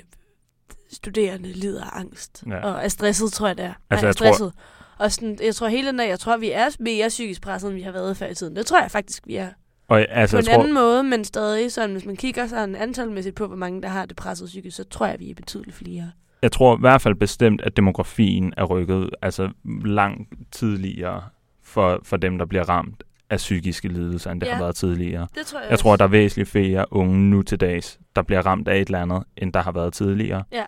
studerende 0.93 1.53
lider 1.53 1.85
af 1.85 2.01
angst. 2.01 2.45
Ja. 2.47 2.59
Og 2.61 2.85
er 2.85 2.89
stresset, 2.89 3.33
tror 3.33 3.47
jeg, 3.47 3.57
det 3.57 3.65
er. 3.65 3.69
Altså, 3.69 3.81
Nej, 3.91 4.01
er 4.01 4.07
jeg 4.07 4.17
tror- 4.17 4.27
stresset. 4.27 4.53
Og 4.99 5.13
sådan, 5.13 5.39
jeg 5.43 5.55
tror 5.55 5.69
hele 5.69 5.89
den 5.89 6.01
jeg 6.01 6.19
tror, 6.21 6.37
vi 6.37 6.51
er 6.51 6.77
mere 6.81 7.09
psykisk 7.09 7.43
presset, 7.43 7.69
end 7.69 7.77
vi 7.77 7.83
har 7.83 7.93
været 7.93 8.17
før 8.17 8.27
i 8.29 8.35
tiden. 8.35 8.57
Det 8.57 8.67
tror 8.67 8.81
jeg 8.81 8.91
faktisk, 8.91 9.27
vi 9.27 9.37
er. 9.37 9.49
Og 9.89 10.01
altså, 10.11 10.37
på 10.37 10.39
jeg 10.39 10.43
en 10.43 10.47
tror, 10.55 10.61
anden 10.63 10.75
måde, 10.75 11.03
men 11.03 11.25
stadig 11.25 11.73
sådan, 11.73 11.93
hvis 11.93 12.05
man 12.05 12.17
kigger 12.17 12.47
sådan 12.47 12.77
antalmæssigt 12.77 13.37
på, 13.37 13.47
hvor 13.47 13.57
mange 13.57 13.83
der 13.83 13.89
har 13.89 14.07
det 14.07 14.17
presset 14.17 14.47
psykisk, 14.47 14.77
så 14.77 14.85
tror 14.85 15.07
jeg, 15.07 15.21
vi 15.21 15.31
er 15.31 15.35
betydeligt 15.35 15.77
flere. 15.77 16.11
jeg 16.43 16.53
tror 16.53 16.77
i 16.77 16.81
hvert 16.81 17.03
fald 17.03 17.15
bestemt, 17.15 17.61
at 17.63 17.77
demografien 17.77 18.55
er 18.57 18.65
rykket 18.65 19.11
altså 19.23 19.51
langt 19.85 20.33
tidligere 20.53 21.23
for, 21.63 22.01
for 22.05 22.17
dem, 22.17 22.39
der 22.39 22.47
bliver 22.47 22.69
ramt 22.69 23.03
af 23.31 23.37
psykiske 23.37 23.89
lidelser, 23.89 24.31
end 24.31 24.41
det 24.41 24.47
Ja. 24.47 24.53
har 24.55 24.63
været 24.63 24.77
tidligere. 24.77 25.27
Det 25.35 25.47
tror 25.47 25.61
jeg, 25.61 25.71
Jeg 25.71 25.79
tror, 25.79 25.93
at 25.93 25.99
der 25.99 26.05
er 26.05 26.09
væsentligt 26.09 26.49
flere 26.49 26.93
unge 26.93 27.19
nu 27.31 27.43
til 27.43 27.61
dags, 27.61 28.01
der 28.17 28.23
bliver 28.23 28.47
ramt 28.47 28.69
af 28.69 28.81
et 28.81 28.87
eller 28.87 29.03
andet, 29.03 29.23
end 29.37 29.53
der 29.53 29.63
har 29.63 29.73
været 29.73 29.93
tidligere. 29.93 30.45
Ja. 30.53 30.65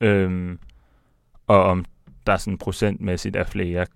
Øhm, 0.00 0.58
og 1.46 1.62
om 1.64 1.84
der 2.26 2.36
sådan 2.36 2.58
procentmæssigt 2.58 3.36
er 3.36 3.44
flere, 3.44 3.86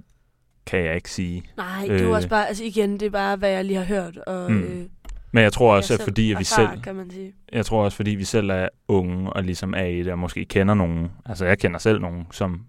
kan 0.67 0.85
jeg 0.85 0.95
ikke 0.95 1.11
sige. 1.11 1.43
Nej, 1.57 1.87
det 1.89 2.01
er 2.01 2.07
Øh. 2.09 2.11
også 2.15 2.29
bare, 2.29 2.49
altså 2.49 2.65
igen, 2.65 2.93
det 2.93 3.03
er 3.03 3.11
bare, 3.11 3.37
hvad 3.37 3.51
jeg 3.51 3.65
lige 3.65 3.77
har 3.77 3.85
hørt. 3.85 4.17
Og, 4.17 4.53
Mm. 4.53 4.59
øh, 4.63 4.87
Men 5.33 5.43
jeg 5.43 5.53
tror 5.53 5.73
jeg 5.73 5.77
også, 5.79 5.95
at 5.95 6.01
fordi 6.03 6.33
at 6.33 6.39
vi 6.39 6.43
erfarer, 6.43 6.71
selv, 6.73 6.83
kan 6.83 6.95
man 6.95 7.11
sige. 7.11 7.33
jeg 7.53 7.67
tror 7.67 7.85
også, 7.85 7.97
fordi 7.97 8.11
vi 8.11 8.25
selv 8.25 8.51
er 8.51 8.69
unge 8.89 9.33
og 9.33 9.45
ligesom 9.45 9.75
er 9.75 9.85
i 9.85 9.99
det, 10.03 10.13
og 10.13 10.19
måske 10.19 10.45
kender 10.45 10.75
nogen. 10.75 11.11
Altså, 11.27 11.45
jeg 11.47 11.59
kender 11.59 11.79
selv 11.79 12.01
nogen, 12.01 12.27
som 12.31 12.61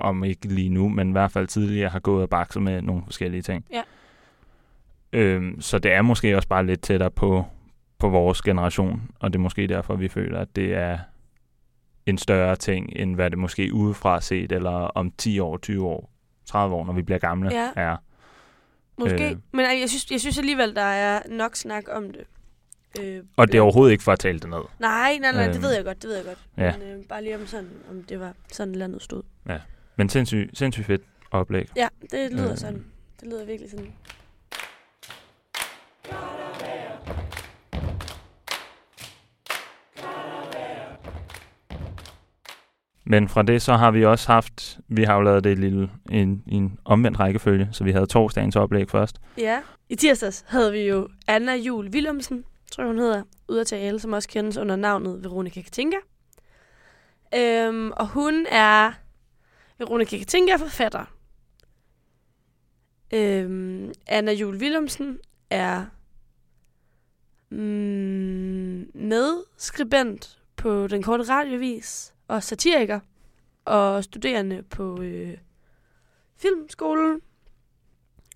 om 0.00 0.24
ikke 0.24 0.46
lige 0.48 0.68
nu, 0.68 0.88
men 0.88 1.08
i 1.08 1.12
hvert 1.12 1.32
fald 1.32 1.46
tidligere 1.46 1.88
har 1.88 1.98
gået 2.00 2.22
og 2.22 2.28
bakset 2.30 2.62
med 2.62 2.82
nogle 2.82 3.02
forskellige 3.04 3.42
ting. 3.42 3.64
Ja. 3.72 3.82
Øhm, 5.14 5.60
så 5.60 5.78
det 5.78 5.92
er 5.92 6.02
måske 6.02 6.36
også 6.36 6.48
bare 6.48 6.66
lidt 6.66 6.80
tættere 6.82 7.10
på, 7.10 7.44
på 7.98 8.08
vores 8.08 8.42
generation, 8.42 9.10
og 9.20 9.32
det 9.32 9.38
er 9.38 9.42
måske 9.42 9.66
derfor, 9.66 9.96
vi 9.96 10.08
føler, 10.08 10.40
at 10.40 10.56
det 10.56 10.74
er 10.74 10.98
en 12.06 12.18
større 12.18 12.56
ting, 12.56 12.92
end 12.96 13.14
hvad 13.14 13.30
det 13.30 13.38
måske 13.38 13.74
udefra 13.74 14.20
set, 14.20 14.52
eller 14.52 14.70
om 14.70 15.10
10 15.18 15.38
år, 15.38 15.56
20 15.56 15.86
år, 15.86 16.10
30 16.46 16.74
år, 16.74 16.84
når 16.86 16.92
vi 16.92 17.02
bliver 17.02 17.18
gamle, 17.18 17.50
Ja. 17.54 17.70
er. 17.76 17.96
Måske. 18.98 19.24
Øh. 19.24 19.30
Øh. 19.30 19.36
Men 19.52 19.60
jeg 19.80 19.88
synes, 19.88 20.10
jeg 20.10 20.20
synes 20.20 20.38
alligevel, 20.38 20.74
der 20.76 20.82
er 20.82 21.22
nok 21.30 21.56
snak 21.56 21.84
om 21.92 22.04
det. 22.10 22.20
Øh, 22.20 22.24
Og 22.96 23.02
det 23.02 23.22
er 23.22 23.22
blandt- 23.36 23.56
overhovedet 23.60 23.92
ikke 23.92 24.04
for 24.04 24.12
at 24.12 24.18
tale 24.18 24.38
det 24.38 24.50
ned. 24.50 24.58
Nej, 24.80 25.18
nej, 25.20 25.32
nej, 25.32 25.44
Øhm. 25.44 25.52
det 25.52 25.62
ved 25.62 25.74
jeg 25.74 25.84
godt, 25.84 26.02
det 26.02 26.08
ved 26.08 26.16
jeg 26.16 26.24
godt. 26.24 26.38
Ja. 26.56 26.72
Men 26.78 26.88
øh, 26.88 27.04
bare 27.04 27.22
lige 27.22 27.36
om 27.36 27.46
sådan, 27.46 27.68
om 27.90 28.02
det 28.02 28.20
var 28.20 28.32
sådan 28.52 28.74
landet 28.74 29.02
stod. 29.02 29.22
Men 29.96 30.08
sindssygt, 30.08 30.58
sindssygt 30.58 30.86
fedt 30.86 31.02
oplæg. 31.30 31.68
Ja, 31.76 31.88
det 32.10 32.32
lyder 32.32 32.44
Øh. 32.44 32.50
øh. 32.50 32.56
sådan. 32.56 32.84
Det 33.20 33.28
lyder 33.28 33.44
virkelig 33.46 33.70
sådan. 33.70 33.92
Men 43.06 43.28
fra 43.28 43.42
det, 43.42 43.62
så 43.62 43.72
har 43.72 43.90
vi 43.90 44.04
også 44.04 44.32
haft, 44.32 44.78
vi 44.88 45.02
har 45.02 45.14
jo 45.14 45.20
lavet 45.20 45.44
det 45.44 45.58
lille, 45.58 45.90
en, 46.10 46.42
en 46.46 46.78
omvendt 46.84 47.20
rækkefølge, 47.20 47.68
så 47.72 47.84
vi 47.84 47.92
havde 47.92 48.06
torsdagens 48.06 48.56
oplæg 48.56 48.90
først. 48.90 49.20
Ja. 49.38 49.60
I 49.88 49.94
tirsdags 49.94 50.44
havde 50.48 50.72
vi 50.72 50.78
jo 50.78 51.08
Anna 51.26 51.54
Jul 51.54 51.88
Willumsen, 51.88 52.44
tror 52.72 52.84
jeg 52.84 52.88
hun 52.88 52.98
hedder, 52.98 53.22
ude 53.48 53.60
af 53.60 53.66
tale, 53.66 53.98
som 53.98 54.12
også 54.12 54.28
kendes 54.28 54.56
under 54.56 54.76
navnet 54.76 55.24
Veronica 55.24 55.62
Katinka. 55.62 55.96
Øhm, 57.36 57.90
og 57.90 58.08
hun 58.08 58.46
er 58.50 58.92
Veronica 59.78 60.18
Katinka 60.18 60.52
er 60.52 60.58
forfatter. 60.58 61.04
Øhm, 63.14 63.92
Anna 64.06 64.32
Jul 64.32 64.56
Willumsen 64.56 65.18
er 65.54 65.86
mm, 67.50 68.90
medskribent 68.94 70.38
på 70.56 70.86
Den 70.86 71.02
Korte 71.02 71.24
Radiovis 71.24 72.14
og 72.28 72.42
satiriker 72.42 73.00
og 73.64 74.04
studerende 74.04 74.62
på 74.62 75.02
øh, 75.02 75.38
filmskolen 76.36 77.20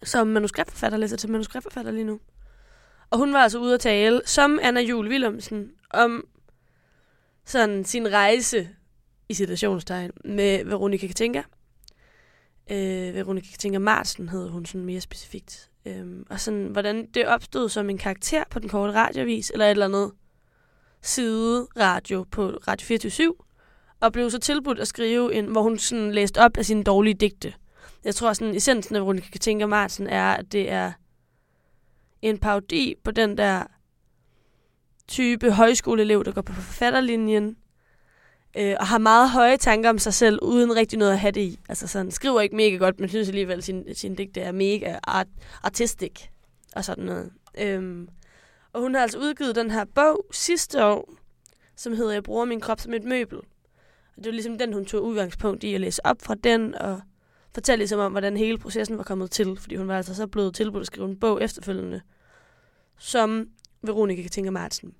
som 0.02 0.26
manuskriptforfatter, 0.26 0.98
læser 0.98 1.16
til 1.16 1.30
manuskriptforfatter 1.30 1.92
lige 1.92 2.04
nu. 2.04 2.20
Og 3.10 3.18
hun 3.18 3.32
var 3.32 3.38
altså 3.38 3.58
ude 3.58 3.74
at 3.74 3.80
tale, 3.80 4.22
som 4.24 4.58
Anna 4.62 4.80
Jul 4.80 5.08
Willumsen, 5.08 5.70
om 5.90 6.28
sådan 7.44 7.84
sin 7.84 8.12
rejse, 8.12 8.68
i 9.28 9.34
citationstegn, 9.34 10.10
med 10.24 10.64
Veronica 10.64 11.06
Katinka. 11.06 11.42
Øh, 12.70 13.14
Veronica 13.14 13.50
Katinka 13.50 13.78
Marsen 13.78 14.28
hed 14.28 14.48
hun 14.48 14.66
sådan 14.66 14.84
mere 14.84 15.00
specifikt. 15.00 15.70
Øhm, 15.88 16.26
og 16.30 16.40
sådan, 16.40 16.66
hvordan 16.66 17.06
det 17.14 17.26
opstod 17.26 17.68
som 17.68 17.90
en 17.90 17.98
karakter 17.98 18.44
på 18.50 18.58
den 18.58 18.68
korte 18.68 18.92
radiovis, 18.92 19.50
eller 19.50 19.66
et 19.66 19.70
eller 19.70 19.84
andet 19.84 20.12
side 21.02 21.66
radio 21.76 22.26
på 22.30 22.48
Radio 22.68 22.86
24 22.86 23.34
og 24.00 24.12
blev 24.12 24.30
så 24.30 24.38
tilbudt 24.38 24.78
at 24.78 24.88
skrive 24.88 25.34
en, 25.34 25.46
hvor 25.46 25.62
hun 25.62 25.78
sådan 25.78 26.12
læste 26.12 26.38
op 26.38 26.56
af 26.56 26.64
sine 26.64 26.84
dårlige 26.84 27.14
digte. 27.14 27.54
Jeg 28.04 28.14
tror 28.14 28.32
sådan, 28.32 28.54
essensen 28.54 28.96
af 28.96 29.02
Veronica 29.02 29.30
Katinka 29.30 29.66
Martin 29.66 30.06
er, 30.06 30.32
at 30.32 30.52
det 30.52 30.70
er 30.70 30.92
en 32.22 32.38
parodi 32.38 32.94
på 33.04 33.10
den 33.10 33.38
der 33.38 33.62
type 35.08 35.52
højskoleelev, 35.52 36.24
der 36.24 36.32
går 36.32 36.42
på 36.42 36.52
forfatterlinjen, 36.52 37.56
øh, 38.56 38.76
og 38.80 38.86
har 38.86 38.98
meget 38.98 39.30
høje 39.30 39.56
tanker 39.56 39.90
om 39.90 39.98
sig 39.98 40.14
selv, 40.14 40.38
uden 40.42 40.76
rigtig 40.76 40.98
noget 40.98 41.12
at 41.12 41.18
have 41.18 41.30
det 41.30 41.40
i. 41.40 41.58
Altså 41.68 41.86
sådan, 41.86 42.10
skriver 42.10 42.40
ikke 42.40 42.56
mega 42.56 42.76
godt, 42.76 43.00
men 43.00 43.08
synes 43.08 43.28
alligevel, 43.28 43.58
at 43.58 43.64
sin, 43.64 43.94
sin 43.94 44.14
digte 44.14 44.40
er 44.40 44.52
mega 44.52 44.98
art, 45.04 45.26
artistik 45.62 46.30
og 46.76 46.84
sådan 46.84 47.04
noget. 47.04 47.30
Øhm, 47.58 48.08
og 48.72 48.80
hun 48.80 48.94
har 48.94 49.02
altså 49.02 49.18
udgivet 49.18 49.56
den 49.56 49.70
her 49.70 49.84
bog 49.94 50.26
sidste 50.32 50.84
år, 50.84 51.14
som 51.76 51.92
hedder 51.92 52.12
Jeg 52.12 52.22
bruger 52.22 52.44
min 52.44 52.60
krop 52.60 52.80
som 52.80 52.94
et 52.94 53.04
møbel. 53.04 53.38
Og 53.38 54.16
det 54.16 54.26
var 54.26 54.32
ligesom 54.32 54.58
den, 54.58 54.72
hun 54.72 54.84
tog 54.84 55.04
udgangspunkt 55.04 55.64
i 55.64 55.74
at 55.74 55.80
læse 55.80 56.06
op 56.06 56.16
fra 56.22 56.34
den, 56.34 56.74
og 56.74 57.00
fortælle 57.54 57.78
ligesom 57.78 58.00
om, 58.00 58.12
hvordan 58.12 58.36
hele 58.36 58.58
processen 58.58 58.98
var 58.98 59.04
kommet 59.04 59.30
til, 59.30 59.56
fordi 59.60 59.76
hun 59.76 59.88
var 59.88 59.96
altså 59.96 60.14
så 60.14 60.26
blevet 60.26 60.54
tilbudt 60.54 60.80
at 60.80 60.86
skrive 60.86 61.08
en 61.08 61.20
bog 61.20 61.42
efterfølgende, 61.42 62.00
som 62.98 63.46
Veronica 63.82 64.22
Katinka 64.22 64.50
Martin. 64.50 64.94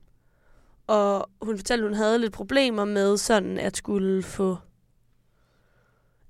Og 0.88 1.30
hun 1.42 1.56
fortalte, 1.56 1.84
at 1.84 1.88
hun 1.88 1.96
havde 1.96 2.18
lidt 2.18 2.32
problemer 2.32 2.84
med 2.84 3.16
sådan 3.16 3.58
at 3.58 3.76
skulle 3.76 4.22
få 4.22 4.56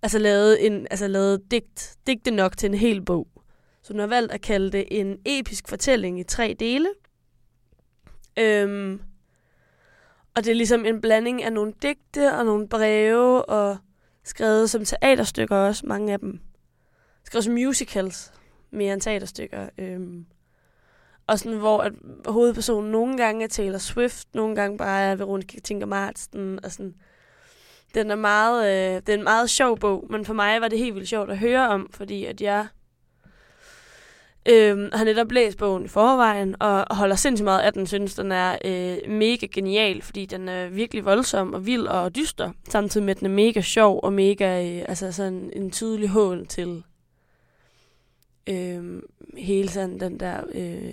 altså 0.02 0.18
lavet, 0.18 0.66
en, 0.66 0.86
altså 0.90 1.08
lavet 1.08 1.50
digt, 1.50 1.96
digte 2.06 2.30
nok 2.30 2.56
til 2.56 2.68
en 2.68 2.74
hel 2.74 3.02
bog. 3.04 3.28
Så 3.82 3.92
hun 3.92 4.00
har 4.00 4.06
valgt 4.06 4.32
at 4.32 4.40
kalde 4.40 4.72
det 4.72 4.84
en 4.90 5.18
episk 5.26 5.68
fortælling 5.68 6.20
i 6.20 6.22
tre 6.22 6.56
dele. 6.58 6.88
Øhm, 8.38 9.00
og 10.36 10.44
det 10.44 10.50
er 10.50 10.54
ligesom 10.54 10.84
en 10.84 11.00
blanding 11.00 11.42
af 11.42 11.52
nogle 11.52 11.72
digte 11.82 12.34
og 12.34 12.44
nogle 12.44 12.68
breve 12.68 13.44
og 13.44 13.76
skrevet 14.24 14.70
som 14.70 14.84
teaterstykker 14.84 15.56
også, 15.56 15.86
mange 15.86 16.12
af 16.12 16.18
dem. 16.18 16.40
Skrevet 17.24 17.44
som 17.44 17.54
musicals 17.54 18.32
mere 18.70 18.92
end 18.92 19.00
teaterstykker. 19.00 19.68
Øhm, 19.78 20.26
og 21.28 21.38
sådan, 21.38 21.58
hvor 21.58 21.80
at 21.80 21.92
hovedpersonen 22.26 22.90
nogle 22.90 23.16
gange 23.16 23.44
er 23.44 23.48
Taylor 23.48 23.78
Swift, 23.78 24.28
nogle 24.34 24.54
gange 24.54 24.78
bare 24.78 25.02
er 25.02 25.14
Veronica 25.14 25.60
Tinker 25.64 25.86
Martin, 25.86 26.64
og 26.64 26.72
sådan. 26.72 26.94
Den 27.94 28.10
er 28.10 28.16
meget, 28.16 28.66
øh, 28.66 28.96
det 28.96 29.08
er 29.08 29.18
en 29.18 29.24
meget 29.24 29.50
sjov 29.50 29.78
bog, 29.78 30.06
men 30.10 30.24
for 30.24 30.34
mig 30.34 30.60
var 30.60 30.68
det 30.68 30.78
helt 30.78 30.94
vildt 30.94 31.08
sjovt 31.08 31.30
at 31.30 31.38
høre 31.38 31.68
om, 31.68 31.88
fordi 31.92 32.24
at 32.24 32.40
jeg 32.40 32.66
øh, 34.48 34.90
har 34.92 35.04
netop 35.04 35.32
læst 35.32 35.58
bogen 35.58 35.84
i 35.84 35.88
forvejen, 35.88 36.62
og 36.62 36.96
holder 36.96 37.16
sindssygt 37.16 37.44
meget 37.44 37.60
af 37.60 37.72
den, 37.72 37.86
synes 37.86 38.14
den 38.14 38.32
er 38.32 38.58
øh, 38.64 39.10
mega 39.10 39.46
genial, 39.52 40.02
fordi 40.02 40.26
den 40.26 40.48
er 40.48 40.68
virkelig 40.68 41.04
voldsom 41.04 41.54
og 41.54 41.66
vild 41.66 41.86
og 41.86 42.16
dyster, 42.16 42.52
samtidig 42.68 43.04
med 43.04 43.14
at 43.14 43.20
den 43.20 43.26
er 43.26 43.34
mega 43.34 43.60
sjov 43.60 44.00
og 44.02 44.12
mega, 44.12 44.78
øh, 44.78 44.84
altså 44.88 45.12
sådan 45.12 45.50
en 45.52 45.70
tydelig 45.70 46.08
hån 46.08 46.46
til 46.46 46.82
øh, 48.46 49.02
hele 49.36 49.68
sådan 49.68 50.00
den 50.00 50.20
der 50.20 50.40
øh, 50.54 50.92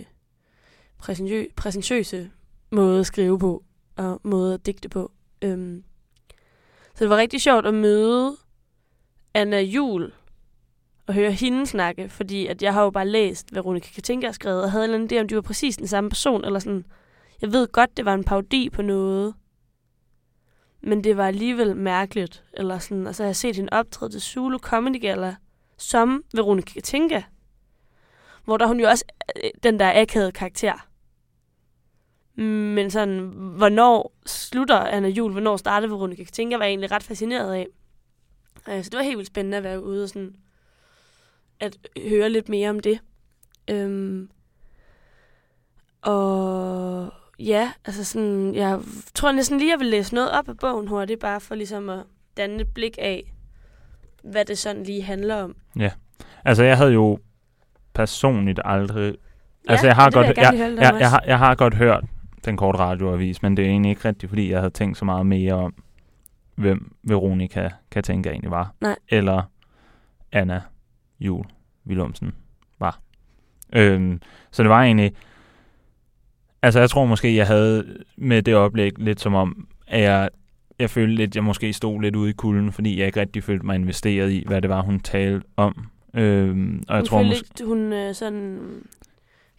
præsentø- 1.10 1.54
præsentøse 1.56 2.32
måde 2.72 3.00
at 3.00 3.06
skrive 3.06 3.40
på, 3.40 3.64
og 3.96 4.22
måde 4.24 4.54
at 4.54 4.66
digte 4.66 4.90
på. 4.90 5.12
Øhm. 5.42 5.84
så 6.96 7.04
det 7.04 7.10
var 7.10 7.18
rigtig 7.18 7.42
sjovt 7.42 7.66
at 7.66 7.74
møde 7.74 8.36
Anna 9.34 9.62
Jul 9.62 10.14
og 11.08 11.14
høre 11.14 11.32
hende 11.32 11.68
snakke, 11.68 12.10
fordi 12.10 12.48
at 12.48 12.64
jeg 12.64 12.74
har 12.74 12.84
jo 12.84 12.90
bare 12.90 13.08
læst, 13.08 13.50
hvad 13.52 13.64
Veronica 13.64 13.90
Katinka 13.96 14.28
har 14.28 14.32
skrevet, 14.32 14.64
og 14.64 14.72
havde 14.72 14.86
en 14.86 14.90
eller 14.90 15.04
anden 15.04 15.18
idé, 15.18 15.22
om 15.22 15.28
de 15.28 15.36
var 15.36 15.42
præcis 15.42 15.78
den 15.78 15.88
samme 15.88 16.10
person, 16.10 16.46
eller 16.46 16.60
sådan. 16.60 16.86
Jeg 17.42 17.52
ved 17.52 17.68
godt, 17.68 17.98
det 17.98 18.06
var 18.06 18.14
en 18.14 18.24
parodi 18.24 18.70
på 18.70 18.82
noget, 18.82 19.34
men 20.82 21.04
det 21.04 21.18
var 21.18 21.28
alligevel 21.28 21.76
mærkeligt. 21.76 22.44
Eller 22.54 22.80
sådan, 22.80 23.08
og 23.08 23.16
så 23.16 23.24
har 23.24 23.28
jeg 23.28 23.36
set 23.36 23.56
hende 23.56 23.74
optræde 23.74 24.12
til 24.12 24.22
Zulu 24.22 24.58
Comedy 24.58 25.02
Gala 25.02 25.36
som 25.78 26.24
Veronica 26.34 26.74
Katinka, 26.74 27.22
hvor 28.46 28.58
der 28.58 28.68
hun 28.68 28.80
jo 28.80 28.88
også 28.88 29.06
øh, 29.44 29.50
den 29.64 29.80
der 29.80 30.02
akavede 30.02 30.32
karakter. 30.32 30.88
Men 32.44 32.92
sådan, 32.92 33.20
hvornår 33.36 34.16
slutter 34.26 34.80
Anna 34.80 35.08
Jul, 35.08 35.32
hvornår 35.32 35.58
starter 35.58 35.88
Veronica 35.88 36.24
Katinka, 36.24 36.58
var 36.58 36.64
jeg 36.64 36.70
egentlig 36.70 36.92
ret 36.92 37.04
fascineret 37.04 37.54
af. 37.54 37.68
Øh, 38.70 38.84
så 38.84 38.90
det 38.90 38.98
var 38.98 39.04
helt 39.04 39.18
vildt 39.18 39.28
spændende 39.28 39.58
at 39.58 39.64
være 39.64 39.84
ude 39.84 40.04
og 40.04 40.10
sådan 40.10 40.36
at 41.60 41.78
høre 42.10 42.30
lidt 42.30 42.50
mere 42.50 42.70
om 42.70 42.80
det. 42.80 43.00
Øhm, 43.70 44.30
og 46.02 47.10
ja, 47.40 47.72
altså 47.86 48.04
sådan, 48.04 48.56
jeg 48.56 48.80
tror 49.16 49.32
næsten 49.32 49.58
lige, 49.58 49.72
jeg 49.72 49.80
vil 49.80 49.88
læse 49.88 50.14
noget 50.14 50.32
op 50.32 50.50
af 50.50 50.58
bogen 50.58 50.88
hurtigt, 50.88 51.20
bare 51.20 51.40
for 51.40 51.56
ligesom 51.56 51.90
at 51.90 52.04
danne 52.38 52.62
et 52.62 52.74
blik 52.74 52.98
af, 53.02 53.34
hvad 54.24 54.46
det 54.46 54.58
sådan 54.58 54.84
lige 54.84 55.02
handler 55.02 55.36
om. 55.36 55.56
Ja, 55.80 55.92
altså 56.46 56.64
jeg 56.64 56.78
havde 56.78 56.92
jo 56.92 57.20
personligt 57.94 58.60
aldrig... 58.66 59.16
Ja, 59.68 59.72
altså 59.72 59.88
jeg 59.88 59.96
har, 59.96 60.12
godt, 60.12 60.28
jeg 60.28 60.38
jeg, 60.38 60.76
jeg, 60.78 60.96
jeg, 61.00 61.10
har, 61.10 61.24
jeg 61.28 61.40
har 61.40 61.56
godt 61.56 61.74
hørt 61.74 62.04
den 62.46 62.58
korte 62.58 62.80
radioavis, 62.80 63.42
men 63.42 63.58
det 63.58 63.66
er 63.66 63.70
egentlig 63.70 63.90
ikke 63.90 64.08
rigtigt, 64.08 64.30
fordi 64.30 64.52
jeg 64.52 64.60
havde 64.60 64.74
tænkt 64.74 64.98
så 64.98 65.06
meget 65.06 65.26
mere 65.26 65.54
om, 65.54 65.74
hvem 66.56 66.96
Veronica 67.04 67.70
Katinka 67.92 68.30
egentlig 68.30 68.52
var. 68.52 68.74
Nej. 68.82 68.96
Eller 69.10 69.42
Anna 70.32 70.62
Jul 71.20 71.46
Willumsen 71.88 72.36
var. 72.80 73.00
Øhm, 73.74 74.22
så 74.52 74.64
det 74.64 74.70
var 74.70 74.84
egentlig... 74.84 75.14
Altså 76.62 76.80
jeg 76.80 76.90
tror 76.90 77.06
måske, 77.06 77.36
jeg 77.36 77.48
havde 77.48 78.04
med 78.18 78.42
det 78.42 78.56
oplæg 78.56 79.00
lidt 79.00 79.22
som 79.22 79.34
om, 79.34 79.68
at 79.88 80.02
jeg, 80.02 80.30
jeg 80.80 80.90
følte 80.90 81.16
lidt, 81.16 81.36
jeg 81.36 81.44
måske 81.44 81.74
stod 81.74 82.02
lidt 82.02 82.16
ude 82.16 82.30
i 82.30 82.34
kulden, 82.34 82.72
fordi 82.72 83.00
jeg 83.00 83.08
ikke 83.08 83.20
rigtig 83.20 83.44
følte 83.44 83.66
mig 83.66 83.76
investeret 83.76 84.32
i, 84.32 84.44
hvad 84.48 84.62
det 84.62 84.70
var, 84.70 84.82
hun 84.82 85.00
talte 85.00 85.48
om. 85.58 85.88
Øhm, 86.14 86.84
og 86.88 86.96
jeg 86.96 87.02
hun 87.02 87.06
tror 87.06 87.18
følte 87.18 87.30
måske... 87.30 87.48
ikke, 87.52 87.66
hun 87.66 87.94
øh, 87.94 88.16
sådan 88.16 88.60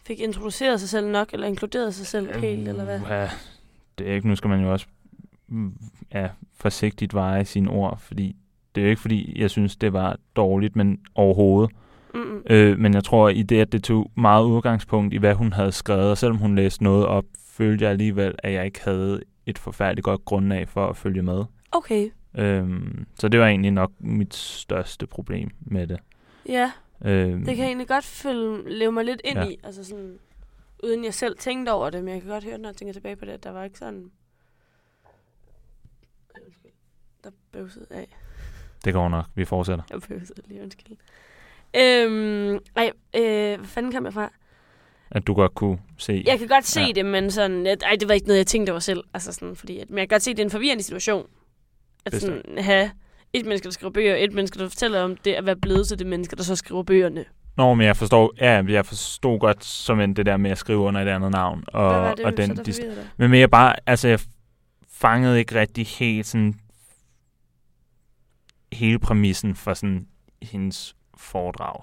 fik 0.07 0.19
introduceret 0.19 0.79
sig 0.79 0.89
selv 0.89 1.07
nok, 1.07 1.33
eller 1.33 1.47
inkluderet 1.47 1.93
sig 1.93 2.07
selv 2.07 2.39
helt, 2.39 2.67
eller 2.67 2.83
hvad? 2.83 2.99
Ja, 3.09 3.29
det 3.97 4.09
er 4.09 4.13
ikke, 4.13 4.27
nu 4.27 4.35
skal 4.35 4.49
man 4.49 4.61
jo 4.61 4.71
også 4.71 4.85
mm, 5.47 5.73
ja, 6.13 6.29
forsigtigt 6.57 7.13
veje 7.13 7.45
sine 7.45 7.69
ord, 7.69 7.99
fordi 7.99 8.35
det 8.75 8.81
er 8.81 8.85
jo 8.85 8.89
ikke, 8.89 9.01
fordi 9.01 9.41
jeg 9.41 9.49
synes, 9.49 9.75
det 9.75 9.93
var 9.93 10.17
dårligt, 10.35 10.75
men 10.75 10.99
overhovedet. 11.15 11.71
Mm-mm. 12.13 12.43
Øh, 12.49 12.79
men 12.79 12.93
jeg 12.93 13.03
tror, 13.03 13.29
i 13.29 13.41
det, 13.41 13.61
at 13.61 13.71
det 13.71 13.83
tog 13.83 14.11
meget 14.15 14.45
udgangspunkt 14.45 15.13
i, 15.13 15.17
hvad 15.17 15.33
hun 15.33 15.53
havde 15.53 15.71
skrevet, 15.71 16.11
og 16.11 16.17
selvom 16.17 16.37
hun 16.37 16.55
læste 16.55 16.83
noget 16.83 17.05
op, 17.05 17.25
følte 17.49 17.83
jeg 17.83 17.91
alligevel, 17.91 18.35
at 18.37 18.53
jeg 18.53 18.65
ikke 18.65 18.83
havde 18.83 19.21
et 19.45 19.57
forfærdeligt 19.57 20.05
godt 20.05 20.25
grundlag 20.25 20.69
for 20.69 20.87
at 20.87 20.97
følge 20.97 21.21
med. 21.21 21.43
Okay, 21.71 22.09
Øhm, 22.37 23.05
så 23.19 23.27
det 23.27 23.39
var 23.39 23.47
egentlig 23.47 23.71
nok 23.71 23.91
mit 23.99 24.35
største 24.35 25.07
problem 25.07 25.49
med 25.61 25.87
det. 25.87 25.97
ja, 26.49 26.71
Øhm, 27.05 27.37
det 27.45 27.55
kan 27.55 27.57
jeg 27.57 27.65
egentlig 27.67 27.87
godt 27.87 28.05
følge, 28.05 28.69
leve 28.79 28.91
mig 28.91 29.05
lidt 29.05 29.21
ind 29.23 29.37
Ja. 29.37 29.47
i, 29.47 29.59
altså 29.63 29.83
sådan, 29.83 30.19
uden 30.83 31.03
jeg 31.03 31.13
selv 31.13 31.37
tænkte 31.37 31.69
over 31.71 31.89
det, 31.89 32.03
men 32.03 32.13
jeg 32.13 32.21
kan 32.21 32.31
godt 32.31 32.43
høre, 32.43 32.57
når 32.57 32.69
jeg 32.69 32.75
tænker 32.75 32.93
tilbage 32.93 33.15
på 33.15 33.25
det, 33.25 33.31
at 33.31 33.43
der 33.43 33.51
var 33.51 33.63
ikke 33.63 33.77
sådan... 33.77 34.11
Der 37.23 37.29
bøvsede 37.51 37.85
af. 37.89 38.17
Det 38.85 38.93
går 38.93 39.09
nok. 39.09 39.25
Vi 39.35 39.45
fortsætter. 39.45 39.83
Jeg 39.89 40.01
bøvsede 40.09 40.41
lige, 40.47 40.61
undskyld. 40.63 40.97
Øhm, 41.75 42.59
ej, 42.75 42.91
øh, 43.15 43.57
hvad 43.57 43.65
fanden 43.67 43.91
kom 43.91 44.05
jeg 44.05 44.13
fra? 44.13 44.31
At 45.11 45.27
du 45.27 45.33
godt 45.33 45.55
kunne 45.55 45.79
se. 45.97 46.23
Jeg 46.25 46.39
kan 46.39 46.47
godt 46.47 46.65
se 46.65 46.81
ja. 46.81 46.91
det, 46.95 47.05
men 47.05 47.31
sådan, 47.31 47.67
at, 47.67 47.83
ej, 47.83 47.95
det 47.99 48.07
var 48.07 48.13
ikke 48.13 48.27
noget, 48.27 48.37
jeg 48.37 48.47
tænkte 48.47 48.71
over 48.71 48.79
selv. 48.79 49.03
Altså 49.13 49.31
sådan, 49.33 49.55
fordi, 49.55 49.79
at, 49.79 49.89
men 49.89 49.97
jeg 49.99 50.09
kan 50.09 50.15
godt 50.15 50.21
se, 50.23 50.31
at 50.31 50.37
det 50.37 50.43
er 50.43 50.45
en 50.45 50.51
forvirrende 50.51 50.83
situation. 50.83 51.29
At 52.05 52.11
Bestemt. 52.11 52.45
sådan, 52.45 52.63
have 52.63 52.91
et 53.33 53.45
menneske, 53.45 53.65
der 53.65 53.71
skriver 53.71 53.91
bøger, 53.91 54.13
og 54.13 54.23
et 54.23 54.33
menneske, 54.33 54.59
der 54.59 54.69
fortæller 54.69 55.01
om 55.03 55.17
det 55.17 55.33
at 55.33 55.45
være 55.45 55.55
blevet 55.55 55.87
til 55.87 55.99
det 55.99 56.07
menneske, 56.07 56.35
der 56.35 56.43
så 56.43 56.55
skriver 56.55 56.83
bøgerne. 56.83 57.25
Nå, 57.57 57.73
men 57.73 57.85
jeg 57.87 57.97
forstår, 57.97 58.33
ja, 58.39 58.63
jeg 58.67 58.85
forstod 58.85 59.39
godt 59.39 59.65
som 59.65 59.99
en 59.99 60.15
det 60.15 60.25
der 60.25 60.37
med 60.37 60.51
at 60.51 60.57
skrive 60.57 60.79
under 60.79 61.01
et 61.01 61.07
andet 61.07 61.31
navn. 61.31 61.63
Og, 61.67 61.89
Hvad 61.91 61.99
var 62.01 62.15
det, 62.15 62.25
og 62.25 62.37
den, 62.37 62.55
så 62.57 62.63
der 62.63 62.73
dig? 62.95 63.07
Men 63.17 63.31
mere 63.31 63.47
bare, 63.47 63.75
altså 63.85 64.07
jeg 64.07 64.19
fangede 64.91 65.39
ikke 65.39 65.59
rigtig 65.59 65.87
helt 65.87 66.27
sådan 66.27 66.55
hele 68.73 68.99
præmissen 68.99 69.55
for 69.55 69.73
sådan 69.73 70.07
hendes 70.41 70.95
foredrag. 71.17 71.81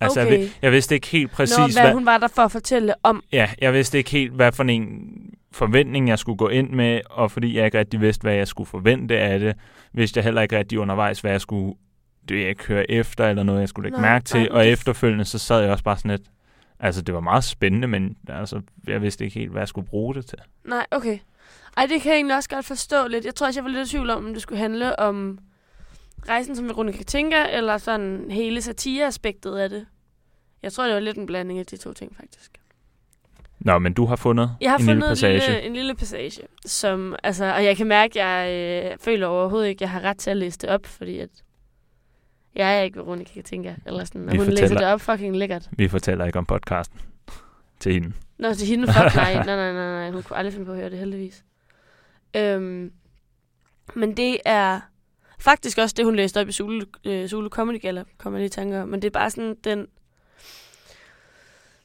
Altså 0.00 0.20
jeg, 0.20 0.26
Okay. 0.28 0.38
vid- 0.38 0.50
jeg 0.62 0.72
vidste 0.72 0.94
ikke 0.94 1.06
helt 1.06 1.30
præcis, 1.30 1.58
Nå, 1.58 1.66
hvad, 1.66 1.82
hvad, 1.82 1.92
hun 1.92 2.06
var 2.06 2.18
der 2.18 2.28
for 2.28 2.42
at 2.42 2.52
fortælle 2.52 2.94
om. 3.02 3.22
ja, 3.32 3.50
jeg 3.60 3.72
vidste 3.72 3.98
ikke 3.98 4.10
helt, 4.10 4.32
hvad 4.32 4.52
for 4.52 4.64
en 4.64 5.08
forventning, 5.54 6.08
jeg 6.08 6.18
skulle 6.18 6.38
gå 6.38 6.48
ind 6.48 6.70
med, 6.70 7.00
og 7.10 7.30
fordi 7.30 7.56
jeg 7.56 7.64
ikke 7.64 7.78
rigtig 7.78 8.00
vidste, 8.00 8.22
hvad 8.22 8.34
jeg 8.34 8.48
skulle 8.48 8.66
forvente 8.68 9.18
af 9.18 9.38
det, 9.38 9.54
vidste 9.92 10.18
jeg 10.18 10.24
heller 10.24 10.42
ikke 10.42 10.58
rigtig 10.58 10.78
undervejs, 10.78 11.20
hvad 11.20 11.30
jeg 11.30 11.40
skulle 11.40 11.74
det 12.28 12.40
jeg 12.40 12.48
ikke 12.48 12.64
høre 12.66 12.90
efter, 12.90 13.26
eller 13.28 13.42
noget, 13.42 13.60
jeg 13.60 13.68
skulle 13.68 13.86
lægge 13.86 14.00
Nej, 14.00 14.10
mærke 14.10 14.24
til. 14.24 14.40
nej, 14.40 14.48
Og 14.50 14.66
efterfølgende, 14.66 15.24
så 15.24 15.38
sad 15.38 15.60
jeg 15.60 15.70
også 15.70 15.84
bare 15.84 15.96
sådan 15.96 16.10
lidt, 16.10 16.22
altså 16.80 17.02
det 17.02 17.14
var 17.14 17.20
meget 17.20 17.44
spændende, 17.44 17.88
men 17.88 18.16
altså, 18.28 18.60
jeg 18.86 19.02
vidste 19.02 19.24
ikke 19.24 19.38
helt, 19.38 19.50
hvad 19.50 19.60
jeg 19.60 19.68
skulle 19.68 19.86
bruge 19.88 20.14
det 20.14 20.26
til. 20.26 20.38
Nej, 20.64 20.86
okay. 20.90 21.18
Ej, 21.76 21.86
det 21.86 22.02
kan 22.02 22.10
jeg 22.10 22.16
egentlig 22.16 22.36
også 22.36 22.48
godt 22.48 22.64
forstå 22.64 23.06
lidt. 23.08 23.24
Jeg 23.24 23.34
tror 23.34 23.46
også, 23.46 23.60
jeg 23.60 23.64
var 23.64 23.70
lidt 23.70 23.88
i 23.88 23.90
tvivl 23.90 24.10
om, 24.10 24.26
om 24.26 24.32
det 24.32 24.42
skulle 24.42 24.58
handle 24.58 24.98
om 24.98 25.38
rejsen 26.28 26.56
som 26.56 26.68
Veronica 26.68 27.02
tænker, 27.02 27.44
eller 27.44 27.78
sådan 27.78 28.30
hele 28.30 28.62
satireaspektet 28.62 29.56
af 29.56 29.70
det. 29.70 29.86
Jeg 30.62 30.72
tror, 30.72 30.84
det 30.84 30.94
var 30.94 31.00
lidt 31.00 31.16
en 31.16 31.26
blanding 31.26 31.58
af 31.58 31.66
de 31.66 31.76
to 31.76 31.92
ting, 31.92 32.16
faktisk. 32.16 32.58
Nå, 33.60 33.78
men 33.78 33.92
du 33.92 34.04
har 34.06 34.16
fundet 34.16 34.56
Jeg 34.60 34.70
har 34.70 34.78
en 34.78 34.84
fundet 34.84 34.96
lille 34.96 35.08
passage. 35.08 35.34
En, 35.34 35.40
lille, 35.52 35.62
en 35.62 35.72
lille 35.74 35.94
passage, 35.94 36.42
som, 36.66 37.16
altså, 37.22 37.44
og 37.54 37.64
jeg 37.64 37.76
kan 37.76 37.86
mærke, 37.86 38.22
at 38.22 38.26
jeg 38.26 38.90
øh, 38.92 38.98
føler 39.00 39.26
overhovedet 39.26 39.68
ikke, 39.68 39.78
at 39.78 39.80
jeg 39.80 39.90
har 39.90 40.00
ret 40.00 40.16
til 40.18 40.30
at 40.30 40.36
læse 40.36 40.58
det 40.58 40.70
op, 40.70 40.86
fordi 40.86 41.18
at 41.18 41.28
jeg 42.54 42.78
er 42.78 42.82
ikke 42.82 42.96
Veronica 42.98 43.40
tænker, 43.42 43.74
eller 43.86 44.04
sådan, 44.04 44.26
og 44.28 44.32
Vi 44.32 44.36
hun 44.38 44.46
læser 44.46 44.62
fortæller- 44.62 44.80
det 44.86 44.94
op 44.94 45.00
fucking 45.00 45.36
lækkert. 45.36 45.68
Vi 45.72 45.88
fortæller 45.88 46.24
ikke 46.26 46.38
om 46.38 46.46
podcasten 46.46 47.00
til 47.80 47.92
hende. 47.92 48.12
Nå, 48.38 48.54
til 48.54 48.66
hende, 48.66 48.86
fuck 48.86 49.14
nej, 49.16 49.34
nej, 49.34 49.44
nej, 49.44 49.72
nej, 49.72 49.72
nej, 49.72 50.10
hun 50.10 50.22
kunne 50.22 50.36
aldrig 50.36 50.52
finde 50.52 50.66
på 50.66 50.72
at 50.72 50.78
høre 50.78 50.90
det, 50.90 50.98
heldigvis. 50.98 51.44
Øhm, 52.36 52.92
men 53.94 54.16
det 54.16 54.38
er 54.44 54.80
faktisk 55.40 55.78
også 55.78 55.94
det, 55.96 56.04
hun 56.04 56.16
læste 56.16 56.40
op 56.40 56.48
i 56.48 56.52
Zulu, 56.52 56.80
øh, 57.04 57.28
Zulu 57.28 57.48
Comedy 57.48 57.80
Gala, 57.80 58.04
kommer 58.18 58.38
jeg 58.38 58.40
lige 58.42 58.46
i 58.46 58.50
tanke 58.50 58.80
om. 58.82 58.88
Men 58.88 59.02
det 59.02 59.06
er 59.06 59.10
bare 59.12 59.30
sådan, 59.30 59.56
den, 59.64 59.86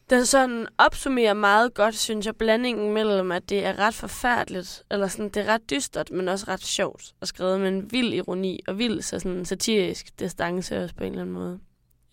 den 0.09 0.25
sådan 0.25 0.67
opsummerer 0.77 1.33
meget 1.33 1.73
godt, 1.73 1.95
synes 1.95 2.25
jeg, 2.25 2.35
blandingen 2.35 2.93
mellem, 2.93 3.31
at 3.31 3.49
det 3.49 3.65
er 3.65 3.79
ret 3.79 3.93
forfærdeligt, 3.93 4.83
eller 4.91 5.07
sådan, 5.07 5.29
det 5.29 5.37
er 5.37 5.53
ret 5.53 5.69
dystert, 5.69 6.11
men 6.11 6.27
også 6.27 6.45
ret 6.47 6.61
sjovt, 6.61 7.13
og 7.21 7.27
skrevet 7.27 7.59
med 7.59 7.67
en 7.67 7.91
vild 7.91 8.13
ironi, 8.13 8.59
og 8.67 8.77
vild 8.77 9.01
så 9.01 9.19
sådan 9.19 9.45
satirisk 9.45 10.19
distance 10.19 10.83
også 10.83 10.95
på 10.95 11.03
en 11.03 11.11
eller 11.11 11.21
anden 11.21 11.33
måde. 11.33 11.59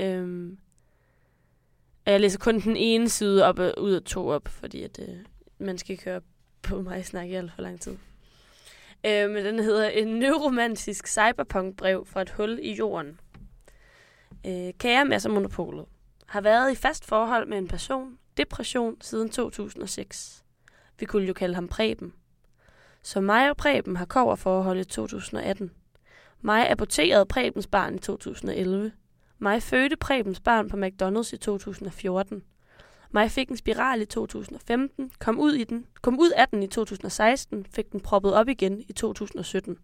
Øhm, 0.01 0.59
og 2.07 2.13
jeg 2.13 2.21
læser 2.21 2.39
kun 2.39 2.61
den 2.61 2.77
ene 2.77 3.09
side 3.09 3.45
op 3.45 3.59
og 3.59 3.75
ud 3.79 3.93
af 3.93 4.03
to 4.03 4.29
op, 4.29 4.49
fordi 4.49 4.83
at, 4.83 4.99
øh, 5.09 5.17
man 5.59 5.79
skal 5.79 5.93
ikke 5.93 6.05
høre 6.05 6.21
på 6.63 6.83
mig 6.83 7.07
snakke 7.07 7.33
i 7.33 7.37
alt 7.37 7.53
for 7.55 7.63
lang 7.63 7.81
tid. 7.81 7.97
Øh, 9.07 9.31
men 9.31 9.45
den 9.45 9.59
hedder 9.59 9.89
En 9.89 10.07
neuromantisk 10.07 11.07
cyberpunk-brev 11.07 12.07
fra 12.07 12.23
et 12.23 12.31
hul 12.31 12.59
i 12.63 12.75
jorden. 12.75 13.21
Øh, 14.47 14.73
kære 14.79 15.05
masser 15.05 15.31
Monopolet. 15.31 15.85
Har 16.27 16.41
været 16.41 16.73
i 16.73 16.75
fast 16.75 17.05
forhold 17.05 17.47
med 17.49 17.59
en 17.59 17.69
person, 17.69 18.19
depression, 18.37 18.97
siden 19.01 19.31
2006. 19.31 20.45
Vi 20.99 21.07
kunne 21.07 21.27
jo 21.27 21.33
kalde 21.33 21.55
ham 21.55 21.69
Preben. 21.69 22.13
Så 23.03 23.21
mig 23.21 23.51
og 23.51 23.57
Preben 23.57 23.97
har 23.97 24.05
koverforhold 24.05 24.79
i 24.79 24.85
2018. 24.85 25.71
Mig 26.41 26.71
aborterede 26.71 27.27
Prebens 27.27 27.67
barn 27.67 27.95
i 27.95 27.99
2011. 27.99 28.93
Mig 29.39 29.63
fødte 29.63 29.97
Prebens 29.97 30.41
barn 30.41 30.69
på 30.69 30.77
McDonald's 30.77 31.35
i 31.35 31.37
2014. 31.37 32.43
Mig 33.11 33.31
fik 33.31 33.49
en 33.49 33.57
spiral 33.57 34.01
i 34.01 34.07
2015, 34.07 35.11
kom 35.19 35.41
ud, 35.41 35.53
i 35.53 35.65
den, 35.65 35.87
kom 36.03 36.21
ud 36.21 36.31
af 36.31 36.49
den 36.49 36.63
i 36.63 36.67
2016, 36.67 37.67
fik 37.71 37.93
den 37.93 38.01
proppet 38.01 38.35
op 38.35 38.49
igen 38.49 38.85
i 38.89 38.93
2017. 38.93 39.79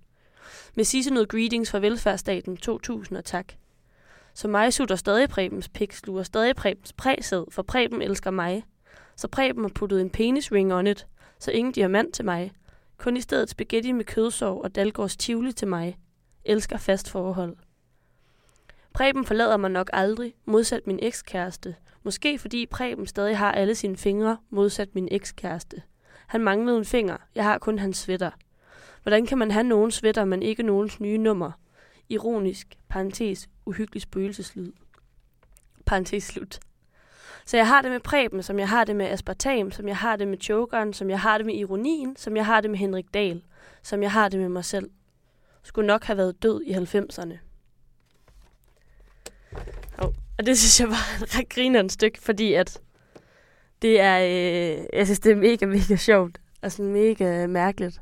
Med 0.75 0.85
sidste 0.85 1.15
noget 1.15 1.29
greetings 1.29 1.71
fra 1.71 1.79
velfærdsstaten 1.79 2.57
2000 2.57 3.19
og 3.19 3.25
tak. 3.25 3.53
Så 4.35 4.49
mig 4.49 4.73
sutter 4.73 4.97
stadig 4.97 5.29
Prebens 5.29 5.69
pik, 5.69 5.93
sluger 5.93 6.23
stadig 6.23 6.57
Prebens 6.57 6.93
præsæd, 6.93 7.45
for 7.51 7.63
Preben 7.63 8.03
elsker 8.03 8.31
mig. 8.31 8.65
Så 9.17 9.29
Preben 9.29 9.65
har 9.65 9.71
puttet 9.75 10.01
en 10.01 10.11
penisring 10.11 10.75
on 10.75 10.87
it, 10.87 11.07
så 11.39 11.51
ingen 11.51 11.73
diamant 11.73 12.15
til 12.15 12.25
mig. 12.25 12.53
Kun 12.99 13.17
i 13.17 13.21
stedet 13.21 13.51
spaghetti 13.51 13.93
med 13.93 14.05
kødsov 14.05 14.63
og 14.63 14.75
Dalgårds 14.75 15.17
tivoli 15.17 15.53
til 15.53 15.69
mig. 15.69 15.99
Elsker 16.45 16.77
fast 16.77 17.11
forhold. 17.11 17.57
Preben 18.93 19.25
forlader 19.25 19.57
mig 19.57 19.71
nok 19.71 19.91
aldrig, 19.93 20.35
modsat 20.45 20.87
min 20.87 20.99
ekskæreste. 21.03 21.77
Måske 22.03 22.39
fordi 22.39 22.67
Preben 22.67 23.07
stadig 23.07 23.39
har 23.39 23.53
alle 23.53 23.75
sine 23.75 23.97
fingre, 23.97 24.37
modsat 24.51 24.95
min 24.95 25.09
ekskæreste. 25.11 25.83
Han 26.27 26.41
manglede 26.41 26.79
en 26.79 26.85
finger, 26.85 27.17
jeg 27.35 27.45
har 27.45 27.59
kun 27.59 27.79
hans 27.79 27.97
sweater. 27.97 28.31
Hvordan 29.03 29.27
kan 29.27 29.39
man 29.39 29.51
have 29.51 29.65
nogen 29.65 29.91
sweater, 29.91 30.25
men 30.25 30.43
ikke 30.43 30.63
nogens 30.63 31.01
nye 31.01 31.19
nummer? 31.19 31.51
Ironisk, 32.09 32.79
parentes, 32.89 33.49
uhyggelig 33.67 34.03
spøgelseslyd. 34.03 34.73
Parentes 35.87 36.25
slut. 36.25 36.61
Så 37.45 37.57
jeg 37.57 37.69
har 37.69 37.83
det 37.83 37.91
med 37.91 38.01
Preben, 38.01 38.43
som 38.43 38.59
jeg 38.59 38.69
har 38.69 38.85
det 38.85 38.97
med 38.97 39.07
aspartam, 39.07 39.71
som 39.71 39.89
jeg 39.89 39.97
har 39.97 40.17
det 40.17 40.29
med 40.29 40.39
Jokeren, 40.39 40.93
som 40.93 41.11
jeg 41.11 41.21
har 41.21 41.39
det 41.39 41.47
med 41.47 41.55
ironien, 41.55 42.17
som 42.17 42.37
jeg 42.37 42.47
har 42.47 42.61
det 42.61 42.71
med 42.71 42.79
Henrik 42.79 43.15
Dahl, 43.15 43.43
som 43.83 44.03
jeg 44.03 44.13
har 44.13 44.29
det 44.29 44.41
med 44.41 44.49
mig 44.49 44.65
selv. 44.65 44.91
Skulle 45.63 45.87
nok 45.87 46.05
have 46.05 46.17
været 46.17 46.43
død 46.43 46.63
i 46.63 46.73
90'erne. 46.73 47.39
Oh, 49.99 50.15
og 50.39 50.47
det 50.47 50.59
synes 50.59 50.81
jeg 50.81 50.89
var 50.89 51.23
et 51.23 51.35
ret 51.39 51.49
grinerende 51.49 51.91
stykke, 51.91 52.21
fordi 52.21 52.55
at 52.55 52.81
det 53.83 54.01
er, 54.01 54.19
øh, 54.19 54.85
jeg 54.93 55.07
synes, 55.07 55.21
det 55.21 55.33
er 55.33 55.37
mega, 55.37 55.67
mega 55.67 55.97
sjovt. 55.97 56.39
Og 56.63 56.73
sådan 56.73 56.93
mega 56.93 57.47
mærkeligt. 57.47 58.01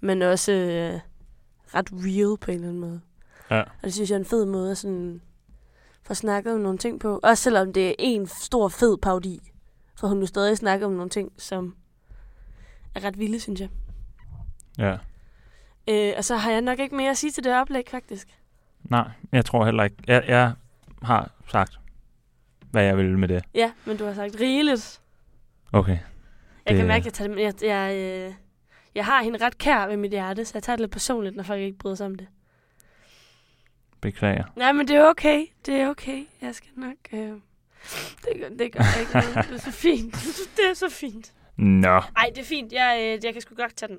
Men 0.00 0.22
også 0.22 0.52
øh, 0.52 1.00
ret 1.74 1.90
real 1.92 2.36
på 2.40 2.50
en 2.50 2.54
eller 2.54 2.68
anden 2.68 2.80
måde. 2.80 3.00
Ja. 3.56 3.60
Og 3.60 3.82
det 3.82 3.92
synes 3.94 4.10
jeg 4.10 4.16
er 4.16 4.20
en 4.20 4.24
fed 4.24 4.44
måde 4.46 4.70
at 4.70 4.78
sådan 4.78 5.20
få 6.02 6.14
snakket 6.14 6.54
om 6.54 6.60
nogle 6.60 6.78
ting 6.78 7.00
på. 7.00 7.20
Også 7.22 7.42
selvom 7.42 7.72
det 7.72 7.88
er 7.88 7.94
en 7.98 8.26
stor 8.26 8.68
fed 8.68 8.96
parodi. 8.98 9.40
For 9.98 10.08
hun 10.08 10.16
nu 10.16 10.26
stadig 10.26 10.56
snakker 10.56 10.86
om 10.86 10.92
nogle 10.92 11.10
ting, 11.10 11.32
som 11.38 11.76
er 12.94 13.04
ret 13.04 13.18
vilde, 13.18 13.40
synes 13.40 13.60
jeg. 13.60 13.68
Ja. 14.78 14.96
Øh, 15.88 16.14
og 16.18 16.24
så 16.24 16.36
har 16.36 16.50
jeg 16.50 16.60
nok 16.60 16.78
ikke 16.78 16.96
mere 16.96 17.10
at 17.10 17.16
sige 17.16 17.30
til 17.30 17.44
det 17.44 17.54
oplæg, 17.60 17.84
faktisk. 17.90 18.28
Nej, 18.82 19.08
jeg 19.32 19.44
tror 19.44 19.64
heller 19.64 19.84
ikke. 19.84 19.96
Jeg, 20.06 20.24
jeg 20.28 20.52
har 21.02 21.30
sagt, 21.48 21.78
hvad 22.70 22.84
jeg 22.84 22.96
vil 22.96 23.18
med 23.18 23.28
det. 23.28 23.44
Ja, 23.54 23.72
men 23.84 23.96
du 23.96 24.04
har 24.04 24.14
sagt 24.14 24.36
rigeligt. 24.40 25.00
Okay. 25.72 25.90
Jeg 25.92 25.98
Det- 26.68 26.76
kan 26.76 26.86
mærke, 26.86 27.00
at 27.00 27.04
jeg, 27.06 27.12
tager 27.12 27.34
det, 27.34 27.42
jeg, 27.42 27.54
jeg, 27.62 27.96
øh, 28.28 28.34
jeg 28.94 29.04
har 29.04 29.22
hende 29.22 29.44
ret 29.46 29.58
kær 29.58 29.86
ved 29.86 29.96
mit 29.96 30.10
hjerte, 30.10 30.44
så 30.44 30.50
jeg 30.54 30.62
tager 30.62 30.76
det 30.76 30.80
lidt 30.80 30.92
personligt, 30.92 31.36
når 31.36 31.42
folk 31.42 31.60
ikke 31.60 31.78
bryder 31.78 31.96
sig 31.96 32.06
om 32.06 32.14
det. 32.14 32.26
Beklager. 34.04 34.44
Nej, 34.56 34.72
men 34.72 34.88
det 34.88 34.96
er 34.96 35.04
okay. 35.04 35.46
Det 35.66 35.74
er 35.74 35.88
okay. 35.88 36.18
Jeg 36.42 36.54
skal 36.54 36.70
nok... 36.76 36.96
Øh, 37.12 37.18
det, 37.18 38.40
gør, 38.40 38.48
det 38.48 38.72
gør 38.72 39.00
ikke 39.00 39.12
noget. 39.12 39.48
Det 39.48 39.54
er 39.54 39.58
så 39.58 39.72
fint. 39.72 40.14
Det 40.56 40.70
er 40.70 40.74
så 40.74 40.88
fint. 40.90 41.32
Nå. 41.56 41.88
Ej, 41.88 42.30
det 42.34 42.40
er 42.40 42.44
fint. 42.44 42.72
Jeg, 42.72 42.98
øh, 43.00 43.24
jeg 43.24 43.32
kan 43.32 43.42
sgu 43.42 43.54
godt 43.54 43.76
tage 43.76 43.88
den. 43.88 43.98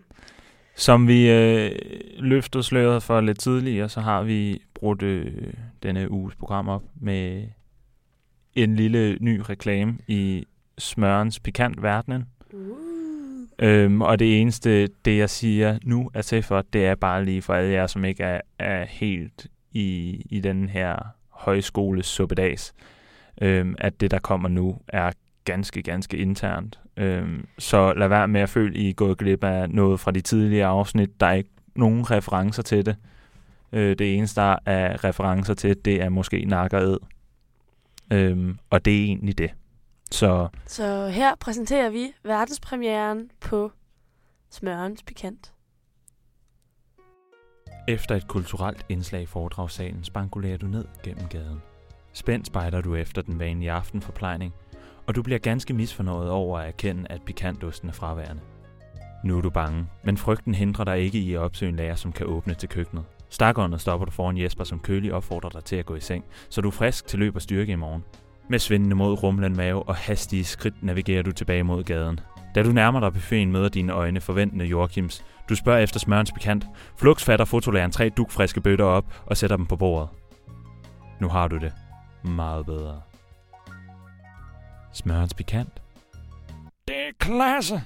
Som 0.76 1.08
vi 1.08 1.30
øh, 1.30 1.72
løftede 2.20 2.64
sløret 2.64 3.04
for 3.04 3.22
lidt 3.22 3.40
tidligere, 3.40 3.90
så 3.90 4.02
har 4.02 4.24
vi 4.24 4.62
brugt 4.74 5.02
øh, 5.02 5.54
denne 5.84 6.12
uges 6.12 6.36
program 6.36 6.70
op 6.70 6.84
med 7.02 7.48
en 8.54 8.76
lille 8.76 9.18
ny 9.22 9.42
reklame 9.50 9.98
i 10.08 10.46
smørens 10.78 11.40
pikant 11.40 11.82
verdenen. 11.82 12.26
Uh. 12.54 12.78
Øhm, 13.60 14.02
og 14.02 14.20
det 14.20 14.42
eneste, 14.42 14.88
det 14.88 15.18
jeg 15.18 15.30
siger 15.30 15.80
nu 15.84 16.12
er 16.14 16.22
til 16.22 16.44
for, 16.44 16.62
det 16.74 16.86
er 16.86 16.96
bare 16.96 17.26
lige 17.26 17.42
for 17.42 17.54
alle 17.54 17.72
jer, 17.72 17.88
som 17.88 18.06
ikke 18.06 18.24
er, 18.24 18.42
er 18.60 18.86
helt 18.86 19.48
i, 19.76 20.22
i 20.30 20.40
den 20.40 20.70
her 20.70 20.96
højskole 21.30 22.04
suppedags, 22.04 22.74
øhm, 23.42 23.76
at 23.78 24.02
det, 24.02 24.12
der 24.12 24.20
kommer 24.20 24.50
nu, 24.50 24.78
er 24.88 25.12
ganske, 25.46 25.82
ganske 25.82 26.18
internt. 26.18 26.80
Øhm, 26.98 27.48
så 27.60 27.94
lad 27.94 28.08
være 28.08 28.28
med 28.28 28.42
at 28.42 28.50
føle, 28.50 28.78
I 28.78 28.90
er 28.90 28.94
gået 28.94 29.18
glip 29.18 29.44
af 29.44 29.70
noget 29.70 30.00
fra 30.00 30.12
de 30.12 30.22
tidligere 30.22 30.68
afsnit. 30.68 31.20
Der 31.20 31.26
er 31.26 31.34
ikke 31.34 31.50
nogen 31.76 32.12
referencer 32.12 32.64
til 32.64 32.86
det. 32.86 32.96
Øh, 33.74 33.96
det 34.00 34.16
eneste, 34.16 34.42
der 34.42 34.56
er 34.66 35.04
referencer 35.04 35.54
til, 35.54 35.86
det 35.86 36.02
er 36.02 36.10
måske 36.10 36.46
nakkered. 36.46 36.98
Øhm, 38.14 38.58
og 38.70 38.86
det 38.86 39.00
er 39.00 39.04
egentlig 39.04 39.38
det. 39.38 39.52
Så 40.12 40.48
Så 40.66 41.08
her 41.08 41.36
præsenterer 41.36 41.90
vi 41.90 42.14
verdenspremieren 42.24 43.30
på 43.40 43.72
Smørens 44.50 45.04
Pikant. 45.04 45.55
Efter 47.88 48.16
et 48.16 48.28
kulturelt 48.28 48.86
indslag 48.90 49.22
i 49.22 49.26
foredragssalen 49.26 50.04
spankulerer 50.04 50.58
du 50.58 50.66
ned 50.68 50.86
gennem 51.04 51.28
gaden. 51.28 51.62
Spændt 52.14 52.48
spejder 52.48 52.82
du 52.82 52.96
efter 52.96 53.22
den 53.22 53.40
vanlige 53.40 53.72
aftenforplejning, 53.72 54.54
og 55.08 55.16
du 55.16 55.22
bliver 55.22 55.40
ganske 55.40 55.74
misfornøjet 55.74 56.30
over 56.30 56.60
at 56.60 56.68
erkende, 56.68 57.08
at 57.10 57.22
pikantosten 57.26 57.90
er 57.90 57.94
fraværende. 57.94 58.42
Nu 59.24 59.38
er 59.38 59.42
du 59.42 59.50
bange, 59.50 59.88
men 60.04 60.18
frygten 60.18 60.56
hindrer 60.56 60.86
dig 60.86 61.00
ikke 61.00 61.18
i 61.18 61.34
at 61.34 61.40
opsøge 61.40 61.70
en 61.70 61.76
lærer, 61.76 61.96
som 61.96 62.12
kan 62.12 62.28
åbne 62.28 62.54
til 62.54 62.70
køkkenet. 62.70 63.04
Stakåndet 63.30 63.82
stopper 63.82 64.06
du 64.06 64.12
foran 64.12 64.38
Jesper, 64.38 64.64
som 64.64 64.80
kølig 64.80 65.14
opfordrer 65.14 65.50
dig 65.50 65.64
til 65.64 65.76
at 65.76 65.86
gå 65.86 65.96
i 65.96 66.00
seng, 66.00 66.26
så 66.50 66.62
du 66.62 66.68
er 66.68 66.72
frisk 66.72 67.08
til 67.08 67.20
løb 67.20 67.36
og 67.36 67.42
styrke 67.42 67.72
i 67.72 67.76
morgen. 67.76 68.04
Med 68.50 68.60
svindende 68.60 68.96
mod 68.96 69.24
rumlen 69.24 69.56
mave 69.56 69.84
og 69.84 69.96
hastige 69.96 70.44
skridt 70.44 70.84
navigerer 70.84 71.24
du 71.24 71.32
tilbage 71.32 71.64
mod 71.64 71.84
gaden. 71.84 72.20
Da 72.56 72.64
du 72.64 72.72
nærmer 72.72 73.00
dig 73.00 73.14
buffeten, 73.14 73.52
møder 73.52 73.70
dine 73.70 73.94
øjne 73.94 74.22
forventende 74.22 74.66
Joachims. 74.66 75.26
Du 75.50 75.56
spørger 75.56 75.80
efter 75.80 76.00
smørens 76.00 76.32
pikant, 76.32 76.66
Flux 76.98 77.24
fatter 77.24 77.46
fotolæreren 77.46 77.92
tre 77.92 78.10
dugfriske 78.10 78.62
bøtter 78.62 78.86
op 78.86 79.06
og 79.26 79.38
sætter 79.38 79.58
dem 79.58 79.66
på 79.66 79.76
bordet. 79.76 80.10
Nu 81.22 81.30
har 81.30 81.48
du 81.48 81.58
det 81.58 81.74
meget 82.24 82.66
bedre. 82.66 83.02
Smørens 84.94 85.34
pikant. 85.34 85.82
Det 86.88 86.96
er 86.96 87.12
klasse. 87.20 87.82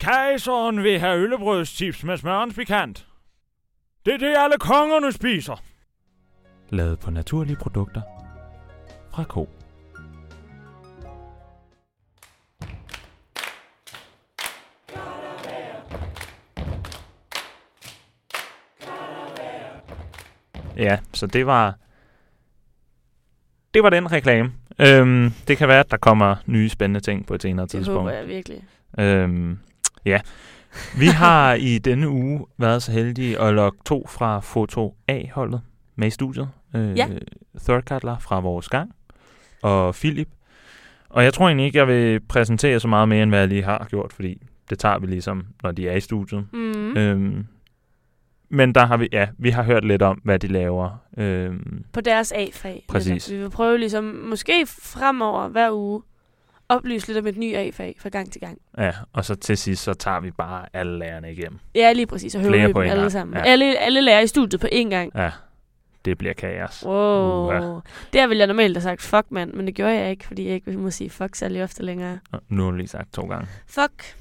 Kejseren 0.00 0.82
vil 0.82 0.98
have 1.00 1.18
øllebrødstips 1.18 2.04
med 2.04 2.16
smørens 2.16 2.54
pikant. 2.54 3.06
Det 4.06 4.14
er 4.14 4.18
det, 4.18 4.34
alle 4.38 4.58
kongerne 4.58 5.12
spiser. 5.12 5.62
Lavet 6.68 6.98
på 6.98 7.10
naturlige 7.10 7.56
produkter 7.56 8.02
fra 9.14 9.24
ko. 9.24 9.48
Ja, 20.80 20.98
så 21.14 21.26
det 21.26 21.46
var 21.46 21.74
det 23.74 23.82
var 23.82 23.90
den 23.90 24.12
reklame. 24.12 24.52
Øhm, 24.78 25.30
det 25.48 25.56
kan 25.58 25.68
være, 25.68 25.80
at 25.80 25.90
der 25.90 25.96
kommer 25.96 26.36
nye 26.46 26.68
spændende 26.68 27.00
ting 27.00 27.26
på 27.26 27.34
et 27.34 27.42
senere 27.42 27.62
Det 27.62 27.70
tidspunkt. 27.70 27.98
håber 28.00 28.10
jeg 28.12 28.28
virkelig. 28.28 28.64
Øhm, 28.98 29.58
ja. 30.04 30.20
Vi 30.98 31.06
har 31.06 31.54
i 31.54 31.78
denne 31.78 32.08
uge 32.08 32.46
været 32.58 32.82
så 32.82 32.92
heldige 32.92 33.40
at 33.40 33.54
lokke 33.54 33.78
to 33.86 34.06
fra 34.06 34.40
Foto 34.40 34.96
A-holdet 35.08 35.60
med 35.96 36.06
i 36.06 36.10
studiet. 36.10 36.48
Øh, 36.74 36.96
Ja. 36.98 37.06
Third 37.64 38.18
fra 38.20 38.40
vores 38.40 38.68
gang, 38.68 38.94
og 39.62 39.94
Philip. 39.94 40.28
Og 41.08 41.24
jeg 41.24 41.34
tror 41.34 41.46
egentlig 41.46 41.66
ikke, 41.66 41.78
jeg 41.78 41.88
vil 41.88 42.20
præsentere 42.20 42.80
så 42.80 42.88
meget 42.88 43.08
mere, 43.08 43.22
end 43.22 43.30
hvad 43.30 43.38
jeg 43.38 43.48
lige 43.48 43.62
har 43.62 43.86
gjort, 43.90 44.12
fordi 44.12 44.42
det 44.70 44.78
tager 44.78 44.98
vi 44.98 45.06
ligesom, 45.06 45.46
når 45.62 45.70
de 45.72 45.88
er 45.88 45.96
i 45.96 46.00
studiet. 46.00 46.46
Mm. 46.52 46.96
Øhm, 46.96 47.46
men 48.50 48.74
der 48.74 48.86
har 48.86 48.96
vi, 48.96 49.08
ja, 49.12 49.28
vi 49.38 49.50
har 49.50 49.62
hørt 49.62 49.84
lidt 49.84 50.02
om, 50.02 50.20
hvad 50.24 50.38
de 50.38 50.46
laver. 50.46 50.90
Øhm, 51.18 51.84
På 51.92 52.00
deres 52.00 52.32
A-fag. 52.32 52.84
Præcis. 52.88 53.30
Vi 53.30 53.36
vil 53.36 53.50
prøve 53.50 53.78
ligesom, 53.78 54.04
måske 54.04 54.66
fremover 54.66 55.48
hver 55.48 55.70
uge, 55.72 56.02
oplyse 56.68 57.06
lidt 57.06 57.18
om 57.18 57.26
et 57.26 57.36
nyt 57.36 57.56
A-fag 57.56 57.96
fra 57.98 58.08
gang 58.08 58.32
til 58.32 58.40
gang. 58.40 58.58
ja, 58.78 58.92
og 59.12 59.24
så 59.24 59.34
til 59.34 59.56
sidst, 59.56 59.82
så 59.82 59.94
tager 59.94 60.20
vi 60.20 60.30
bare 60.30 60.66
alle 60.72 60.98
lærerne 60.98 61.32
igennem. 61.32 61.58
Ja, 61.74 61.92
lige 61.92 62.06
præcis. 62.06 62.34
Og 62.34 62.40
hører 62.40 62.66
dem 62.66 62.76
alle 62.76 63.10
sammen. 63.10 63.36
Ja. 63.36 63.42
Alle, 63.44 63.78
alle 63.78 64.00
lærer 64.00 64.20
i 64.20 64.26
studiet 64.26 64.60
på 64.60 64.66
én 64.72 64.88
gang. 64.88 65.12
Ja, 65.14 65.30
det 66.04 66.18
bliver 66.18 66.34
kaos. 66.34 66.82
Wow. 66.86 67.46
Uha. 67.46 67.80
Der 68.12 68.26
ville 68.26 68.38
jeg 68.38 68.46
normalt 68.46 68.76
have 68.76 68.82
sagt 68.82 69.02
fuck, 69.02 69.26
mand, 69.30 69.52
men 69.52 69.66
det 69.66 69.74
gjorde 69.74 69.92
jeg 69.94 70.10
ikke, 70.10 70.26
fordi 70.26 70.46
jeg 70.46 70.54
ikke 70.54 70.70
må 70.72 70.90
sige 70.90 71.10
fuck 71.10 71.34
særlig 71.34 71.62
ofte 71.62 71.82
længere. 71.82 72.18
Nå, 72.32 72.38
Nu 72.48 72.64
har 72.64 72.70
du 72.70 72.76
lige 72.76 72.88
sagt 72.88 73.12
to 73.12 73.22
gange. 73.22 73.46
Fuck. 73.66 74.14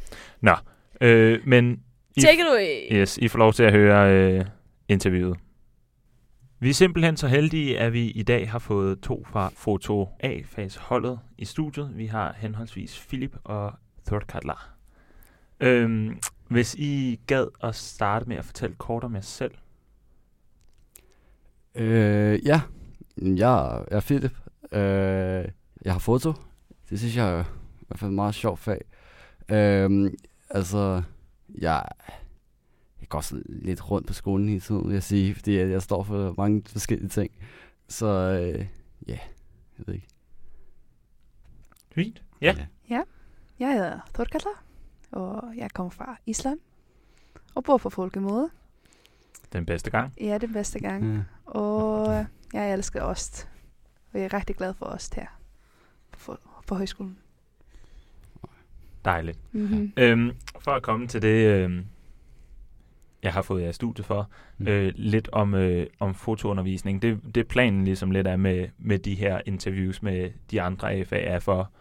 Øh, 1.02 1.39
men 1.46 1.80
I, 2.17 2.22
Take 2.22 2.41
it 2.41 2.48
away. 2.48 2.88
yes, 3.02 3.17
I 3.17 3.28
får 3.28 3.39
lov 3.39 3.54
til 3.54 3.63
at 3.63 3.72
høre 3.72 4.13
øh, 4.13 4.45
interviewet. 4.88 5.38
Vi 6.60 6.69
er 6.69 6.74
simpelthen 6.74 7.17
så 7.17 7.28
heldige, 7.28 7.80
at 7.80 7.93
vi 7.93 8.08
i 8.12 8.24
dag 8.24 8.50
har 8.52 8.60
fået 8.60 9.00
to 9.02 9.24
fra 9.26 9.52
Foto 9.56 10.10
A-fags 10.19 10.76
holdet 10.76 11.19
i 11.38 11.45
studiet. 11.45 11.91
Vi 11.95 12.06
har 12.06 12.36
henholdsvis 12.38 13.06
Philip 13.08 13.36
og 13.43 13.74
Third 14.08 14.22
Cutler. 14.32 14.76
Øhm, 15.60 16.19
hvis 16.50 16.76
I 16.76 17.19
gad 17.28 17.48
at 17.63 17.76
starte 17.76 18.26
med 18.30 18.38
at 18.38 18.45
fortælle 18.45 18.76
kort 18.76 19.04
om 19.04 19.15
jer 19.15 19.22
selv. 19.22 19.52
Øh, 21.76 22.39
ja, 22.45 22.62
Jeg 23.22 23.84
er 23.91 24.00
Philip. 24.00 24.34
Øh, 24.72 25.45
jeg 25.86 25.93
har 25.93 26.00
foto. 26.00 26.34
Det 26.89 27.00
synes 27.00 27.15
jeg 27.17 27.30
er 27.39 27.43
i 27.82 27.86
hvert 27.88 28.00
fald 28.00 28.12
et 28.12 28.15
meget 28.15 28.36
sjovt 28.36 28.60
fag. 28.60 28.82
Øh, 29.50 30.12
altså, 30.50 31.02
jeg, 31.57 31.83
jeg 33.01 33.09
går 33.09 33.21
sådan 33.21 33.43
lidt 33.47 33.91
rundt 33.91 34.07
på 34.07 34.13
skolen 34.13 34.49
hele 34.49 34.62
tiden, 34.62 34.88
vil 34.88 34.93
jeg 34.93 35.03
sige, 35.03 35.35
fordi 35.35 35.57
jeg, 35.57 35.69
jeg 35.69 35.81
står 35.81 36.03
for 36.03 36.33
mange 36.38 36.63
forskellige 36.65 37.09
ting. 37.09 37.31
Så 37.88 38.07
øh, 38.07 38.67
ja, 39.07 39.19
jeg 39.77 39.88
ved 39.88 39.93
ikke. 39.93 40.07
Fint. 41.91 42.23
Ja. 42.41 42.67
Jeg 43.59 43.73
hedder 43.73 43.99
Thorkalla, 44.13 44.49
og 45.12 45.53
jeg 45.57 45.71
kommer 45.71 45.89
fra 45.89 46.17
Island 46.25 46.59
og 47.55 47.63
bor 47.63 47.77
på 47.77 47.89
Folkemode. 47.89 48.49
Den 49.53 49.65
bedste 49.65 49.89
gang. 49.89 50.13
Ja, 50.21 50.38
den 50.38 50.53
bedste 50.53 50.79
gang. 50.79 51.15
Ja. 51.15 51.23
Og 51.45 52.25
jeg 52.53 52.73
elsker 52.73 53.01
ost, 53.01 53.49
og 54.13 54.19
jeg 54.19 54.25
er 54.25 54.33
rigtig 54.33 54.55
glad 54.55 54.73
for 54.73 54.85
ost 54.85 55.15
her 55.15 55.27
på, 56.12 56.38
på 56.67 56.75
højskolen. 56.75 57.17
Dejligt. 59.05 59.39
Mm-hmm. 59.51 59.91
Øhm, 59.97 60.31
for 60.59 60.71
at 60.71 60.81
komme 60.83 61.07
til 61.07 61.21
det, 61.21 61.45
øhm, 61.45 61.85
jeg 63.23 63.33
har 63.33 63.41
fået 63.41 63.62
jer 63.63 63.69
i 63.69 63.73
studie 63.73 64.03
for, 64.03 64.29
Mm. 64.57 64.67
øh, 64.67 64.91
lidt 64.95 65.29
om, 65.31 65.53
øh, 65.53 65.88
om 65.99 66.15
fotoundervisning. 66.15 67.01
Det, 67.01 67.19
det 67.35 67.47
planen 67.47 67.85
ligesom 67.85 68.12
lidt 68.12 68.27
er 68.27 68.35
med, 68.38 68.67
med 68.77 68.99
de 68.99 69.15
her 69.15 69.41
interviews 69.45 70.01
med 70.01 70.31
de 70.51 70.62
andre 70.62 70.93
AFA 70.93 71.19
er 71.19 71.39
for, 71.39 71.71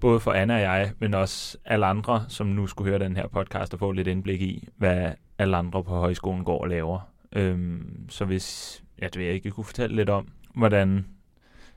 både 0.00 0.20
for 0.20 0.32
Anna 0.32 0.54
og 0.54 0.60
jeg, 0.60 0.92
men 0.98 1.14
også 1.14 1.58
alle 1.64 1.86
andre, 1.86 2.24
som 2.28 2.46
nu 2.46 2.66
skulle 2.66 2.90
høre 2.90 2.98
den 2.98 3.16
her 3.16 3.28
podcast 3.28 3.72
og 3.74 3.78
få 3.78 3.92
lidt 3.92 4.08
indblik 4.08 4.40
i, 4.42 4.68
hvad 4.76 5.12
alle 5.38 5.56
andre 5.56 5.84
på 5.84 5.90
højskolen 5.90 6.44
går 6.44 6.60
og 6.60 6.68
laver. 6.68 7.00
Øhm, 7.32 8.06
så 8.08 8.24
hvis, 8.24 8.82
ja, 9.00 9.06
det 9.06 9.16
vil 9.18 9.24
jeg 9.26 9.34
ikke 9.34 9.50
kunne 9.50 9.64
fortælle 9.64 9.96
lidt 9.96 10.10
om, 10.10 10.28
hvordan 10.54 11.06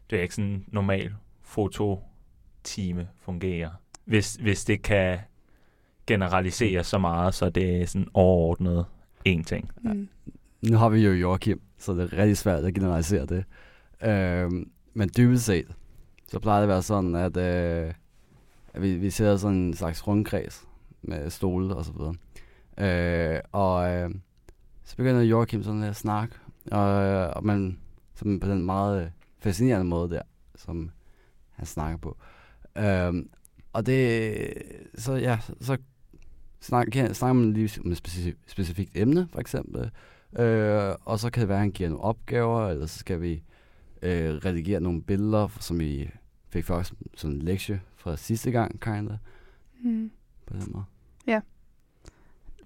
det 0.10 0.17
er 0.17 0.21
ikke 0.21 0.36
sådan 0.36 0.49
en 0.51 0.65
normal 0.67 1.13
fototime 1.41 3.08
fungerer. 3.19 3.69
Hvis, 4.06 4.36
hvis 4.36 4.66
det 4.66 4.82
kan 4.82 5.20
generalisere 6.08 6.84
så 6.84 6.98
meget, 6.98 7.34
så 7.34 7.50
det 7.50 7.82
er 7.82 7.86
sådan 7.86 8.08
overordnet 8.14 8.86
en 9.26 9.44
ting. 9.44 9.72
Mm. 9.82 10.10
Nu 10.62 10.78
har 10.78 10.90
vi 10.90 11.06
jo 11.06 11.12
Joachim, 11.12 11.62
så 11.78 11.94
det 11.94 12.14
er 12.14 12.18
rigtig 12.18 12.38
svært 12.38 12.64
at 12.64 12.74
generalisere 12.74 13.26
det. 13.26 13.44
Øhm, 14.04 14.72
men 14.94 15.10
dybest 15.18 15.46
set, 15.46 15.68
så 16.28 16.40
plejer 16.40 16.60
det 16.60 16.64
at 16.64 16.70
være 16.70 16.82
sådan, 16.82 17.16
at, 17.16 17.38
øh, 17.38 17.94
at 18.74 18.82
vi, 18.82 18.96
vi 18.96 19.10
sidder 19.10 19.38
sådan 19.38 19.58
en 19.58 19.74
slags 19.74 20.08
rundkreds 20.08 20.68
med 21.02 21.30
stole 21.30 21.76
og 21.76 21.86
så 21.86 21.92
videre. 21.92 22.16
Øh, 22.78 23.40
og 23.52 23.90
øh, 23.90 24.10
så 24.84 24.98
begynder 24.98 25.22
Joachim 25.22 25.64
sådan 25.64 25.84
at 25.84 25.96
snakke, 25.96 26.36
og, 26.72 26.84
og 27.28 27.46
man 27.46 27.78
som 28.16 28.40
på 28.40 28.48
den 28.48 28.66
meget 28.66 29.04
øh, 29.04 29.10
fascinerende 29.40 29.86
måde 29.86 30.10
der, 30.10 30.22
som 30.56 30.92
han 31.50 31.66
snakker 31.66 31.98
på. 31.98 32.18
Øhm, 32.78 33.30
og 33.74 33.86
det, 33.86 34.54
så 34.96 35.14
ja, 35.14 35.40
så 35.62 35.78
snakker, 36.62 37.14
snakker 37.14 37.34
man 37.34 37.54
lige 37.54 37.82
om 37.86 37.92
et 37.92 37.98
specifikt, 37.98 38.38
specifikt 38.52 38.92
emne, 38.96 39.28
for 39.32 39.40
eksempel. 39.40 39.92
Øh, 40.40 40.96
og 41.06 41.20
så 41.20 41.30
kan 41.30 41.42
det 41.42 41.48
være, 41.50 41.58
at 41.58 41.62
han 41.62 41.72
giver 41.72 41.90
nogle 41.90 42.04
opgaver, 42.04 42.68
eller 42.68 42.86
så 42.86 43.00
skal 43.00 43.22
vi 43.22 43.44
øh, 44.02 44.34
redigere 44.36 44.80
nogle 44.80 45.02
billeder, 45.02 45.48
som 45.60 45.80
vi 45.80 46.10
fik 46.50 46.66
først 46.66 46.94
sådan 47.16 47.36
en 47.36 47.42
lektie 47.42 47.82
fra 47.96 48.18
sidste 48.18 48.52
gang, 48.52 48.80
kinda, 48.82 49.18
Mm. 49.84 50.12
på 50.46 50.54
den 50.54 50.64
måde. 50.72 50.84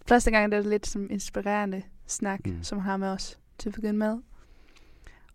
Første 0.08 0.32
gang 0.32 0.52
det 0.52 0.58
er 0.58 0.62
det 0.62 0.70
lidt 0.70 0.88
som 0.88 1.08
inspirerende 1.12 1.82
snak, 2.08 2.46
Mm. 2.48 2.64
som 2.64 2.80
har 2.80 2.98
med 2.98 3.08
os 3.08 3.40
til 3.58 3.70
at 3.70 3.76
begynde 3.76 4.00
med. 4.00 4.18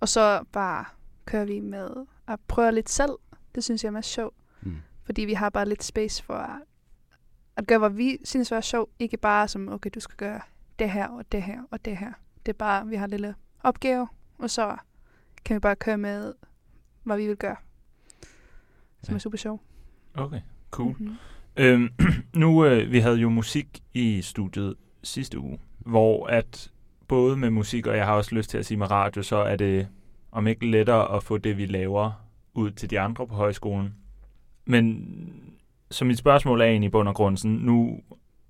Og 0.01 0.09
så 0.09 0.45
bare 0.53 0.85
kører 1.25 1.45
vi 1.45 1.61
med 1.61 1.91
at 2.29 2.41
prøve 2.49 2.73
lidt 2.73 2.91
selv. 2.91 3.11
Det 3.55 3.65
synes 3.65 3.85
jeg 3.85 3.89
er 3.89 3.93
meget 3.93 4.05
sjovt. 4.05 4.35
Fordi 5.11 5.25
vi 5.25 5.33
har 5.33 5.51
bare 5.51 5.69
lidt 5.69 5.85
space 5.85 6.23
for 6.23 6.61
at, 7.57 7.67
gøre, 7.67 7.79
hvad 7.79 7.91
vi 7.91 8.19
synes 8.25 8.51
var 8.51 8.61
sjovt. 8.61 8.91
Ikke 8.99 9.17
bare 9.17 9.49
som, 9.49 9.69
okay, 9.69 9.91
du 9.95 10.01
skal 10.01 10.17
gøre 10.17 10.41
det 10.79 10.91
her 10.91 11.09
og 11.09 11.33
det 11.33 11.43
her 11.43 11.63
og 11.71 11.85
det 11.85 11.97
her. 11.97 12.13
Det 12.47 12.53
er 12.53 12.57
bare, 12.57 12.87
vi 12.87 12.97
har 12.97 13.05
en 13.05 13.11
lille 13.11 13.35
opgave, 13.63 14.09
og 14.39 14.51
så 14.51 14.77
kan 15.45 15.55
vi 15.55 15.61
bare 15.61 15.77
køre 15.77 15.99
med, 15.99 16.35
hvad 17.03 17.17
vi 17.17 17.27
vil 17.27 17.37
gøre. 17.37 17.57
Som 19.03 19.13
Ja. 19.13 19.15
er 19.15 19.19
super 19.19 19.39
sjov. 19.39 19.61
Okay, 20.15 20.41
cool. 20.71 20.97
Mm-hmm. 20.99 21.17
Øhm, 21.57 21.89
nu, 22.43 22.65
øh, 22.65 22.93
vi 22.93 22.99
havde 22.99 23.17
jo 23.17 23.29
musik 23.29 23.83
i 23.95 24.23
studiet 24.23 24.75
sidste 25.03 25.39
uge, 25.39 25.59
hvor 25.79 26.27
at 26.27 26.73
både 27.09 27.37
med 27.37 27.51
musik, 27.51 27.87
og 27.87 27.97
jeg 27.97 28.07
har 28.07 28.15
også 28.15 28.35
lyst 28.35 28.51
til 28.51 28.59
at 28.59 28.67
sige 28.67 28.79
med 28.79 28.91
radio, 28.91 29.23
så 29.23 29.37
er 29.37 29.57
det 29.57 29.89
om 30.33 30.47
ikke 30.47 30.67
lettere 30.71 31.17
at 31.17 31.23
få 31.23 31.39
det, 31.39 31.57
vi 31.57 31.67
laver, 31.67 32.27
ud 32.55 32.71
til 32.71 32.91
de 32.91 33.01
andre 33.01 33.27
på 33.27 33.35
højskolen. 33.35 33.95
Men 34.71 35.07
så 35.91 36.05
mit 36.05 36.19
spørgsmål 36.19 36.61
er 36.61 36.65
egentlig 36.65 36.89
i 36.89 36.91
bund 36.91 37.09
og 37.09 37.15
grund 37.15 37.37
sådan, 37.37 37.57
nu, 37.57 38.01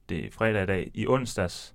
det 0.09 0.27
er 0.27 0.31
fredag 0.31 0.63
i 0.63 0.67
dag, 0.67 0.91
i 0.95 1.07
onsdags 1.07 1.75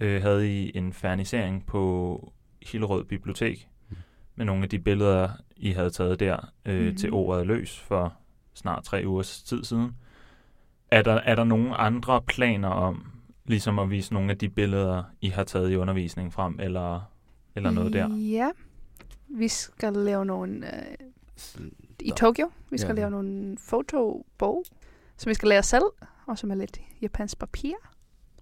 øh, 0.00 0.22
havde 0.22 0.52
I 0.62 0.76
en 0.78 0.92
fernisering 0.92 1.66
på 1.66 2.32
Hillerød 2.62 3.04
Bibliotek 3.04 3.68
med 4.36 4.44
nogle 4.46 4.62
af 4.62 4.68
de 4.68 4.78
billeder, 4.78 5.28
I 5.56 5.70
havde 5.72 5.90
taget 5.90 6.20
der 6.20 6.52
øh, 6.66 6.86
Mhm. 6.86 6.96
til 6.96 7.12
ordet 7.12 7.46
løs 7.46 7.80
for 7.80 8.14
snart 8.54 8.84
tre 8.84 9.02
ugers 9.06 9.42
tid 9.42 9.64
siden. 9.64 9.96
Er 10.90 11.02
der, 11.02 11.12
er 11.14 11.34
der 11.34 11.44
nogle 11.44 11.74
andre 11.74 12.22
planer 12.22 12.68
om 12.68 13.06
ligesom 13.44 13.78
at 13.78 13.90
vise 13.90 14.12
nogle 14.12 14.30
af 14.30 14.38
de 14.38 14.48
billeder, 14.48 15.02
I 15.20 15.28
har 15.28 15.44
taget 15.44 15.70
i 15.70 15.76
undervisningen 15.76 16.32
frem, 16.32 16.60
eller, 16.60 17.10
eller 17.56 17.70
noget 17.70 17.92
der? 17.92 18.16
Ja. 18.16 18.50
Vi 19.28 19.48
skal 19.48 19.92
lave 19.92 20.24
nogle 20.24 20.66
øh, 20.66 20.96
i 22.02 22.10
Tokyo. 22.16 22.50
Vi 22.70 22.78
skal 22.78 22.88
Ja. 22.90 22.94
lave 23.00 23.10
nogle 23.10 23.58
fotobog, 23.58 24.64
som 25.16 25.30
vi 25.30 25.34
skal 25.34 25.48
lære 25.48 25.62
selv, 25.62 25.84
og 26.26 26.38
som 26.38 26.50
er 26.50 26.54
lidt 26.54 26.80
japansk 27.02 27.38
papir, 27.38 27.74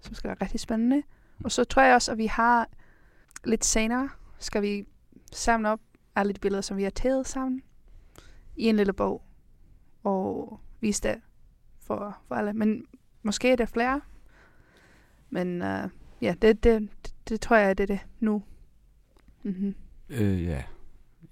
som 0.01 0.13
skal 0.13 0.27
være 0.27 0.37
rigtig 0.41 0.59
spændende. 0.59 1.03
Og 1.43 1.51
så 1.51 1.63
tror 1.63 1.81
jeg 1.81 1.95
også, 1.95 2.11
at 2.11 2.17
vi 2.17 2.25
har 2.25 2.69
lidt 3.43 3.65
senere, 3.65 4.09
skal 4.39 4.61
vi 4.61 4.85
samle 5.31 5.69
op 5.69 5.79
alle 6.15 6.33
de 6.33 6.39
billeder, 6.39 6.61
som 6.61 6.77
vi 6.77 6.83
har 6.83 6.89
taget 6.89 7.27
sammen 7.27 7.63
i 8.55 8.63
en 8.67 8.75
lille 8.75 8.93
bog, 8.93 9.21
og 10.03 10.59
vise 10.79 11.01
det 11.03 11.21
for, 11.79 12.17
for 12.27 12.35
alle. 12.35 12.53
Men 12.53 12.85
måske 13.23 13.51
er 13.51 13.55
der 13.55 13.65
flere. 13.65 14.01
Men 15.29 15.61
uh, 15.61 15.89
ja, 16.21 16.35
det, 16.41 16.63
det, 16.63 16.63
det, 16.63 17.13
det 17.29 17.41
tror 17.41 17.55
jeg, 17.55 17.77
det 17.77 17.83
er 17.83 17.87
det 17.87 17.99
nu. 18.19 18.43
Mm-hmm. 19.43 19.75
Øh, 20.09 20.43
ja. 20.43 20.63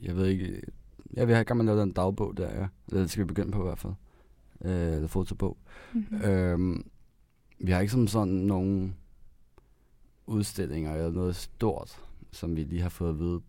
Jeg 0.02 0.16
ved 0.16 0.26
ikke. 0.28 0.62
Ja, 1.16 1.26
vi 1.26 1.34
har 1.34 1.40
i 1.40 1.44
gang 1.44 1.58
med 1.58 1.66
at 1.66 1.76
lave 1.76 1.82
den 1.82 1.92
dagbog 1.92 2.38
der, 2.38 2.60
ja. 2.62 2.68
Det 2.90 3.12
skal 3.12 3.22
vi 3.24 3.28
begynde 3.28 3.52
på 3.52 3.60
i 3.60 3.64
hvert 3.64 3.80
fald. 3.80 3.94
Øh, 4.66 4.96
eller 4.96 5.08
fotobog. 5.08 5.58
Mm-hmm. 5.94 6.22
Øhm, 6.22 6.92
vi 7.60 7.72
har 7.72 7.80
ikke 7.80 7.92
som 7.92 8.08
sådan 8.08 8.34
nogen 8.34 8.96
udstillinger 10.28 10.94
eller 10.96 11.12
noget 11.12 11.36
stort, 11.36 12.06
som 12.32 12.56
vi 12.56 12.64
lige 12.64 12.82
har 12.82 12.90
fået 12.90 13.10
at 13.10 13.20
vide 13.20 13.42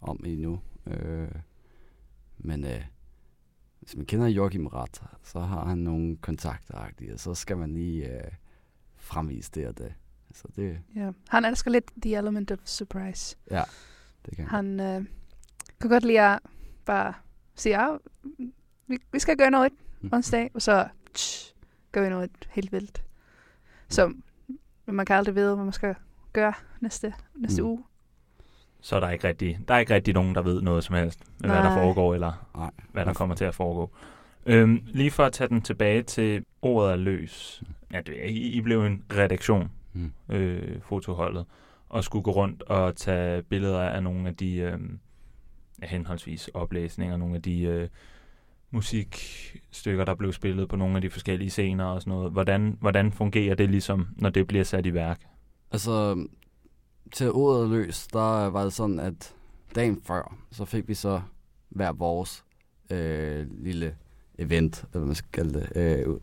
om 0.00 0.24
endnu. 0.26 0.60
Øh, 0.86 1.28
men 2.38 2.64
øh, 2.64 2.84
hvis 3.80 3.96
man 3.96 4.06
kender 4.06 4.26
Joachim 4.26 4.66
ret, 4.66 5.02
så 5.22 5.40
har 5.40 5.64
han 5.64 5.78
nogle 5.78 6.16
kontakter, 6.16 6.88
og 7.12 7.20
så 7.20 7.34
skal 7.34 7.56
man 7.56 7.72
lige 7.74 8.16
øh, 8.24 8.30
fremvise 8.96 9.50
det 9.54 9.66
og 9.66 9.78
det. 9.78 9.94
Så 10.34 10.48
det, 10.56 10.78
Ja. 10.96 11.10
Han 11.28 11.44
elsker 11.44 11.70
lidt 11.70 11.90
the 12.02 12.16
element 12.16 12.50
of 12.50 12.58
surprise. 12.64 13.36
ja, 13.50 13.62
det 14.26 14.36
kan 14.36 14.46
Han 14.46 14.80
øh, 14.80 15.04
kan 15.80 15.90
godt 15.90 16.04
lide 16.04 16.20
at 16.20 16.38
bare 16.84 17.14
sige, 17.54 17.80
ja, 17.82 17.96
vi, 18.86 18.98
vi 19.12 19.18
skal 19.18 19.36
gøre 19.36 19.50
noget 19.50 19.72
Mm. 20.00 20.08
onsdag, 20.12 20.50
og 20.54 20.62
så 20.62 20.88
tsch, 21.14 21.54
gør 21.92 22.02
vi 22.02 22.08
noget 22.08 22.30
helt 22.50 22.72
vildt. 22.72 23.02
Så 23.88 24.14
man 24.86 25.06
kan 25.06 25.16
aldrig 25.16 25.34
vide, 25.34 25.54
hvad 25.54 25.64
man 25.64 25.72
skal 25.72 25.94
gøre 26.32 26.52
næste, 26.80 27.14
næste 27.34 27.62
Mm. 27.62 27.68
uge. 27.68 27.84
Så 28.80 28.96
er 28.96 29.00
der 29.00 29.10
ikke 29.10 29.28
rigtig, 29.28 29.58
der 29.68 29.74
er 29.74 29.78
ikke 29.78 29.94
rigtig 29.94 30.14
nogen, 30.14 30.34
der 30.34 30.42
ved 30.42 30.62
noget 30.62 30.84
som 30.84 30.94
helst, 30.94 31.20
med 31.40 31.50
hvad 31.50 31.58
der 31.58 31.62
Nej. 31.74 31.82
foregår, 31.82 32.14
eller 32.14 32.48
Nej. 32.56 32.70
hvad 32.92 33.04
der 33.04 33.12
kommer 33.12 33.34
til 33.34 33.44
at 33.44 33.54
foregå. 33.54 33.90
Øhm, 34.46 34.82
lige 34.86 35.10
for 35.10 35.24
at 35.24 35.32
tage 35.32 35.48
den 35.48 35.62
tilbage 35.62 36.02
til 36.02 36.44
ordet 36.62 36.92
er 36.92 36.96
løs. 36.96 37.62
Ja, 37.92 38.00
det 38.00 38.22
er, 38.24 38.28
I, 38.28 38.36
I 38.36 38.60
blev 38.60 38.84
en 38.86 39.04
redaktion, 39.12 39.70
Mm. 39.92 40.12
øh, 40.28 40.80
fotoholdet, 40.82 41.46
og 41.88 42.04
skulle 42.04 42.22
gå 42.22 42.30
rundt 42.30 42.62
og 42.62 42.96
tage 42.96 43.42
billeder 43.42 43.80
af 43.82 44.02
nogle 44.02 44.28
af 44.28 44.36
de 44.36 44.54
øh, 44.56 44.62
ja, 44.62 44.76
henholdsvis 45.82 46.48
oplæsninger, 46.48 47.16
nogle 47.16 47.34
af 47.34 47.42
de 47.42 47.62
øh, 47.62 47.88
musikstykker, 48.70 50.04
der 50.04 50.14
blev 50.14 50.32
spillet 50.32 50.68
på 50.68 50.76
nogle 50.76 50.96
af 50.96 51.02
de 51.02 51.10
forskellige 51.10 51.50
scener 51.50 51.84
og 51.84 52.00
sådan 52.00 52.10
noget. 52.10 52.32
Hvordan, 52.32 52.76
hvordan 52.80 53.12
fungerer 53.12 53.54
det 53.54 53.70
ligesom, 53.70 54.08
når 54.16 54.30
det 54.30 54.46
bliver 54.46 54.64
sat 54.64 54.86
i 54.86 54.94
værk? 54.94 55.20
Altså, 55.70 56.26
til 57.12 57.32
ordet 57.32 57.70
løs, 57.70 58.06
der 58.06 58.46
var 58.46 58.64
det 58.64 58.72
sådan, 58.72 59.00
at 59.00 59.34
dagen 59.74 60.02
før, 60.02 60.36
så 60.50 60.64
fik 60.64 60.88
vi 60.88 60.94
så 60.94 61.20
hver 61.68 61.92
vores 61.92 62.44
øh, 62.90 63.46
lille 63.50 63.96
event, 64.38 64.78
eller 64.82 64.98
hvad 64.98 65.06
man 65.06 65.14
skal 65.14 65.30
kalde 65.32 65.60
det, 65.60 65.72
øh, 65.76 66.08
ud. 66.08 66.20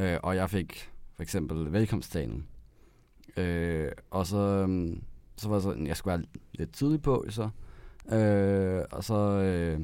Øh, 0.00 0.18
og 0.22 0.36
jeg 0.36 0.50
fik 0.50 0.90
for 1.16 1.22
eksempel 1.22 1.72
velkomsttalen. 1.72 2.46
Øh, 3.36 3.92
og 4.10 4.26
så, 4.26 4.38
øhm, 4.38 5.02
så 5.36 5.48
var 5.48 5.56
det 5.56 5.62
sådan, 5.62 5.86
jeg 5.86 5.96
skulle 5.96 6.18
være 6.18 6.26
lidt 6.52 6.72
tidlig 6.72 7.02
på, 7.02 7.24
så. 7.28 7.48
Øh, 8.12 8.84
og 8.90 9.04
så 9.04 9.14
øh, 9.14 9.80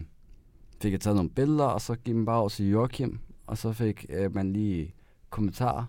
fik 0.83 0.93
jeg 0.93 1.01
taget 1.01 1.17
nogle 1.17 1.31
billeder, 1.31 1.65
og 1.65 1.81
så 1.81 1.95
gik 1.95 2.15
man 2.15 2.25
bare 2.25 2.41
over 2.41 2.49
til 2.49 2.71
Joachim, 2.71 3.19
og 3.47 3.59
så 3.59 3.73
fik 3.73 4.07
øh, 4.09 4.35
man 4.35 4.53
lige 4.53 4.95
kommentarer 5.31 5.85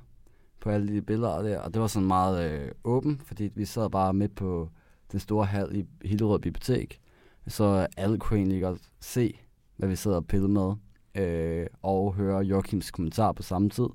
på 0.60 0.70
alle 0.70 0.96
de 0.96 1.02
billeder 1.02 1.42
der, 1.42 1.60
og 1.60 1.74
det 1.74 1.82
var 1.82 1.88
sådan 1.88 2.08
meget 2.08 2.52
øh, 2.52 2.72
åben, 2.84 3.22
fordi 3.26 3.52
vi 3.56 3.66
sad 3.66 3.90
bare 3.90 4.14
midt 4.14 4.36
på 4.36 4.70
den 5.12 5.20
store 5.20 5.46
hal 5.46 5.76
i 5.76 6.08
Hillerød 6.08 6.40
Bibliotek, 6.40 7.00
så 7.48 7.88
alle 7.98 8.18
kunne 8.18 8.40
egentlig 8.40 8.62
godt 8.62 8.82
se, 9.00 9.40
hvad 9.76 9.90
vi 9.90 9.96
sidder 9.96 10.18
og 10.18 10.28
pille 10.28 10.48
med, 10.48 10.74
øh, 11.16 11.68
og 11.82 12.14
høre 12.14 12.40
Joachims 12.40 12.92
kommentar 12.92 13.32
på 13.32 13.44
samme 13.44 13.70
tid. 13.70 13.88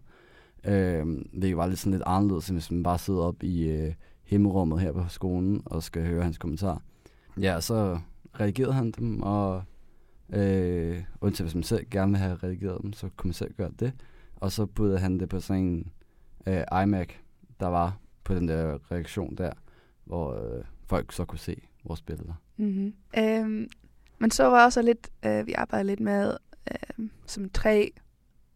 Øh, 0.65 1.07
det 1.43 1.57
var 1.57 1.67
lidt 1.67 1.79
sådan 1.79 1.93
lidt 1.93 2.03
anderledes, 2.07 2.49
end 2.49 2.57
hvis 2.57 2.71
man 2.71 2.83
bare 2.83 2.99
sidder 2.99 3.21
op 3.21 3.43
i 3.43 3.69
øh, 3.69 3.95
himmelrummet 4.23 4.81
her 4.81 4.93
på 4.93 5.05
skolen 5.09 5.63
og 5.65 5.83
skal 5.83 6.07
høre 6.07 6.23
hans 6.23 6.39
kommentar. 6.39 6.83
Ja, 7.41 7.61
så 7.61 7.99
redigerede 8.41 8.73
han 8.73 8.91
dem, 8.91 9.23
og 9.23 9.63
øh, 10.33 11.03
undtagen 11.21 11.47
hvis 11.47 11.55
man 11.55 11.63
selv 11.63 11.87
gerne 11.91 12.13
vil 12.13 12.19
have 12.19 12.35
redigeret 12.35 12.83
dem, 12.83 12.93
så 12.93 13.09
kunne 13.17 13.29
man 13.29 13.35
selv 13.35 13.55
gøre 13.55 13.71
det. 13.81 13.93
Og 14.37 14.53
så 14.53 14.67
puttede 14.67 14.99
han 14.99 15.21
det 15.21 15.29
på 15.29 15.41
sådan 15.41 15.63
en 15.63 15.93
øh, 16.47 16.83
iMac, 16.83 17.09
der 17.61 17.67
var 17.67 17.99
på 18.25 18.35
den 18.35 18.49
der 18.49 18.93
reaktion 18.93 19.35
der, 19.37 19.53
hvor 20.05 20.35
øh, 20.35 20.65
folk 20.87 21.13
så 21.13 21.25
kunne 21.25 21.39
se 21.39 21.63
vores 21.85 22.03
billeder. 22.03 22.35
Mm-hmm. 22.57 22.95
Øhm, 23.19 23.69
men 24.19 24.31
så 24.31 24.45
var 24.45 24.65
også 24.65 24.83
lidt, 24.83 25.11
øh, 25.27 25.47
vi 25.47 25.53
arbejdede 25.53 25.87
lidt 25.87 26.01
med 26.01 26.37
øh, 26.71 27.09
som 27.27 27.51
tre 27.51 27.93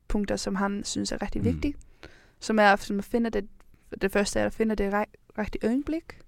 punkter, 0.09 0.37
som 0.37 0.55
han 0.55 0.85
synes 0.85 1.13
er 1.13 1.23
rigtig 1.23 1.41
Mm. 1.41 1.45
vigtige. 1.45 1.75
Som 2.41 2.59
er 2.59 2.77
som 2.77 2.99
at 2.99 3.05
finde 3.05 3.31
det, 3.31 3.49
det 4.01 4.13
første 4.13 4.41
er 4.41 4.47
at 4.47 4.53
finde 4.53 4.75
det 4.75 4.93
rej, 4.93 5.07
rigtige 5.39 5.67
øjeblik. 5.67 6.21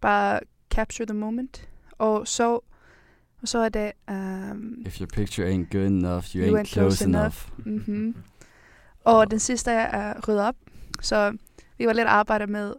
Bare 0.00 0.40
capture 0.70 1.06
the 1.06 1.14
moment. 1.18 1.68
Og 1.98 2.28
så, 2.28 2.54
og 3.42 3.48
så 3.48 3.58
er 3.58 3.68
det, 3.68 3.92
um, 4.08 4.82
If 4.86 5.00
your 5.00 5.06
picture 5.06 5.52
ain't 5.52 5.70
good 5.70 5.86
enough, 5.86 6.36
you, 6.36 6.42
You 6.42 6.56
ain't, 6.56 6.58
ain't 6.58 6.72
close, 6.72 6.96
close 6.96 7.04
enough. 7.04 7.48
mm-hmm. 7.58 8.16
og 9.04 9.30
den 9.30 9.38
sidste 9.38 9.70
er 9.70 9.86
at 9.86 10.28
rydde 10.28 10.48
op. 10.48 10.56
Så 11.00 11.36
vi 11.78 11.86
var 11.86 11.92
lidt 11.92 12.08
arbejde 12.08 12.46
med, 12.46 12.74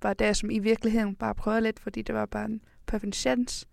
bare 0.00 0.14
det, 0.14 0.36
som 0.36 0.50
i 0.50 0.58
virkeligheden 0.58 1.14
bare 1.14 1.34
prøvede 1.34 1.60
lidt, 1.60 1.80
fordi 1.80 2.02
det 2.02 2.14
var 2.14 2.26
bare 2.26 2.44
en 2.44 2.60
perfect 2.86 3.16
chance. 3.16 3.66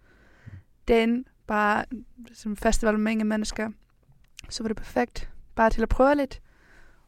Den 0.88 1.26
bare 1.48 1.86
som 2.34 2.58
festival 2.58 2.93
med 2.93 3.02
mange 3.02 3.24
mennesker, 3.24 3.70
så 4.50 4.64
var 4.64 4.68
det 4.68 4.78
perfekt. 4.78 5.30
Bare 5.56 5.70
til 5.70 5.82
at 5.82 5.89
prøve 5.89 6.16
lidt. 6.16 6.41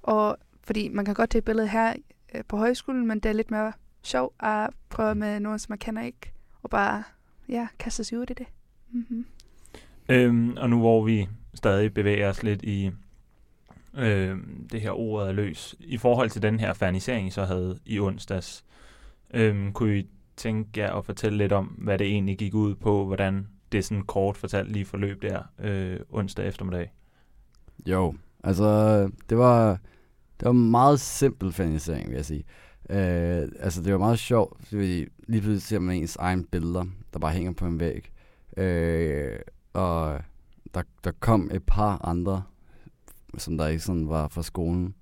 Og 0.02 0.38
fordi 0.64 0.90
man 0.90 1.06
kan 1.06 1.14
godt 1.14 1.30
tage 1.30 1.40
et 1.40 1.46
billede 1.46 1.68
her 1.68 1.94
øh, 2.36 2.44
på 2.48 2.58
højskolen, 2.58 3.08
men 3.08 3.20
det 3.20 3.30
er 3.30 3.34
lidt 3.34 3.52
mere 3.52 3.74
sjov 4.04 4.34
at 4.40 4.70
prøve 4.90 5.16
med 5.16 5.40
nogen, 5.40 5.60
som 5.60 5.72
man 5.72 5.78
kender 5.78 6.02
ikke. 6.02 6.34
Og 6.64 6.70
bare, 6.70 7.04
ja, 7.50 7.68
kaste 7.80 8.04
sig 8.04 8.18
ud 8.18 8.24
i 8.30 8.34
det. 8.34 8.48
Mm-hmm. 8.92 9.26
Øhm, 10.10 10.58
og 10.58 10.70
nu 10.70 10.80
hvor 10.80 11.04
vi 11.04 11.28
stadig 11.54 11.94
bevæger 11.94 12.30
os 12.30 12.44
lidt 12.44 12.64
i 12.64 12.92
øhm, 13.98 14.68
det 14.72 14.82
her 14.82 14.92
ordet 14.92 15.30
er 15.30 15.34
løs, 15.34 15.76
i 15.80 15.98
forhold 15.98 16.30
til 16.30 16.42
den 16.42 16.60
her 16.60 16.74
fernisering, 16.74 17.28
I 17.28 17.32
så 17.32 17.46
havde 17.46 17.80
i 17.86 18.00
onsdags, 18.00 18.66
øhm, 19.34 19.74
kunne 19.74 19.98
I 19.98 20.08
tænke 20.38 20.80
jer 20.80 20.94
at 20.94 21.06
fortælle 21.06 21.38
lidt 21.38 21.52
om, 21.52 21.66
hvad 21.66 21.98
det 21.98 22.08
egentlig 22.08 22.38
gik 22.38 22.54
ud 22.54 22.76
på, 22.76 23.06
hvordan 23.06 23.48
det 23.72 23.86
sådan 23.86 24.04
kort 24.04 24.38
fortalt 24.38 24.72
lige 24.72 24.86
forløb 24.86 25.22
der 25.22 25.42
øh, 25.60 26.00
onsdag 26.10 26.48
eftermiddag? 26.48 26.92
Jo, 27.86 28.16
altså 28.44 29.00
det 29.30 29.38
var, 29.38 29.70
det 30.40 30.46
var 30.46 30.52
en 30.52 30.72
meget 30.72 31.00
simpel 31.00 31.52
finansiering, 31.52 32.10
vil 32.10 32.16
jeg 32.16 32.26
sige. 32.26 32.44
Øh, 32.90 33.48
altså 33.60 33.82
det 33.82 33.92
var 33.94 34.00
meget 34.00 34.20
sjovt, 34.20 34.66
fordi 34.66 35.06
lige 35.28 35.42
pludselig 35.42 35.62
ser 35.62 35.80
man 35.80 35.96
ens 35.96 36.16
egen 36.16 36.44
billeder, 36.46 36.86
der 37.14 37.20
bare 37.20 37.32
hænger 37.34 37.52
på 37.54 37.66
en 37.66 37.80
væg. 37.80 38.12
Øh, 38.58 39.40
og 39.74 40.20
der, 40.74 40.82
der 41.04 41.12
kom 41.20 41.50
et 41.54 41.64
par 41.64 42.06
andre, 42.06 42.44
som 43.38 43.58
der 43.58 43.68
ikke 43.68 43.84
sådan 43.84 44.10
var 44.10 44.28
fra 44.28 44.44
skolen. 44.44 44.96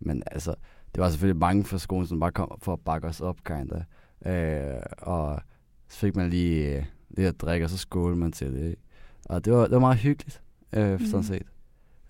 Men 0.00 0.22
altså, 0.26 0.54
det 0.94 1.02
var 1.02 1.10
selvfølgelig 1.10 1.40
mange 1.40 1.64
fra 1.64 1.78
skolen, 1.78 2.06
som 2.06 2.20
bare 2.20 2.32
kom 2.32 2.58
for 2.62 2.72
at 2.72 2.80
bakke 2.80 3.08
os 3.08 3.20
op, 3.20 3.36
kinda. 3.44 3.84
Øh, 4.26 4.80
og 4.98 5.40
så 5.88 5.98
fik 5.98 6.16
man 6.16 6.30
lige 6.30 6.76
øh, 6.76 6.84
lidt 7.10 7.28
at 7.28 7.40
drikke, 7.40 7.66
og 7.66 7.70
så 7.70 7.78
skålte 7.78 8.18
man 8.18 8.32
til 8.32 8.52
det. 8.52 8.70
ikke? 8.70 8.82
Og 9.24 9.44
det 9.44 9.52
var, 9.52 9.62
det 9.62 9.70
var 9.70 9.78
meget 9.78 9.98
hyggeligt, 9.98 10.42
øh, 10.72 10.92
mm. 10.92 11.06
sådan 11.06 11.16
Mhm. 11.16 11.22
set. 11.22 11.46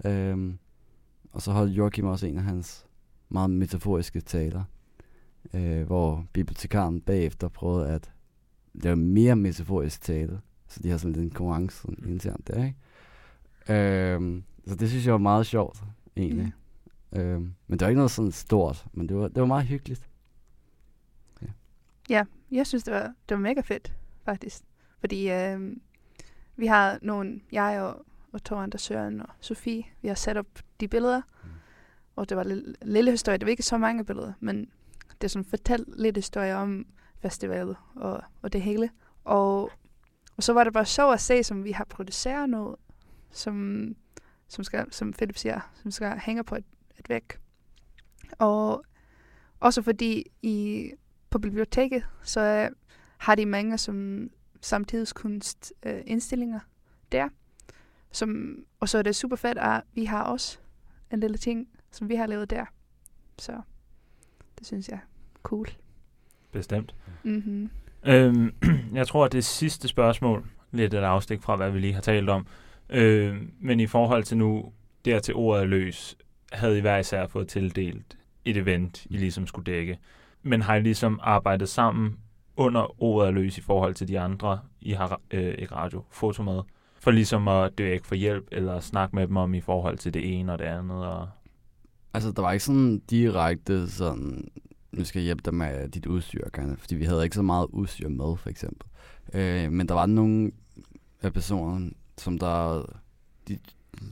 Øhm, 0.04 0.58
og 1.32 1.42
så 1.42 1.52
holdt 1.52 1.72
Joachim 1.72 2.04
også 2.06 2.26
en 2.26 2.38
af 2.38 2.44
hans 2.44 2.86
meget 3.28 3.50
metaforiske 3.50 4.20
taler, 4.20 4.64
øh, 5.54 5.86
hvor 5.86 6.26
bibliotekaren 6.32 7.00
bagefter 7.00 7.48
prøvede 7.48 7.88
at 7.88 8.12
lave 8.74 8.96
mere 8.96 9.36
metaforisk 9.36 10.00
tale. 10.00 10.40
Så 10.68 10.80
de 10.82 10.90
har 10.90 10.98
sådan 10.98 11.12
lidt 11.12 11.24
en 11.24 11.30
konkurrence 11.30 11.76
sådan 11.76 12.04
internt 12.06 12.48
der, 12.48 12.64
ikke? 12.64 14.14
Øhm, 14.14 14.44
så 14.66 14.74
det 14.74 14.88
synes 14.88 15.04
jeg 15.06 15.12
var 15.12 15.18
meget 15.18 15.46
sjovt, 15.46 15.84
egentlig. 16.16 16.52
Mm. 17.12 17.20
Øhm, 17.20 17.54
men 17.66 17.78
det 17.78 17.80
var 17.80 17.88
ikke 17.88 17.98
noget 17.98 18.10
sådan 18.10 18.32
stort, 18.32 18.86
men 18.92 19.08
det 19.08 19.16
var, 19.16 19.28
det 19.28 19.40
var 19.40 19.46
meget 19.46 19.66
hyggeligt. 19.66 20.08
Ja, 22.08 22.24
jeg 22.50 22.66
synes, 22.66 22.84
det 22.84 22.94
var, 22.94 23.14
det 23.28 23.34
var 23.34 23.36
mega 23.36 23.60
fedt, 23.60 23.92
faktisk. 24.24 24.62
Fordi 25.00 25.30
øh, 25.30 25.76
vi 26.56 26.66
har 26.66 26.98
nogle, 27.02 27.40
jeg 27.52 27.80
og, 27.82 28.06
og 28.32 28.44
to 28.44 28.54
andre, 28.54 28.78
Søren 28.78 29.20
og 29.20 29.28
Sofie, 29.40 29.84
vi 30.02 30.08
har 30.08 30.14
sat 30.14 30.36
op 30.36 30.46
de 30.80 30.88
billeder. 30.88 31.22
Mm. 31.44 31.50
Og 32.16 32.28
det 32.28 32.36
var 32.36 32.42
en 32.42 32.48
lille, 32.48 32.74
lille 32.82 33.10
historie. 33.10 33.38
Det 33.38 33.46
var 33.46 33.50
ikke 33.50 33.62
så 33.62 33.78
mange 33.78 34.04
billeder, 34.04 34.32
men 34.40 34.70
det 35.20 35.24
er 35.24 35.28
sådan 35.28 35.44
fortalt 35.44 36.00
lidt 36.00 36.16
historie 36.16 36.56
om 36.56 36.86
festivalet 37.18 37.76
og, 37.96 38.22
og 38.42 38.52
det 38.52 38.62
hele. 38.62 38.90
Og, 39.24 39.70
og 40.36 40.42
så 40.42 40.52
var 40.52 40.64
det 40.64 40.72
bare 40.72 40.86
sjovt 40.86 41.14
at 41.14 41.20
se, 41.20 41.42
som 41.42 41.64
vi 41.64 41.72
har 41.72 41.84
produceret 41.84 42.50
noget, 42.50 42.76
som, 43.30 43.86
som, 44.48 44.64
skal, 44.64 44.92
som 44.92 45.12
Philip 45.12 45.36
siger, 45.36 45.60
som 45.74 45.90
skal 45.90 46.18
hænge 46.18 46.44
på 46.44 46.54
et, 46.54 46.64
et 46.98 47.08
væg. 47.08 47.24
Og 48.38 48.84
også 49.60 49.82
fordi 49.82 50.24
i, 50.42 50.90
på 51.30 51.38
biblioteket, 51.38 52.06
så 52.22 52.40
øh, 52.40 52.70
har 53.18 53.34
de 53.34 53.46
mange 53.46 53.78
som 53.78 54.28
samtidskunst 54.60 55.72
øh, 55.82 56.02
indstillinger 56.06 56.60
der. 57.12 57.28
Som, 58.10 58.58
og 58.80 58.88
så 58.88 58.98
er 58.98 59.02
det 59.02 59.16
super 59.16 59.36
fedt, 59.36 59.58
at 59.58 59.82
vi 59.94 60.04
har 60.04 60.22
også 60.22 60.58
en 61.12 61.20
lille 61.20 61.36
ting, 61.38 61.68
som 61.90 62.08
vi 62.08 62.14
har 62.14 62.26
lavet 62.26 62.50
der. 62.50 62.64
Så 63.38 63.60
det 64.58 64.66
synes 64.66 64.88
jeg 64.88 64.94
er 64.94 65.06
cool. 65.42 65.66
Bestemt. 66.52 66.94
Mm-hmm. 67.22 67.70
Øhm, 68.04 68.54
jeg 68.94 69.06
tror, 69.06 69.24
at 69.24 69.32
det 69.32 69.44
sidste 69.44 69.88
spørgsmål, 69.88 70.44
lidt 70.72 70.94
et 70.94 70.98
afstik 70.98 71.42
fra, 71.42 71.56
hvad 71.56 71.70
vi 71.70 71.78
lige 71.78 71.94
har 71.94 72.00
talt 72.00 72.28
om, 72.28 72.46
øhm, 72.88 73.50
men 73.60 73.80
i 73.80 73.86
forhold 73.86 74.24
til 74.24 74.36
nu, 74.36 74.72
der 75.04 75.18
til 75.18 75.34
ordet 75.34 75.68
løs, 75.68 76.16
havde 76.52 76.78
I 76.78 76.80
hver 76.80 76.98
især 76.98 77.26
fået 77.26 77.48
tildelt 77.48 78.18
et 78.44 78.56
event, 78.56 79.06
I 79.10 79.16
ligesom 79.16 79.46
skulle 79.46 79.72
dække. 79.72 79.98
Men 80.42 80.62
har 80.62 80.74
I 80.74 80.80
ligesom 80.80 81.20
arbejdet 81.22 81.68
sammen 81.68 82.18
under 82.56 83.02
ordet 83.02 83.34
løs 83.34 83.58
i 83.58 83.60
forhold 83.60 83.94
til 83.94 84.08
de 84.08 84.20
andre, 84.20 84.60
I 84.80 84.92
har 84.92 85.20
øh, 85.30 85.54
ikke 85.58 85.74
radio, 85.74 86.04
foto 86.10 86.42
med, 86.42 86.62
for 87.00 87.10
ligesom 87.10 87.48
at 87.48 87.78
dække 87.78 88.06
for 88.06 88.14
hjælp, 88.14 88.48
eller 88.52 88.80
snakke 88.80 89.16
med 89.16 89.26
dem 89.26 89.36
om 89.36 89.54
i 89.54 89.60
forhold 89.60 89.98
til 89.98 90.14
det 90.14 90.38
ene 90.38 90.52
og 90.52 90.58
det 90.58 90.64
andet, 90.64 91.06
og 91.06 91.28
Altså, 92.16 92.32
der 92.32 92.42
var 92.42 92.52
ikke 92.52 92.64
sådan 92.64 92.98
direkte 92.98 93.90
sådan, 93.90 94.48
nu 94.92 95.04
skal 95.04 95.20
jeg 95.20 95.24
hjælpe 95.24 95.42
dig 95.44 95.54
med 95.54 95.88
dit 95.88 96.06
udstyr, 96.06 96.48
kan 96.48 96.76
fordi 96.76 96.94
vi 96.94 97.04
havde 97.04 97.24
ikke 97.24 97.36
så 97.36 97.42
meget 97.42 97.66
udstyr 97.70 98.08
med, 98.08 98.36
for 98.36 98.48
eksempel. 98.50 98.88
Øh, 99.34 99.72
men 99.72 99.88
der 99.88 99.94
var 99.94 100.06
nogle 100.06 100.52
af 101.22 101.32
personerne, 101.32 101.90
som 102.18 102.38
der, 102.38 102.82
de, 103.48 103.58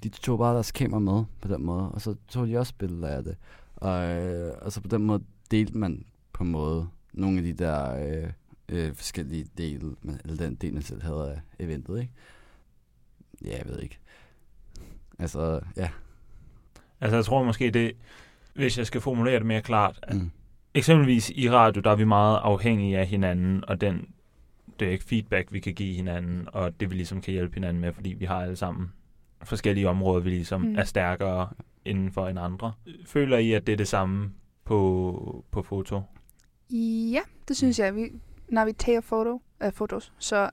de 0.03 0.09
tog 0.09 0.39
bare 0.39 0.55
deres 0.55 0.73
kamera 0.73 0.99
med 1.01 1.25
på 1.41 1.49
den 1.49 1.63
måde, 1.65 1.93
og 1.93 2.01
så 2.01 2.15
tog 2.29 2.47
de 2.49 2.59
også 2.59 2.75
billeder 2.79 3.09
af 3.09 3.25
det. 3.25 3.37
Og, 3.77 4.05
øh, 4.11 4.53
og 4.63 4.73
så 4.73 4.81
på 4.81 4.89
den 4.89 5.03
måde 5.03 5.23
delte 5.51 5.79
man 5.79 6.05
på 6.33 6.45
en 6.45 6.51
måde 6.51 6.89
nogle 7.13 7.39
af 7.39 7.43
de 7.45 7.53
der 7.53 7.95
øh, 8.07 8.31
øh, 8.69 8.95
forskellige 8.95 9.47
dele, 9.59 9.95
men- 10.03 10.21
eller 10.25 10.37
den 10.37 10.55
del, 10.55 10.75
man 10.75 10.83
selv 10.83 11.03
havde 11.03 11.33
af 11.33 11.41
eventet, 11.65 12.01
ikke? 12.01 12.13
Ja, 13.45 13.57
jeg 13.59 13.67
ved 13.67 13.81
ikke. 13.81 13.99
Altså, 15.19 15.61
ja. 15.77 15.91
Altså, 17.05 17.17
jeg 17.17 17.25
tror 17.25 17.43
måske 17.43 17.71
det, 17.71 17.93
hvis 18.55 18.79
jeg 18.79 18.87
skal 18.87 19.01
formulere 19.01 19.39
det 19.39 19.47
mere 19.47 19.63
klart, 19.63 19.99
at 20.03 20.17
Mm. 20.17 20.31
eksempelvis 20.75 21.31
i 21.31 21.51
radio, 21.51 21.81
der 21.83 21.91
er 21.91 21.97
vi 21.97 22.05
meget 22.05 22.39
afhængige 22.43 22.99
af 22.99 23.07
hinanden, 23.07 23.65
og 23.69 23.81
den 23.81 24.09
det 24.81 24.89
er 24.89 24.93
ikke 24.93 25.05
feedback, 25.05 25.53
vi 25.53 25.61
kan 25.61 25.75
give 25.75 25.95
hinanden, 25.95 26.49
og 26.53 26.81
det 26.81 26.91
vi 26.91 26.95
ligesom 26.95 27.21
kan 27.21 27.33
hjælpe 27.33 27.55
hinanden 27.55 27.81
med, 27.81 27.93
fordi 27.93 28.13
vi 28.13 28.25
har 28.25 28.43
alle 28.43 28.57
sammen 28.57 28.93
forskellige 29.43 29.89
områder, 29.89 30.21
vi 30.21 30.31
ligesom 30.31 30.61
Mm. 30.61 30.77
er 30.79 30.85
stærkere 30.85 31.49
inden 31.85 32.13
for 32.13 32.29
end 32.29 32.39
andre. 32.39 32.73
Føler 33.07 33.39
I, 33.39 33.53
at 33.53 33.67
det 33.67 33.73
er 33.73 33.77
det 33.77 33.89
samme 33.89 34.31
på, 34.65 35.45
på 35.51 35.63
foto? 35.63 36.03
Ja, 37.11 37.21
det 37.49 37.57
synes 37.57 37.79
jeg. 37.79 37.95
Vi, 37.97 38.03
når 38.49 38.65
vi 38.65 38.73
tager 38.73 39.01
foto, 39.01 39.43
øh, 39.63 39.73
fotos, 39.73 40.13
så, 40.19 40.51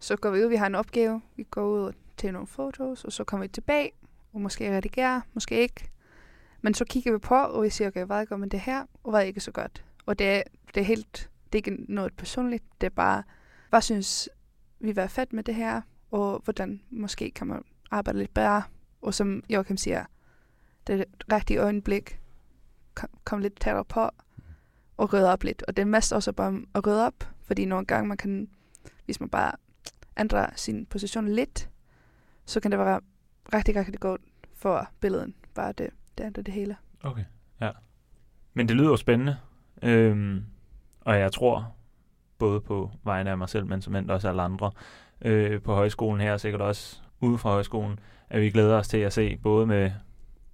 så 0.00 0.16
går 0.16 0.30
vi 0.30 0.44
ud, 0.44 0.48
vi 0.48 0.56
har 0.56 0.66
en 0.66 0.74
opgave, 0.74 1.20
vi 1.36 1.42
går 1.50 1.64
ud 1.66 1.80
og 1.80 1.94
tager 2.16 2.32
nogle 2.32 2.46
fotos, 2.46 3.04
og 3.04 3.12
så 3.12 3.24
kommer 3.24 3.46
vi 3.46 3.48
tilbage, 3.52 3.90
og 4.32 4.40
måske 4.40 4.76
redigere, 4.76 5.22
måske 5.34 5.60
ikke. 5.60 5.90
Men 6.60 6.74
så 6.74 6.84
kigger 6.84 7.12
vi 7.12 7.18
på, 7.18 7.34
og 7.34 7.62
vi 7.62 7.70
siger, 7.70 7.88
okay, 7.88 8.04
hvad 8.04 8.26
gør 8.26 8.36
man 8.36 8.48
det 8.48 8.60
her, 8.60 8.84
og 9.04 9.10
hvad 9.10 9.20
er 9.20 9.24
ikke 9.24 9.40
så 9.40 9.52
godt. 9.52 9.84
Og 10.06 10.18
det 10.18 10.26
er, 10.26 10.42
det 10.74 10.80
er 10.80 10.84
helt, 10.84 11.30
det 11.52 11.54
er 11.58 11.70
ikke 11.70 11.84
noget 11.88 12.12
personligt, 12.16 12.64
det 12.80 12.86
er 12.86 12.90
bare, 12.90 13.22
hvad 13.70 13.80
synes 13.80 14.28
vi 14.80 14.96
var 14.96 15.06
fedt 15.06 15.32
med 15.32 15.44
det 15.44 15.54
her, 15.54 15.80
og 16.10 16.40
hvordan 16.44 16.80
måske 16.90 17.30
kan 17.30 17.46
man 17.46 17.62
arbejde 17.90 18.18
lidt 18.18 18.34
bedre. 18.34 18.62
Og 19.02 19.14
som 19.14 19.42
Joachim 19.48 19.76
siger, 19.76 20.04
det 20.86 21.04
rigtige 21.32 21.58
øjeblik, 21.58 22.20
kom, 22.94 23.08
kom 23.24 23.38
lidt 23.38 23.60
tættere 23.60 23.84
på 23.84 24.10
og 24.96 25.12
rydde 25.12 25.32
op 25.32 25.42
lidt. 25.44 25.62
Og 25.62 25.76
det 25.76 25.82
er 25.82 25.86
mest 25.86 26.12
også 26.12 26.32
bare 26.32 26.60
at 26.74 26.86
rydde 26.86 27.06
op, 27.06 27.24
fordi 27.42 27.64
nogle 27.64 27.86
gange 27.86 28.08
man 28.08 28.16
kan, 28.16 28.48
hvis 29.04 29.20
man 29.20 29.28
bare 29.28 29.52
ændrer 30.16 30.46
sin 30.56 30.86
position 30.86 31.28
lidt, 31.28 31.70
så 32.44 32.60
kan 32.60 32.70
det 32.70 32.78
være 32.78 33.00
rigtig, 33.54 33.76
rigtig 33.76 34.00
godt 34.00 34.20
for 34.54 34.88
billedet. 35.00 35.34
Bare 35.54 35.72
det, 35.72 35.90
det 36.18 36.24
andet 36.24 36.46
det 36.46 36.54
hele. 36.54 36.76
Okay, 37.02 37.24
ja. 37.60 37.70
Men 38.54 38.68
det 38.68 38.76
lyder 38.76 38.90
jo 38.90 38.96
spændende. 38.96 39.36
Øhm, 39.82 40.44
og 41.00 41.18
jeg 41.18 41.32
tror, 41.32 41.74
både 42.38 42.60
på 42.60 42.90
vegne 43.04 43.30
af 43.30 43.38
mig 43.38 43.48
selv, 43.48 43.66
men 43.66 43.82
som 43.82 44.08
også 44.08 44.28
alle 44.28 44.42
andre 44.42 44.70
øh, 45.20 45.62
på 45.62 45.74
højskolen 45.74 46.20
her, 46.20 46.32
og 46.32 46.40
sikkert 46.40 46.60
også 46.60 47.00
ude 47.20 47.38
fra 47.38 47.50
højskolen, 47.50 47.98
at 48.30 48.40
vi 48.40 48.50
glæder 48.50 48.76
os 48.76 48.88
til 48.88 48.98
at 48.98 49.12
se 49.12 49.36
både 49.36 49.66
med, 49.66 49.90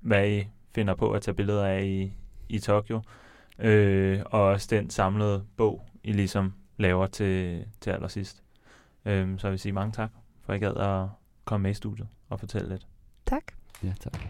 hvad 0.00 0.30
I 0.30 0.48
finder 0.74 0.94
på 0.94 1.10
at 1.10 1.22
tage 1.22 1.34
billeder 1.34 1.66
af 1.66 1.84
i, 1.84 2.12
i 2.48 2.58
Tokyo, 2.58 3.00
øh, 3.58 4.22
og 4.26 4.42
også 4.42 4.66
den 4.70 4.90
samlede 4.90 5.44
bog, 5.56 5.88
I 6.02 6.12
ligesom 6.12 6.52
laver 6.76 7.06
til, 7.06 7.64
til 7.80 7.90
allersidst. 7.90 8.42
Øh, 9.04 9.38
så 9.38 9.46
jeg 9.46 9.52
vil 9.52 9.58
sige 9.58 9.72
mange 9.72 9.92
tak, 9.92 10.10
for 10.44 10.52
at 10.52 10.56
I 10.56 10.64
gad 10.64 10.76
at 10.76 11.08
komme 11.46 11.62
med 11.62 11.70
i 11.70 11.74
studiet 11.74 12.08
og 12.28 12.40
fortælle 12.40 12.68
lidt. 12.68 12.86
Tak. 13.26 13.52
Ja, 13.82 13.92
tak. 14.00 14.20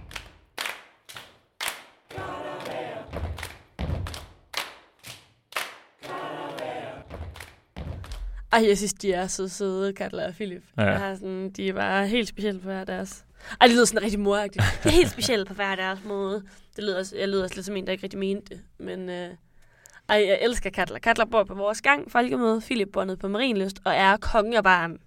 Ej, 8.53 8.69
jeg 8.69 8.77
synes, 8.77 8.95
de 8.95 9.13
er 9.13 9.27
så 9.27 9.49
søde, 9.49 9.93
Katla 9.93 10.27
og 10.27 10.35
Philip. 10.35 10.63
Ja. 10.77 10.83
Jeg 10.83 10.99
har 10.99 11.15
sådan, 11.15 11.51
de 11.51 11.69
er 11.69 11.73
bare 11.73 12.07
helt 12.07 12.29
specielle 12.29 12.61
på 12.61 12.65
hver 12.65 12.85
deres... 12.85 13.25
Ej, 13.61 13.67
det 13.67 13.75
lyder 13.75 13.85
sådan 13.85 14.03
rigtig 14.03 14.21
moragtigt. 14.21 14.65
De 14.83 14.89
er 14.89 14.93
helt 14.93 15.11
specielle 15.11 15.45
på 15.45 15.55
hver 15.55 15.75
deres 15.75 16.05
måde. 16.05 16.43
Det 16.77 16.85
lyder 16.85 16.99
også, 16.99 17.17
jeg 17.17 17.29
lyder 17.29 17.43
også 17.43 17.55
lidt 17.55 17.67
som 17.67 17.77
en, 17.77 17.87
der 17.87 17.93
ikke 17.93 18.03
rigtig 18.03 18.19
mente 18.19 18.55
det. 18.55 18.63
Men 18.79 19.09
øh, 19.09 19.29
ej, 20.09 20.25
jeg 20.27 20.39
elsker 20.43 20.71
Katla. 20.71 20.99
Katla 20.99 21.25
bor 21.25 21.45
på 21.45 21.55
vores 21.55 21.83
gang, 21.83 22.11
folkemøde. 22.11 22.61
Philip 22.61 22.89
bor 22.93 23.05
nede 23.05 23.17
på 23.17 23.29
Marienlyst 23.29 23.81
og 23.85 23.95
er 23.95 24.17
konge 24.17 24.57
af 24.57 24.65
barn. 24.65 24.99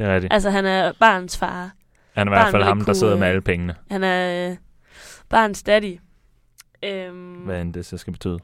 Det 0.00 0.08
er 0.08 0.14
rigtigt. 0.14 0.32
Altså, 0.32 0.50
han 0.50 0.66
er 0.66 0.92
barns 1.00 1.38
far. 1.38 1.70
Han 2.14 2.28
er 2.28 2.32
i 2.32 2.34
hvert 2.34 2.50
fald 2.50 2.62
vil 2.62 2.64
ham, 2.64 2.84
der 2.84 2.92
sidder 2.92 3.16
med 3.16 3.22
øh, 3.26 3.28
alle 3.30 3.40
pengene, 3.42 3.74
Han 3.90 4.04
er 4.04 4.50
øh, 4.50 4.56
barns 5.28 5.62
daddy. 5.62 5.98
Øhm, 6.84 7.32
hvad 7.34 7.60
end 7.60 7.74
det 7.74 7.86
så 7.86 7.96
skal 7.96 8.12
betyde. 8.12 8.38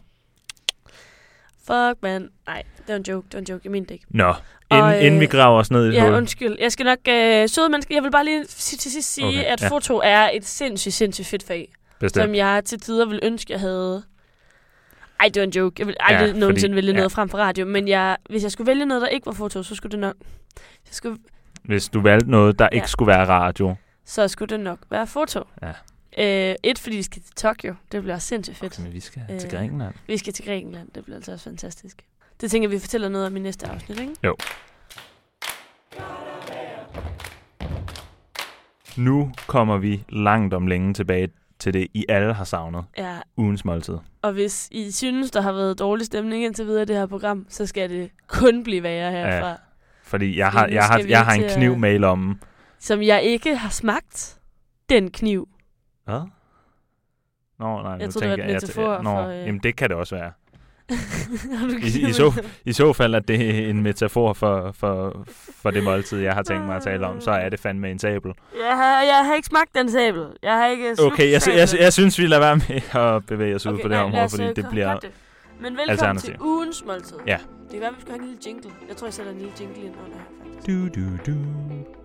fuck, 1.67 2.03
man. 2.03 2.29
Nej, 2.47 2.63
det 2.79 2.89
var 2.89 2.95
en 2.95 3.03
joke. 3.09 3.25
Det 3.27 3.35
var 3.35 3.39
en 3.41 3.47
joke. 3.51 3.61
Jeg 3.65 3.73
mente 3.73 3.89
det 3.89 3.95
ikke. 3.95 4.07
Nå, 4.11 4.35
inden, 4.71 4.85
Og, 4.85 4.97
øh, 4.99 5.05
inden 5.07 5.21
vi 5.21 5.27
graver 5.27 5.59
os 5.59 5.71
ned 5.71 5.85
i 5.87 5.89
et 5.89 5.95
Ja, 5.95 6.05
hul. 6.05 6.15
undskyld. 6.15 6.57
Jeg 6.61 6.73
skal 6.73 6.85
nok... 6.87 6.99
Øh, 7.09 7.49
søde 7.49 7.69
mennesker, 7.69 7.95
jeg 7.95 8.03
vil 8.03 8.11
bare 8.11 8.25
lige 8.25 8.45
til 8.45 8.93
sidst 8.93 9.15
sige, 9.15 9.27
Okay, 9.29 9.45
at 9.45 9.63
ja. 9.63 9.69
foto 9.69 10.01
er 10.05 10.31
et 10.35 10.45
sindssygt, 10.47 10.95
sindssygt 10.95 11.29
fedt 11.29 11.43
fag. 11.43 11.73
Bestemt. 12.01 12.25
Som 12.25 12.35
jeg 12.35 12.63
til 12.65 12.81
tider 12.81 13.07
ville 13.07 13.25
ønske, 13.25 13.53
jeg 13.53 13.61
havde... 13.61 14.03
Ej, 15.21 15.29
det 15.35 15.41
var 15.41 15.45
en 15.45 15.51
joke. 15.53 15.75
Jeg 15.79 15.87
ville 15.87 16.03
aldrig 16.03 16.21
Ja, 16.21 16.25
ja, 16.27 16.31
fordi- 16.31 16.41
nogensinde 16.41 16.75
vælge 16.77 16.91
ja. 16.93 16.97
noget 16.97 17.13
frem 17.13 17.29
for 17.29 17.39
radio. 17.39 17.67
Men 17.67 17.89
jeg, 17.89 18.17
hvis 18.31 18.43
jeg 18.43 18.53
skulle 18.53 18.67
vælge 18.67 18.87
noget, 18.87 19.01
der 19.03 19.09
ikke 19.09 19.27
var 19.27 19.33
foto, 19.33 19.63
så 19.63 19.75
skulle 19.75 19.91
det 19.91 19.99
nok... 20.01 20.15
Så 20.85 20.95
skulle, 20.95 21.17
Hvis 21.67 21.89
du 21.89 22.01
valgte 22.01 22.31
noget, 22.31 22.59
der 22.59 22.69
ikke 22.69 22.83
Ja. 22.85 22.87
skulle 22.87 23.07
være 23.09 23.27
radio. 23.27 23.75
så 24.05 24.29
skulle 24.29 24.49
det 24.57 24.61
nok 24.64 24.79
være 24.91 25.07
foto. 25.07 25.41
Ja. 25.62 25.73
Øh, 26.51 26.55
et, 26.62 26.79
fordi 26.79 26.97
vi 26.97 27.03
skal 27.03 27.23
til 27.23 27.35
Tokyo. 27.35 27.75
Det 27.93 28.03
bliver 28.03 28.19
sindssygt 28.19 28.57
fedt. 28.59 28.73
Okay, 28.73 28.83
men 28.83 28.93
vi 28.93 29.01
skal 29.01 29.23
Øh, 29.31 29.41
til 29.41 29.51
Grækenland. 29.51 29.95
Vi 30.07 30.17
skal 30.17 30.33
til 30.33 30.45
Grækenland. 30.45 30.89
Det 30.95 31.05
bliver 31.05 31.17
altså 31.17 31.33
også 31.33 31.45
fantastisk. 31.45 32.03
Det 32.41 32.51
tænker 32.51 32.69
vi 32.69 32.79
fortæller 32.79 33.09
noget 33.09 33.27
om 33.27 33.37
i 33.37 33.41
næste 33.41 33.67
afsnit, 33.69 34.01
ikke? 34.01 34.14
Nu 38.97 39.33
kommer 39.47 39.79
vi 39.79 40.05
langt 40.09 40.55
om 40.55 40.67
længe 40.67 40.95
tilbage 40.95 41.29
til 41.59 41.75
det, 41.75 41.87
I 41.95 42.05
alle 42.09 42.35
har 42.35 42.45
savnet. 42.45 42.85
Ja, 42.99 43.17
Ugens 43.37 43.64
måltid. 43.64 43.95
og 44.23 44.33
hvis 44.33 44.69
I 44.71 44.91
synes, 44.91 45.31
der 45.31 45.41
har 45.41 45.53
været 45.53 45.79
dårlig 45.79 46.07
stemning 46.07 46.45
indtil 46.45 46.67
videre 46.67 46.83
i 46.83 46.85
det 46.85 46.97
her 46.97 47.07
program, 47.07 47.47
så 47.49 47.67
skal 47.67 47.91
det 47.91 48.11
kun 48.27 48.64
blive 48.64 48.83
værre 48.83 49.11
herfra. 49.12 49.49
Ja. 49.49 49.55
Fordi 50.07 50.39
jeg 50.39 50.49
har, 50.49 50.67
jeg 50.67 50.85
har, 50.85 51.03
jeg 51.09 51.25
har 51.25 51.33
en 51.33 51.45
kniv 51.57 51.77
med 51.77 51.95
i 51.95 51.99
lommen. 51.99 52.41
Som 52.79 53.03
jeg 53.03 53.23
ikke 53.23 53.57
har 53.57 53.69
smagt. 53.71 54.39
Den 54.89 55.11
kniv. 55.11 55.49
Hvad? 56.05 56.21
Nå, 57.59 57.83
nej, 57.83 57.93
Jeg 57.93 58.07
nu 58.07 58.13
troede, 58.13 58.25
det 58.25 58.31
var 58.31 58.37
tænker 58.37 58.45
et 58.45 58.49
jeg... 58.49 58.55
metafor 58.55 59.03
Nå, 59.03 59.11
for, 59.11 59.29
øh, 59.29 59.47
jamen 59.47 59.61
det 59.63 59.77
kan 59.77 59.89
det 59.89 59.97
også 59.97 60.15
være. 60.15 60.33
I, 61.83 62.09
i, 62.09 62.13
så, 62.13 62.43
I 62.65 62.73
så 62.73 62.93
fald, 62.93 63.15
at 63.15 63.29
det 63.29 63.65
er 63.65 63.71
en 63.71 63.83
metafor 63.83 64.33
for, 64.33 64.73
for, 64.73 65.25
for 65.63 65.71
det 65.71 65.85
måltid, 65.85 66.19
jeg 66.19 66.35
har 66.35 66.43
tænkt 66.43 66.67
mig 66.67 66.77
at 66.77 66.83
tale 66.83 67.07
om, 67.07 67.21
så 67.21 67.31
er 67.31 67.49
det 67.49 67.61
fandme 67.61 67.91
en 67.91 67.99
sabel. 67.99 68.33
Jeg 68.69 68.77
har, 68.77 69.03
jeg 69.03 69.23
har 69.27 69.35
ikke 69.35 69.47
smagt 69.47 69.75
den 69.75 69.91
sabel. 69.91 70.27
Jeg 70.43 70.53
har 70.53 70.67
ikke 70.67 70.97
Okay, 70.99 71.33
jeg, 71.33 71.41
jeg, 71.47 71.57
jeg, 71.57 71.69
jeg 71.81 71.93
synes, 71.93 72.19
vi 72.19 72.27
lader 72.27 72.41
være 72.43 72.57
med 72.57 73.01
at 73.17 73.27
bevæge 73.27 73.55
os 73.55 73.67
ud 73.67 73.73
Okay, 73.73 73.83
på 73.83 73.89
det 73.89 73.97
her 73.97 74.03
nej, 74.05 74.13
lad 74.13 74.21
område, 74.21 74.31
fordi 74.31 74.45
øh, 74.45 74.57
det 74.57 74.67
bliver... 74.71 74.99
det. 74.99 75.11
Men 75.61 75.77
velkommen 75.77 76.19
til 76.19 76.37
ugens 76.41 76.85
måltid. 76.87 77.17
Ja. 77.27 77.39
Det 77.63 77.71
kan 77.71 77.81
være, 77.81 77.95
vi 77.95 78.01
skulle 78.01 78.13
have 78.19 78.23
en 78.23 78.29
lille 78.29 78.43
jingle. 78.47 78.71
Jeg 78.89 78.97
tror, 78.97 79.07
jeg 79.07 79.15
sætter 79.15 79.33
en 79.33 79.39
lille 79.39 79.53
jingle 79.61 79.77
ind 79.83 79.95
under 80.05 80.17
her, 80.19 80.25
faktisk. 80.53 80.67
Du, 80.67 81.01
du, 81.01 81.17
du. 81.33 81.37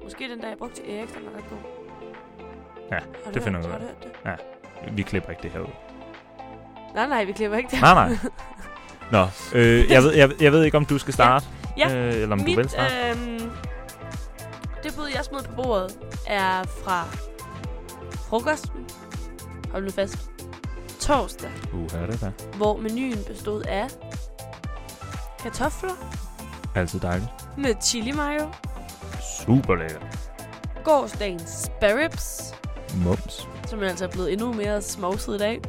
Måske 0.03 0.29
den 0.29 0.39
dag, 0.41 0.49
jeg 0.49 0.57
brugte 0.57 0.75
til 0.75 0.93
Erik, 0.93 1.13
den 1.15 1.25
var 1.25 1.37
ret 1.37 1.49
god. 1.49 1.57
Ja, 2.91 2.99
Har 3.25 3.31
det 3.31 3.43
finder 3.43 3.59
vi 3.61 3.67
ud 3.67 3.71
af. 4.25 4.37
det? 4.89 4.95
Vi 4.97 5.01
klipper 5.01 5.29
ikke 5.29 5.41
det 5.43 5.51
her 5.51 5.59
ud. 5.59 5.67
Nej, 6.95 7.07
nej, 7.07 7.23
vi 7.25 7.31
klipper 7.31 7.57
ikke 7.57 7.69
det. 7.71 7.81
Nej, 7.81 7.93
nej. 7.93 8.17
Nå, 9.11 9.25
øh, 9.55 9.91
jeg, 9.91 10.03
ved, 10.03 10.13
jeg, 10.13 10.31
jeg 10.41 10.51
ved 10.51 10.63
ikke, 10.63 10.77
om 10.77 10.85
du 10.85 10.97
skal 10.97 11.13
starte, 11.13 11.45
Ja. 11.77 11.95
øh, 12.07 12.13
eller 12.13 12.31
om 12.31 12.39
du 12.39 12.45
vil 12.45 12.57
Mit, 12.57 12.71
starte. 12.71 12.93
øhm, 13.09 13.51
det 14.83 14.95
bud, 14.95 15.07
jeg 15.15 15.25
smed 15.25 15.43
på 15.43 15.51
bordet, 15.63 15.99
er 16.27 16.63
fra 16.63 17.05
frokosten. 18.29 18.85
Hold 19.71 19.83
nu 19.83 19.89
fast. 19.91 20.30
Torsdag, 21.11 21.49
Uh, 21.73 21.93
er 21.93 22.05
det 22.05 22.21
da. 22.21 22.31
hvor 22.57 22.77
menuen 22.77 23.17
bestod 23.27 23.61
af 23.61 23.87
kartofler 25.39 25.93
Altid 26.75 26.99
dejligt. 26.99 27.29
med 27.57 27.75
chili 27.83 28.11
mayo, 28.11 28.49
Super 29.45 29.75
lækkert. 29.75 30.29
gårdsdagens 30.83 31.49
sparrows, 31.49 32.53
Mums. 33.05 33.47
som 33.67 33.83
altså 33.83 34.05
er 34.05 34.09
blevet 34.09 34.31
endnu 34.33 34.53
mere 34.53 34.81
smovset 34.81 35.35
i 35.35 35.37
dag, 35.37 35.61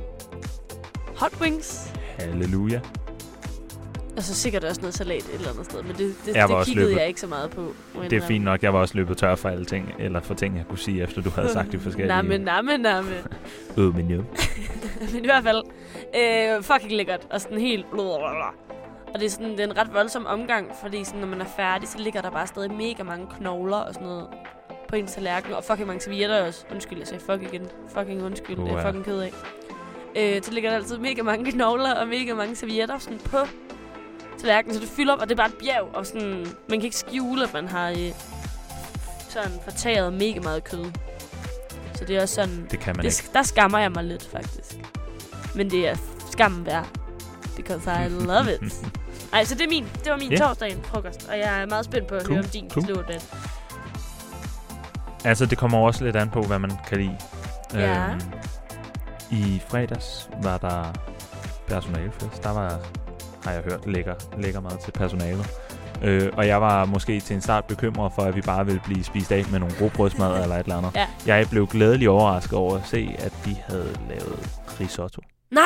hot 1.16 1.40
wings, 1.40 1.92
Halleluja. 2.18 2.80
Og 4.16 4.22
så 4.22 4.34
sikkert 4.34 4.64
også 4.64 4.80
noget 4.80 4.94
salat 4.94 5.22
et 5.22 5.34
eller 5.34 5.50
andet 5.50 5.64
sted, 5.64 5.82
men 5.82 5.92
det, 5.96 6.14
det, 6.26 6.34
Jeg 6.36 6.48
det 6.48 6.66
kiggede 6.66 6.86
løbet. 6.86 7.00
jeg 7.00 7.08
ikke 7.08 7.20
så 7.20 7.26
meget 7.26 7.50
på. 7.50 7.74
Det 8.10 8.12
er 8.12 8.20
fint 8.26 8.44
nok. 8.44 8.62
Jeg 8.62 8.72
var 8.74 8.78
også 8.80 8.94
løbet 8.96 9.16
tør 9.16 9.34
for 9.34 9.48
alle 9.48 9.64
ting, 9.64 9.94
eller 9.98 10.20
for 10.20 10.34
ting, 10.34 10.56
jeg 10.56 10.64
kunne 10.68 10.78
sige, 10.78 11.02
efter 11.02 11.22
du 11.22 11.30
havde 11.30 11.48
sagt 11.48 11.72
de 11.72 11.78
forskellige. 11.78 12.08
Namme, 12.08 12.38
namme, 12.38 12.78
namme. 12.78 13.10
Øh, 13.78 13.96
men 13.96 14.10
jo. 14.10 14.24
Men 15.12 15.24
i 15.24 15.26
hvert 15.26 15.42
fald, 15.44 15.62
øh, 16.16 16.62
fucking 16.62 16.92
lækkert. 16.92 17.26
Og 17.30 17.40
sådan 17.40 17.58
helt... 17.58 17.86
Og 17.92 19.20
det 19.20 19.26
er, 19.26 19.30
sådan, 19.30 19.50
det 19.50 19.60
er 19.60 19.64
en 19.64 19.76
ret 19.78 19.94
voldsom 19.94 20.26
omgang, 20.26 20.70
fordi 20.82 21.04
sådan, 21.04 21.20
når 21.20 21.26
man 21.28 21.40
er 21.40 21.46
færdig, 21.56 21.88
så 21.88 21.98
ligger 21.98 22.20
der 22.20 22.30
bare 22.30 22.46
stadig 22.46 22.70
mega 22.72 23.02
mange 23.02 23.26
knogler 23.38 23.76
og 23.76 23.94
sådan 23.94 24.08
noget 24.08 24.26
på 24.88 24.96
ens 24.96 25.12
tallerken. 25.12 25.52
Og 25.52 25.64
fucking 25.64 25.86
mange 25.86 26.00
servietter 26.00 26.46
også. 26.46 26.64
Undskyld, 26.72 26.98
jeg 26.98 27.06
sagde 27.06 27.24
fuck 27.24 27.42
igen. 27.54 27.66
Fucking 27.88 28.22
undskyld, 28.22 28.56
det 28.56 28.62
er 28.62 28.72
Uha. 28.72 28.76
jeg 28.76 28.86
fucking 28.86 29.04
ked 29.04 29.18
af. 29.20 29.32
Øh, 30.16 30.42
så 30.42 30.52
ligger 30.52 30.70
der 30.70 30.76
altid 30.76 30.98
mega 30.98 31.22
mange 31.22 31.52
knogler 31.52 31.94
og 31.94 32.08
mega 32.08 32.34
mange 32.34 32.56
servietter 32.56 32.98
sådan 32.98 33.18
på 33.18 33.36
tallerkenen, 34.42 34.74
så 34.74 34.80
det 34.80 34.88
fylder 34.88 35.12
op, 35.12 35.20
og 35.20 35.28
det 35.28 35.32
er 35.32 35.36
bare 35.36 35.48
et 35.48 35.54
bjerg. 35.60 35.88
Og 35.94 36.06
sådan, 36.06 36.46
man 36.68 36.78
kan 36.78 36.82
ikke 36.82 36.96
skjule, 36.96 37.42
at 37.44 37.52
man 37.54 37.68
har 37.68 37.88
øh, 37.90 38.12
sådan 39.28 39.52
fortaget 39.64 40.12
mega 40.12 40.40
meget 40.40 40.64
kød. 40.64 40.84
Så 41.94 42.04
det 42.04 42.16
er 42.16 42.22
også 42.22 42.34
sådan... 42.34 42.66
Det 42.70 42.80
kan 42.80 42.96
man 42.96 43.04
Det, 43.04 43.20
ikke. 43.22 43.30
der 43.34 43.42
skammer 43.42 43.78
jeg 43.78 43.92
mig 43.92 44.04
lidt, 44.04 44.28
faktisk. 44.32 44.76
Men 45.54 45.70
det 45.70 45.88
er 45.88 45.96
skammen 46.30 46.66
værd. 46.66 46.88
Because 47.56 47.90
I 47.90 48.08
love 48.30 48.54
it. 48.54 48.74
Ej, 49.32 49.44
så 49.44 49.54
det 49.54 49.62
er 49.64 49.68
min. 49.68 49.84
Det 50.04 50.10
var 50.12 50.16
min 50.18 50.32
yeah. 50.32 50.40
torsdag 50.40 50.76
frokost. 50.84 51.28
Og 51.28 51.38
jeg 51.38 51.62
er 51.62 51.66
meget 51.66 51.84
spændt 51.84 52.06
på 52.08 52.14
at 52.14 52.22
Cool, 52.22 52.34
høre 52.34 52.44
om 52.44 52.50
din 52.50 52.70
cool. 52.70 52.86
den. 53.08 53.20
Altså, 55.24 55.46
det 55.46 55.58
kommer 55.58 55.78
også 55.78 56.04
lidt 56.04 56.16
an 56.16 56.30
på, 56.30 56.42
hvad 56.42 56.58
man 56.58 56.70
kan 56.88 56.98
lide. 56.98 57.18
Ja. 57.74 58.08
Øhm, 58.10 58.20
I 59.30 59.62
fredags 59.68 60.28
var 60.42 60.58
der 60.58 60.92
personalefest. 61.68 62.42
Der 62.42 62.50
var, 62.50 62.78
har 63.44 63.52
jeg 63.52 63.62
hørt, 63.62 63.86
lækker, 63.86 64.14
lækker 64.38 64.60
meget 64.60 64.80
til 64.80 64.92
personalet. 64.92 65.46
Øh, 66.02 66.30
og 66.36 66.46
jeg 66.46 66.60
var 66.60 66.84
måske 66.84 67.20
til 67.20 67.34
en 67.34 67.40
start 67.40 67.64
bekymret 67.64 68.12
for, 68.14 68.22
at 68.22 68.36
vi 68.36 68.40
bare 68.40 68.66
ville 68.66 68.80
blive 68.84 69.04
spist 69.04 69.32
af 69.32 69.44
med 69.50 69.58
nogle 69.58 69.74
rugbrødsmad 69.80 70.42
eller 70.42 70.56
et 70.56 70.62
eller 70.62 70.76
andet. 70.76 70.94
Ja. 70.94 71.08
Jeg 71.26 71.46
blev 71.50 71.66
glædelig 71.66 72.08
overrasket 72.08 72.52
over 72.58 72.76
at 72.76 72.86
se, 72.86 73.16
at 73.18 73.32
de 73.44 73.54
havde 73.66 73.98
lavet 74.08 74.60
risotto. 74.80 75.22
Nej! 75.50 75.62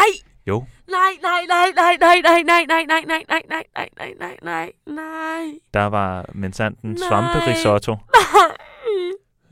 Jo. 0.47 0.65
Nej, 0.89 0.99
nej, 1.23 1.41
nej, 1.49 1.73
nej, 1.77 1.97
nej, 2.01 2.23
nej, 2.23 2.43
nej, 2.47 2.65
nej, 2.69 2.85
nej, 2.89 3.05
nej, 3.09 3.23
nej, 3.29 3.43
nej, 3.49 3.63
nej, 3.77 3.89
nej, 3.99 4.13
nej, 4.19 4.37
nej, 4.43 4.73
nej. 4.87 5.59
Der 5.75 5.85
var 5.85 6.25
mensanten 6.35 6.99
svamperisotto. 7.09 7.97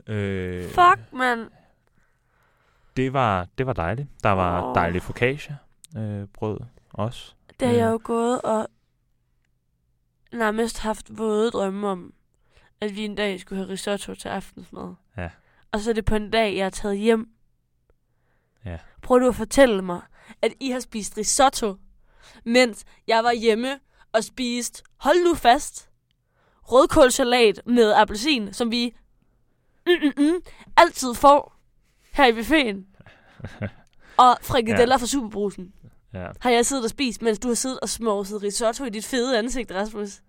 Øh, 0.07 0.65
Fuck, 0.69 0.99
mand. 1.13 1.47
det, 2.97 3.13
var, 3.13 3.47
det 3.57 3.65
var 3.67 3.73
dejligt. 3.73 4.07
Der 4.23 4.29
var 4.29 4.61
Åh. 4.69 4.75
dejlig 4.75 5.01
focaccia 5.01 5.55
øh, 5.97 6.27
brød 6.33 6.57
også. 6.93 7.33
Det 7.59 7.67
har 7.67 7.75
Ja. 7.75 7.83
jeg 7.85 7.91
jo 7.91 7.99
gået 8.03 8.41
og 8.41 8.67
nærmest 10.31 10.79
haft 10.79 11.17
våde 11.17 11.51
drømme 11.51 11.87
om. 11.87 12.13
at 12.81 12.95
vi 12.95 13.05
en 13.05 13.15
dag 13.15 13.39
skulle 13.39 13.59
have 13.61 13.69
risotto 13.73 14.15
til 14.15 14.27
aftensmad. 14.29 14.93
Ja. 15.17 15.29
Og 15.71 15.79
så 15.79 15.89
er 15.89 15.93
det 15.93 16.05
på 16.05 16.15
en 16.15 16.29
dag, 16.31 16.55
jeg 16.57 16.65
er 16.65 16.69
taget 16.69 16.97
hjem. 16.97 17.29
Ja. 18.65 18.77
Prøv 19.01 19.19
du 19.19 19.27
at 19.27 19.35
fortælle 19.35 19.81
mig, 19.81 20.01
at 20.41 20.53
I 20.59 20.69
har 20.69 20.79
spist 20.79 21.17
risotto, 21.17 21.75
mens 22.43 22.85
jeg 23.07 23.23
var 23.23 23.31
hjemme 23.33 23.79
og 24.13 24.23
spist, 24.23 24.83
hold 24.97 25.23
nu 25.23 25.35
fast, 25.35 25.89
rødkålsalat 26.63 27.61
med 27.65 27.93
appelsin, 27.93 28.53
som 28.53 28.71
vi 28.71 28.95
mm, 29.87 29.91
mm, 30.03 30.23
mm, 30.23 30.41
altid 30.77 31.13
får 31.13 31.55
her 32.13 32.25
i 32.25 32.33
buffeten. 32.33 32.87
Og 34.17 34.37
frikadeller 34.41 34.95
ja. 34.95 35.01
fra 35.01 35.05
Superbrusen. 35.07 35.73
Ja. 36.15 36.27
Har 36.39 36.49
jeg 36.49 36.65
siddet 36.65 36.83
og 36.83 36.89
spist, 36.89 37.21
mens 37.21 37.39
du 37.39 37.47
har 37.47 37.55
siddet 37.55 37.79
og 37.79 37.89
småset 37.89 38.43
risotto 38.43 38.83
i 38.85 38.89
dit 38.89 39.05
fede 39.05 39.37
ansigt, 39.39 39.71
Rasmus? 39.71 40.21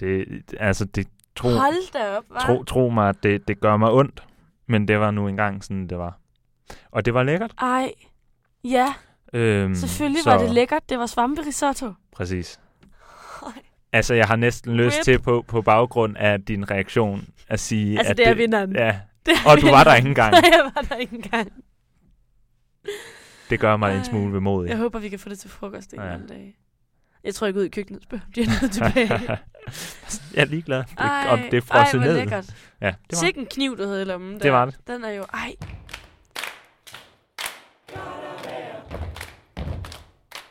Det, 0.00 0.24
altså, 0.60 0.84
det, 0.84 1.06
tro, 1.36 1.48
Hold 1.48 1.92
da 1.92 2.16
op, 2.16 2.24
hva'? 2.30 2.46
tro, 2.46 2.62
tro 2.64 2.88
mig, 2.88 3.08
at 3.08 3.22
det, 3.22 3.48
det 3.48 3.60
gør 3.60 3.76
mig 3.76 3.90
ondt. 3.90 4.22
Men 4.66 4.88
det 4.88 5.00
var 5.00 5.10
nu 5.10 5.28
engang 5.28 5.64
sådan, 5.64 5.86
det 5.88 5.98
var. 5.98 6.18
Og 6.90 7.04
det 7.04 7.14
var 7.14 7.22
lækkert. 7.22 7.52
Ej, 7.60 7.92
ja, 8.64 8.94
Øhm, 9.34 9.74
selvfølgelig 9.74 10.22
så, 10.22 10.30
var 10.30 10.38
det 10.38 10.50
lækkert. 10.50 10.88
Det 10.88 10.98
var 10.98 11.06
svamperisotto. 11.06 11.92
Præcis. 12.12 12.60
Ej. 13.42 13.52
Altså, 13.92 14.14
jeg 14.14 14.26
har 14.26 14.36
næsten 14.36 14.74
lyst 14.76 14.96
Rip. 14.98 15.04
til 15.04 15.18
på, 15.18 15.44
på 15.48 15.62
baggrund 15.62 16.16
af 16.16 16.42
din 16.42 16.70
reaktion 16.70 17.28
at 17.48 17.60
sige, 17.60 17.98
Altså, 17.98 18.10
at 18.10 18.16
det 18.16 18.28
er 18.28 18.34
vinderen. 18.34 18.72
Ja, 18.76 19.00
Det 19.26 19.32
er 19.46 19.50
og 19.50 19.60
du 19.60 19.66
var 19.66 19.84
der 19.84 19.94
vinderen. 19.94 19.96
ikke 19.96 20.08
engang. 20.08 20.32
Nej, 20.42 20.50
jeg 20.52 20.70
var 20.74 20.82
der 20.82 20.94
ikke 20.96 21.14
engang. 21.16 21.52
Det 23.50 23.60
gør 23.60 23.76
mig 23.76 23.90
en 23.92 23.96
Ej. 23.98 24.02
smule 24.04 24.32
vemodig. 24.34 24.68
Jeg 24.70 24.78
håber, 24.78 24.98
vi 24.98 25.08
kan 25.08 25.18
få 25.18 25.28
det 25.28 25.38
til 25.38 25.50
frokost 25.50 25.92
en 25.94 26.00
Ja. 26.00 26.12
anden 26.14 26.28
dag. 26.28 26.56
Jeg 27.24 27.34
tror 27.34 27.46
ikke 27.46 27.60
ud 27.60 27.64
i 27.64 27.68
køkkenet, 27.68 28.02
spørger 28.02 28.24
om 28.26 28.32
de 28.32 28.40
er 28.42 28.46
nødt 28.62 28.72
tilbage. 28.72 29.08
jeg 30.34 30.40
er 30.42 30.44
ligeglad. 30.44 30.78
Det, 30.78 30.86
Ej, 30.98 31.26
og 31.30 31.38
det 31.38 31.54
er 31.54 31.60
ej, 31.60 31.60
frosset 31.60 32.00
hvor 32.00 32.08
ned. 32.08 32.16
lækkert. 32.16 32.54
Ja, 32.80 32.86
det 32.86 32.94
var, 33.12 33.16
Sikke 33.18 33.40
en 33.40 33.46
kniv, 33.46 33.78
du 33.78 33.84
havde 33.86 34.02
i 34.02 34.04
lommen. 34.04 34.34
det 34.34 34.42
der. 34.42 34.50
var 34.50 34.64
det. 34.64 34.76
Den 34.86 35.04
er 35.04 35.10
jo... 35.10 35.22
Ej. 35.34 35.54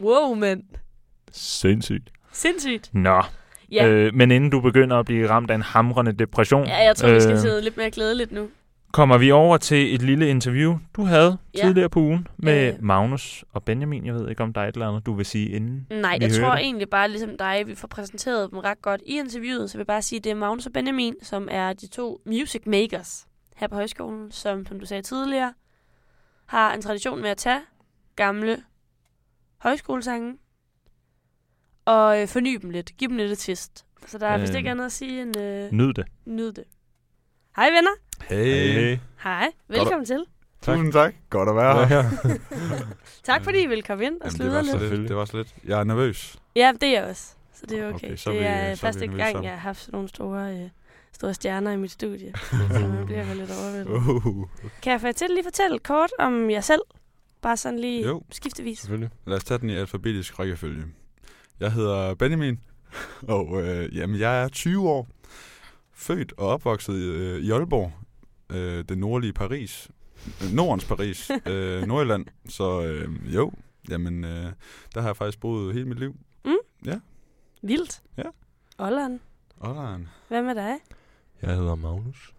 Wow, 0.01 0.33
mand. 0.33 0.63
Sindssygt. 1.31 2.09
Sindssygt. 2.31 2.89
Nå, 2.93 3.21
Ja, 3.71 3.87
øh, 3.87 4.05
øh, 4.05 4.13
men 4.15 4.31
inden 4.31 4.49
du 4.49 4.61
begynder 4.61 4.97
at 4.99 5.05
blive 5.05 5.29
ramt 5.29 5.51
af 5.51 5.55
en 5.55 5.61
hamrende 5.61 6.11
depression, 6.11 6.67
ja 6.67 6.77
jeg 6.77 6.95
tror, 6.95 7.09
vi 7.13 7.21
skal 7.21 7.33
øh, 7.33 7.39
sidde 7.39 7.61
lidt 7.61 7.77
mere 7.77 7.91
glædeligt 7.91 8.31
nu. 8.31 8.49
Kommer 8.93 9.17
vi 9.17 9.31
over 9.31 9.57
til 9.57 9.95
et 9.95 10.01
lille 10.01 10.29
interview, 10.29 10.77
du 10.95 11.03
havde 11.03 11.37
Ja. 11.57 11.61
tidligere 11.65 11.89
på 11.89 11.99
ugen 11.99 12.27
med 12.37 12.73
Øh. 12.73 12.83
Magnus 12.83 13.45
og 13.53 13.63
Benjamin. 13.63 14.05
Jeg 14.05 14.13
ved 14.13 14.29
ikke, 14.29 14.43
om 14.43 14.53
der 14.53 14.61
er 14.61 14.67
et 14.67 14.73
eller 14.75 14.87
andet, 14.89 15.05
du 15.05 15.13
vil 15.13 15.25
sige 15.25 15.49
inden. 15.49 15.87
Nej, 15.89 16.17
jeg 16.21 16.31
tror 16.31 16.51
det. 16.51 16.59
egentlig 16.59 16.89
bare, 16.89 17.09
ligesom 17.09 17.37
dig, 17.37 17.63
vi 17.67 17.75
får 17.75 17.87
præsenteret 17.87 18.51
dem 18.51 18.59
ret 18.59 18.81
godt 18.81 19.01
i 19.05 19.17
interviewet, 19.17 19.71
så 19.71 19.77
vil 19.77 19.79
jeg 19.81 19.87
bare 19.87 20.01
sige, 20.01 20.17
at 20.17 20.23
det 20.23 20.29
er 20.29 20.35
Magnus 20.35 20.65
og 20.65 20.73
Benjamin, 20.73 21.13
som 21.21 21.47
er 21.51 21.73
de 21.73 21.87
to 21.87 22.21
music 22.25 22.61
makers 22.65 23.27
her 23.55 23.67
på 23.67 23.75
højskolen, 23.75 24.31
som, 24.31 24.65
som 24.65 24.79
du 24.79 24.85
sagde 24.85 25.01
tidligere, 25.03 25.53
har 26.45 26.73
en 26.73 26.81
tradition 26.81 27.21
med 27.21 27.29
at 27.29 27.37
tage 27.37 27.59
gamle 28.15 28.63
højskolesange 29.57 30.37
og 31.85 32.21
øh, 32.21 32.27
forny 32.27 32.57
dem 32.61 32.69
lidt, 32.69 32.97
give 32.97 33.09
dem 33.09 33.17
lidt 33.17 33.31
et 33.31 33.37
twist. 33.39 33.85
Så 34.07 34.17
der 34.17 34.27
er 34.27 34.37
vist 34.37 34.51
Øhm. 34.51 34.57
ikke 34.57 34.69
andet 34.69 34.85
at 34.85 34.91
sige 34.91 35.21
end 35.21 35.37
øh, 35.37 35.71
Nyd 35.71 35.93
det. 35.93 36.05
nyd 36.25 36.51
det. 36.51 36.63
Hej 37.55 37.65
venner. 37.69 37.91
Hey. 38.29 38.97
Hej. 39.23 39.51
Velkommen 39.67 40.05
til. 40.05 40.25
Tusind 40.61 40.93
tak. 40.93 41.13
Godt 41.29 41.49
at 41.49 41.55
være 41.55 41.87
her. 41.87 42.03
Tak 43.23 43.43
fordi 43.43 43.63
I 43.63 43.67
vil 43.67 43.83
komme 43.83 44.05
ind 44.05 44.21
og 44.21 44.31
Jamen, 44.39 44.51
det, 44.51 44.65
sludre 44.65 44.81
lidt. 44.81 44.99
lidt. 44.99 45.09
det 45.09 45.15
var 45.17 45.25
så 45.25 45.37
lidt. 45.37 45.55
Jeg 45.65 45.79
er 45.79 45.83
nervøs. 45.83 46.35
Ja, 46.55 46.71
det 46.81 46.83
er 46.89 46.91
jeg 47.01 47.09
også. 47.09 47.33
Så 47.53 47.65
det 47.65 47.79
er 47.79 47.87
okay. 47.87 48.07
Okay, 48.07 48.15
så 48.15 48.29
er 48.29 48.33
det 48.33 48.41
vi- 48.41 48.45
er 48.47 48.75
så 48.75 48.81
vi 48.81 48.87
første 48.87 49.07
gang, 49.07 49.21
sammen. 49.21 49.43
jeg 49.43 49.51
har 49.51 49.59
haft 49.59 49.79
sådan 49.79 49.91
nogle 49.95 50.09
store, 50.09 50.53
øh, 50.53 50.69
store 51.11 51.33
stjerner 51.33 51.71
i 51.71 51.77
mit 51.77 51.91
studie. 51.91 52.33
så 52.71 52.79
man 52.87 53.05
bliver 53.05 53.25
vel 53.25 53.37
lidt 53.37 53.51
overvældet. 53.51 53.87
Uh. 54.25 54.47
Kan 54.81 54.91
jeg 54.91 55.01
fortælle, 55.01 55.35
lige 55.35 55.43
fortælle 55.43 55.79
kort 55.79 56.09
om 56.19 56.49
jer 56.49 56.61
selv? 56.61 56.81
Bare 57.41 57.57
sådan 57.57 57.79
lige 57.79 58.07
Jo. 58.07 58.21
skiftevis. 58.31 58.79
Selvfølgelig. 58.79 59.09
Lad 59.25 59.37
os 59.37 59.43
tage 59.43 59.57
den 59.57 59.69
i 59.69 59.75
alfabetisk 59.75 60.39
rækkefølge. 60.39 60.83
Jeg 61.59 61.71
hedder 61.71 62.15
Benjamin, 62.15 62.59
og 63.27 63.61
øh, 63.63 63.97
jamen, 63.97 64.19
jeg 64.19 64.43
er 64.43 64.47
20 64.47 64.89
år. 64.89 65.07
Født 65.93 66.33
og 66.37 66.47
opvokset 66.47 66.93
i, 66.93 67.05
øh, 67.05 67.39
i 67.39 67.51
Aalborg, 67.51 67.91
øh, 68.51 68.85
det 68.89 68.97
nordlige 68.97 69.33
Paris. 69.33 69.91
Øh, 70.43 70.51
Nordens 70.53 70.85
Paris, 70.85 71.31
øh, 71.45 71.83
Nordjylland. 71.87 72.25
Så 72.49 72.81
øh, 72.81 73.35
jo, 73.35 73.51
jamen, 73.89 74.23
øh, 74.23 74.51
der 74.95 75.01
har 75.01 75.07
jeg 75.07 75.17
faktisk 75.17 75.39
boet 75.39 75.73
hele 75.73 75.85
mit 75.85 75.99
liv. 75.99 76.15
Vildt. 77.63 78.01
Ja. 78.17 78.23
Olland. 78.77 79.19
Olland. 79.59 80.07
Hvad 80.27 80.41
med 80.43 80.55
dig? 80.55 80.75
Jeg 81.41 81.55
hedder 81.55 81.75
Magnus. 81.75 82.33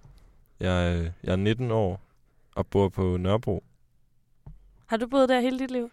Jeg, 0.61 0.95
er- 0.97 1.11
jeg 1.23 1.33
er 1.33 1.37
19 1.37 1.71
år 1.71 2.01
og 2.55 2.67
bor 2.67 2.89
på 2.89 3.17
Nørrebro. 3.17 3.65
Har 4.87 4.97
du 4.97 5.07
boet 5.07 5.29
der 5.29 5.41
hele 5.41 5.59
dit 5.59 5.71
liv? 5.71 5.91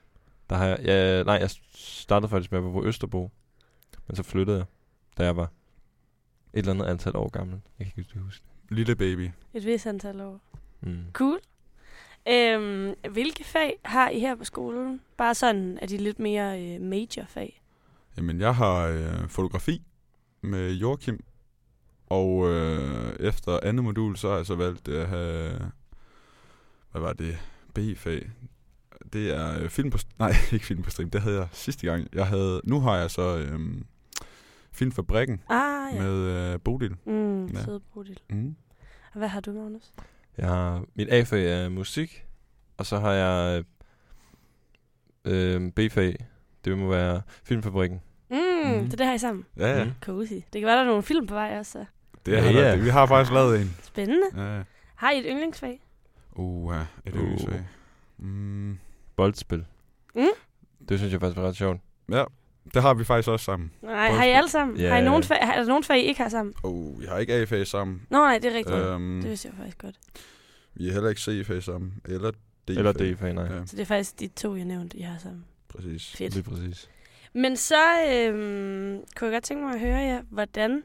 Der 0.50 0.56
har 0.56 0.66
jeg, 0.66 0.80
jeg, 0.84 1.24
nej, 1.24 1.36
jeg 1.36 1.50
startede 1.74 2.30
faktisk 2.30 2.52
med 2.52 2.60
at 2.60 2.64
bo 2.64 2.72
på 2.72 2.86
Østerbro. 2.86 3.32
Men 4.08 4.16
så 4.16 4.24
flyttede 4.24 4.58
jeg, 4.58 4.66
da 5.18 5.24
jeg 5.24 5.36
var 5.36 5.52
et 6.54 6.60
eller 6.60 6.72
andet 6.74 6.86
antal 6.86 7.16
år 7.16 7.30
gammel. 7.30 7.62
Jeg 7.80 7.88
kan 7.88 7.94
ikke 7.98 8.20
huske 8.20 8.44
det. 8.44 8.49
Lille 8.70 8.96
baby. 8.96 9.30
Et 9.54 9.66
vis 9.66 9.86
antal 9.86 10.22
år. 10.22 10.42
Mm. 10.82 10.98
Cool. 11.14 11.40
Øhm, 12.28 12.94
hvilke 13.12 13.44
fag 13.44 13.80
har 13.86 14.10
I 14.10 14.20
her 14.20 14.36
på 14.36 14.44
skolen? 14.44 15.02
Bare 15.18 15.36
sådan, 15.36 15.80
er 15.82 15.88
de 15.88 15.98
lidt 15.98 16.20
mere 16.20 16.64
øh, 16.64 16.82
major 16.82 17.26
fag? 17.28 17.62
Jamen, 18.18 18.40
jeg 18.40 18.56
har 18.56 18.88
øh, 18.88 19.30
fotografi 19.30 19.82
med 20.42 20.74
Joachim, 20.74 21.24
og 22.10 22.50
øh, 22.50 23.16
efter 23.20 23.60
andet 23.64 23.84
modul, 23.84 24.18
så 24.18 24.30
har 24.30 24.36
jeg 24.36 24.46
så 24.46 24.56
valgt 24.56 24.88
at 24.88 25.08
have, 25.08 25.72
hvad 26.92 27.02
var 27.02 27.14
det, 27.14 27.38
B-fag. 27.74 28.30
Det 29.14 29.36
er 29.36 29.60
øh, 29.60 29.70
film 29.70 29.90
på, 29.90 29.98
nej, 30.20 30.34
ikke 30.54 30.66
film 30.66 30.84
på 30.84 30.90
stream, 30.90 31.10
det 31.10 31.22
havde 31.22 31.38
jeg 31.38 31.48
sidste 31.52 31.88
gang. 31.88 32.08
Jeg 32.14 32.28
havde, 32.28 32.62
nu 32.64 32.80
har 32.80 32.98
jeg 32.98 33.12
så 33.12 33.38
øh, 33.38 33.60
Filmfabrikken 34.72 35.42
Ah, 35.50 35.96
ja. 35.96 36.02
med 36.02 36.14
øh, 36.54 36.60
Bodil. 36.60 36.96
Mm, 37.06 37.46
Ja. 37.46 37.64
søde 37.64 37.80
Bodil. 37.94 38.20
Mm. 38.30 38.56
Og 39.14 39.18
hvad 39.18 39.28
har 39.28 39.40
du, 39.42 39.52
Magnus? 39.52 39.92
Jeg 40.38 40.48
har, 40.48 40.84
mit 40.96 41.10
A-fag 41.12 41.46
er 41.66 41.70
musik, 41.70 42.26
og 42.78 42.86
så 42.86 43.00
har 43.00 43.12
jeg 43.12 43.64
øh, 45.26 45.72
B-fag. 45.72 46.16
Det 46.66 46.78
må 46.78 46.90
være 46.90 47.22
Filmfabrikken. 47.44 48.02
Mm, 48.30 48.38
mm. 48.38 48.84
det 48.84 48.94
er 48.94 48.98
det 48.98 49.06
her 49.06 49.14
I 49.14 49.18
sammen. 49.18 49.46
Ja, 49.58 49.78
ja, 49.78 49.84
Mm. 49.86 49.92
Cozy. 50.02 50.34
Det 50.34 50.44
kan 50.54 50.64
være, 50.66 50.76
der 50.76 50.82
er 50.82 50.86
nogle 50.88 51.04
film 51.04 51.28
på 51.28 51.34
vej 51.34 51.56
også. 51.60 51.72
Så. 51.72 51.86
det 52.26 52.38
er 52.38 52.44
Ja, 52.44 52.52
ja, 52.52 52.70
ja. 52.70 52.76
Vi 52.76 52.90
har 52.90 53.06
faktisk 53.06 53.34
lavet 53.34 53.62
en. 53.62 53.76
Spændende. 53.84 54.28
Ja. 54.56 54.64
Har 54.96 55.12
I 55.12 55.20
et 55.20 55.26
yndlingsfag? 55.30 55.82
Uh, 56.36 56.74
ja, 56.76 56.82
et 57.12 57.16
Uh. 57.16 57.22
øvelse. 57.24 57.66
Mm. 58.18 58.78
Boldspil. 59.16 59.66
Mm. 60.16 60.22
Det 60.90 61.00
synes 61.00 61.14
jeg 61.14 61.20
faktisk 61.22 61.38
var 61.38 61.48
ret 61.48 61.56
sjovt. 61.56 61.80
Ja, 62.12 62.24
det 62.74 62.82
har 62.82 62.94
vi 62.94 63.04
faktisk 63.04 63.30
også 63.30 63.44
sammen. 63.46 63.72
Nej, 63.82 64.10
har 64.12 64.24
I 64.26 64.30
alle 64.30 64.50
sammen? 64.50 64.78
Ja, 64.78 64.90
Har 64.90 64.98
I 64.98 65.04
nogen 65.04 65.24
fag, 65.24 65.38
er 65.42 65.56
der 65.56 65.66
nogen 65.66 65.84
fag, 65.84 66.00
I 66.00 66.02
ikke 66.04 66.22
har 66.22 66.30
sammen? 66.30 66.54
Oh, 66.64 67.00
vi 67.02 67.06
har 67.06 67.18
ikke 67.18 67.34
A-fag 67.34 67.68
sammen. 67.68 68.02
Nå, 68.10 68.18
nej, 68.18 68.38
det 68.38 68.52
er 68.52 68.58
rigtigt. 68.58 68.78
Øhm, 68.78 69.22
Det 69.22 69.30
vidste 69.30 69.48
jeg 69.48 69.56
faktisk 69.58 69.78
godt. 69.78 69.96
Vi 70.74 70.88
er 70.90 70.94
heller 70.94 71.10
ikke 71.10 71.22
C-fag 71.22 71.64
sammen. 71.64 71.94
Eller 72.06 72.32
D-fag. 72.32 72.78
Eller 72.78 72.92
D-fag, 72.92 73.34
nej. 73.34 73.44
Ja, 73.46 73.66
Så 73.66 73.76
det 73.76 73.82
er 73.82 73.86
faktisk 73.86 74.20
de 74.20 74.28
to, 74.28 74.56
jeg 74.56 74.66
nævnte, 74.66 74.98
I 74.98 75.02
har 75.02 75.18
sammen. 75.18 75.46
præcis. 75.68 76.16
Fedt. 76.16 76.34
Lige 76.34 76.44
præcis. 76.44 76.90
Men 77.34 77.58
så 77.58 77.76
øhm, 78.10 79.04
kunne 79.16 79.28
jeg 79.30 79.36
godt 79.36 79.44
tænke 79.44 79.64
mig 79.64 79.74
at 79.74 79.80
høre 79.80 79.98
jer, 79.98 80.22
hvordan 80.30 80.84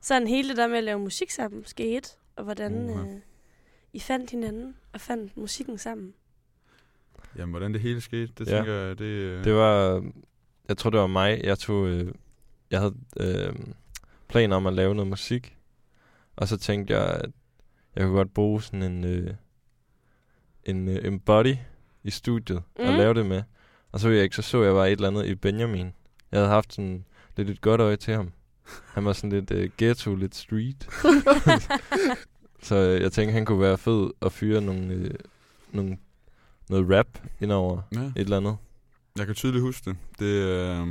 sådan 0.00 0.28
hele 0.28 0.48
det 0.48 0.56
der 0.56 0.66
med 0.66 0.78
at 0.78 0.84
lave 0.84 0.98
musik 0.98 1.30
sammen 1.30 1.64
skete, 1.66 2.08
og 2.36 2.44
hvordan 2.44 2.90
Uha. 2.90 3.00
øh, 3.02 3.16
I 3.92 4.00
fandt 4.00 4.30
hinanden 4.30 4.76
og 4.92 5.00
fandt 5.00 5.36
musikken 5.36 5.78
sammen. 5.78 6.14
Jamen, 7.36 7.50
hvordan 7.50 7.72
det 7.72 7.80
hele 7.80 8.00
skete, 8.00 8.32
det 8.38 8.46
Ja. 8.46 8.56
tænker 8.56 8.72
jeg, 8.72 8.98
det... 8.98 9.04
øh, 9.04 9.44
Det 9.44 9.54
var, 9.54 10.04
jeg 10.68 10.76
tror 10.78 10.90
det 10.90 11.00
var 11.00 11.06
mig, 11.06 11.40
jeg 11.44 11.58
tog, 11.58 11.86
øh, 11.86 12.14
jeg 12.70 12.80
havde 12.80 12.94
øh, 13.16 13.54
planer 14.28 14.56
om 14.56 14.66
at 14.66 14.74
lave 14.74 14.94
noget 14.94 15.08
musik, 15.08 15.56
og 16.36 16.48
så 16.48 16.56
tænkte 16.56 16.94
jeg, 16.94 17.06
at 17.06 17.30
jeg 17.96 18.04
kunne 18.04 18.16
godt 18.16 18.34
bruge 18.34 18.62
sådan 18.62 18.82
en, 18.82 19.04
øh, 19.04 19.34
en, 20.64 20.88
øh, 20.88 21.04
en 21.04 21.20
body 21.20 21.56
i 22.02 22.10
studiet 22.10 22.62
mm. 22.78 22.84
og 22.84 22.92
lave 22.92 23.14
det 23.14 23.26
med. 23.26 23.42
Og 23.92 24.00
så, 24.00 24.08
jeg 24.08 24.22
ikke, 24.22 24.36
så 24.36 24.42
så 24.42 24.62
jeg 24.62 24.74
bare 24.74 24.92
et 24.92 24.96
eller 24.96 25.08
andet 25.08 25.26
i 25.26 25.34
Benjamin. 25.34 25.92
Jeg 26.32 26.40
havde 26.40 26.48
haft 26.48 26.74
sådan 26.74 27.04
lidt 27.36 27.50
et 27.50 27.60
godt 27.60 27.80
øje 27.80 27.96
til 27.96 28.14
ham. 28.14 28.32
Han 28.86 29.04
var 29.04 29.12
sådan 29.12 29.30
lidt 29.30 29.50
øh, 29.50 29.70
ghetto, 29.78 30.14
lidt 30.14 30.34
street. 30.34 30.88
så 32.68 32.74
øh, 32.74 33.02
jeg 33.02 33.12
tænkte, 33.12 33.32
han 33.32 33.44
kunne 33.44 33.60
være 33.60 33.78
fed 33.78 34.10
at 34.22 34.32
fyre 34.32 34.60
nogle, 34.60 34.92
øh, 34.94 35.14
nogle, 35.72 35.98
noget 36.70 36.98
rap 36.98 37.18
indover 37.40 37.82
Ja, 37.92 38.00
et 38.00 38.12
eller 38.16 38.36
andet. 38.36 38.56
Jeg 39.18 39.26
kan 39.26 39.34
tydeligt 39.34 39.62
huske 39.62 39.90
det. 39.90 39.96
det 40.18 40.26
øh, 40.26 40.86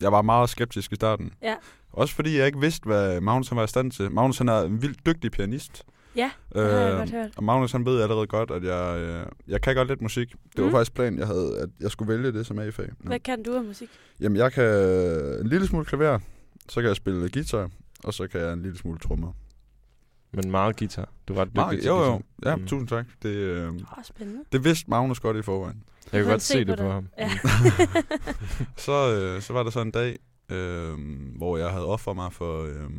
jeg 0.00 0.12
var 0.12 0.22
meget 0.22 0.50
skeptisk 0.50 0.92
i 0.92 0.94
starten. 0.94 1.32
Ja. 1.42 1.54
Også 1.92 2.14
fordi 2.14 2.38
jeg 2.38 2.46
ikke 2.46 2.60
vidste, 2.60 2.84
hvad 2.86 3.20
Magnus 3.20 3.48
han 3.48 3.58
var 3.58 3.64
i 3.64 3.68
stand 3.68 3.90
til. 3.92 4.10
Magnus 4.10 4.38
han 4.38 4.48
er 4.48 4.60
en 4.62 4.82
vildt 4.82 5.06
dygtig 5.06 5.30
pianist. 5.30 5.82
Ja, 6.16 6.30
det 6.52 6.62
har 6.62 6.78
jeg 6.78 6.96
godt 6.98 7.10
hørt. 7.10 7.30
Og 7.36 7.44
Magnus 7.44 7.72
han 7.72 7.84
ved 7.86 8.02
allerede 8.02 8.26
godt, 8.26 8.50
at 8.50 8.64
jeg, 8.64 8.98
øh, 9.00 9.26
jeg 9.48 9.60
kan 9.60 9.74
godt 9.74 9.88
lidt 9.88 10.02
musik. 10.02 10.30
Det 10.56 10.62
var 10.64 10.64
Mm. 10.66 10.72
faktisk 10.72 10.94
planen, 10.94 11.18
jeg 11.18 11.26
havde, 11.26 11.58
at 11.58 11.68
jeg 11.80 11.90
skulle 11.90 12.12
vælge 12.12 12.32
det 12.32 12.46
som 12.46 12.58
A-fag. 12.58 12.84
Ja. 12.86 12.92
Hvad 13.08 13.20
kan 13.20 13.42
du 13.42 13.54
af 13.56 13.64
musik? 13.64 13.88
Jamen, 14.20 14.36
jeg 14.36 14.52
kan 14.52 14.64
en 15.40 15.46
lille 15.46 15.66
smule 15.66 15.84
klaver, 15.84 16.18
så 16.68 16.80
kan 16.80 16.88
jeg 16.88 16.96
spille 16.96 17.28
guitar, 17.30 17.70
og 18.04 18.14
så 18.14 18.26
kan 18.28 18.40
jeg 18.40 18.52
en 18.52 18.62
lille 18.62 18.78
smule 18.78 18.98
trommer. 18.98 19.32
Men 20.32 20.50
meget 20.50 20.76
guitar. 20.76 21.08
Du 21.28 21.34
var 21.34 21.42
ret 21.42 21.54
Mark, 21.54 21.70
dygtig 21.72 21.82
til 21.82 21.88
jo, 21.88 21.96
jo. 21.96 22.10
guitar. 22.10 22.22
Ja, 22.50 22.56
Mm. 22.56 22.66
tusind 22.66 22.88
tak. 22.88 23.06
Det, 23.22 23.28
øh, 23.28 23.72
Åh, 23.72 23.78
spændende. 24.04 24.40
det 24.52 24.64
vidste 24.64 24.90
Magnus 24.90 25.20
godt 25.20 25.36
i 25.36 25.42
forvejen. 25.42 25.82
Jeg 26.12 26.22
kan 26.22 26.30
godt 26.30 26.42
se 26.42 26.64
det 26.64 26.78
på 26.78 26.90
ham. 26.90 27.08
Ja. 27.18 27.26
Mm. 27.28 27.32
Så, 28.76 28.92
øh, 29.14 29.42
så 29.42 29.52
var 29.52 29.62
der 29.62 29.70
så 29.70 29.80
en 29.80 29.90
dag, 29.90 30.18
øh, 30.50 30.94
hvor 31.36 31.56
jeg 31.56 31.70
havde 31.70 31.86
offret 31.86 32.16
mig 32.16 32.32
for, 32.32 32.62
øh, 32.64 32.90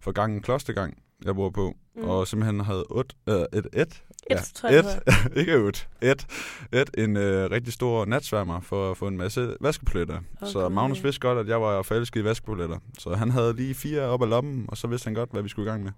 for 0.00 0.12
gangen 0.12 0.42
klostergang, 0.42 0.98
jeg 1.24 1.34
bor 1.34 1.50
på, 1.50 1.74
Mm. 1.96 2.04
og 2.08 2.28
simpelthen 2.28 2.60
havde 2.60 2.84
et, 3.00 3.12
øh, 3.28 3.34
et, 3.58 3.66
et, 3.72 4.02
Et, 4.30 4.38
tror 4.54 4.68
jeg, 4.68 4.78
et, 4.78 4.86
ikke 5.40 5.52
et, 5.52 5.88
et, 6.02 6.26
et, 6.72 6.90
en 6.98 7.16
øh, 7.16 7.50
rigtig 7.50 7.72
stor 7.72 8.04
natsværmer 8.04 8.60
for 8.60 8.90
at 8.90 8.96
få 8.96 9.08
en 9.08 9.16
masse 9.16 9.56
vaskepletter. 9.60 10.18
Okay. 10.40 10.52
Så. 10.52 10.68
Magnus 10.68 11.04
vidste 11.04 11.20
godt, 11.20 11.38
at 11.38 11.48
jeg 11.48 11.60
var 11.62 11.82
forelsket 11.82 12.20
i 12.20 12.24
vaskepletter. 12.24 12.78
Så 12.98 13.14
han 13.14 13.30
havde 13.30 13.56
lige 13.56 13.74
fire 13.74 14.00
op 14.02 14.22
ad 14.22 14.26
lommen, 14.28 14.64
og 14.68 14.76
så 14.76 14.86
vidste 14.86 15.06
han 15.06 15.14
godt, 15.14 15.30
hvad 15.32 15.42
vi 15.42 15.48
skulle 15.48 15.68
i 15.68 15.70
gang 15.70 15.82
med. 15.84 15.92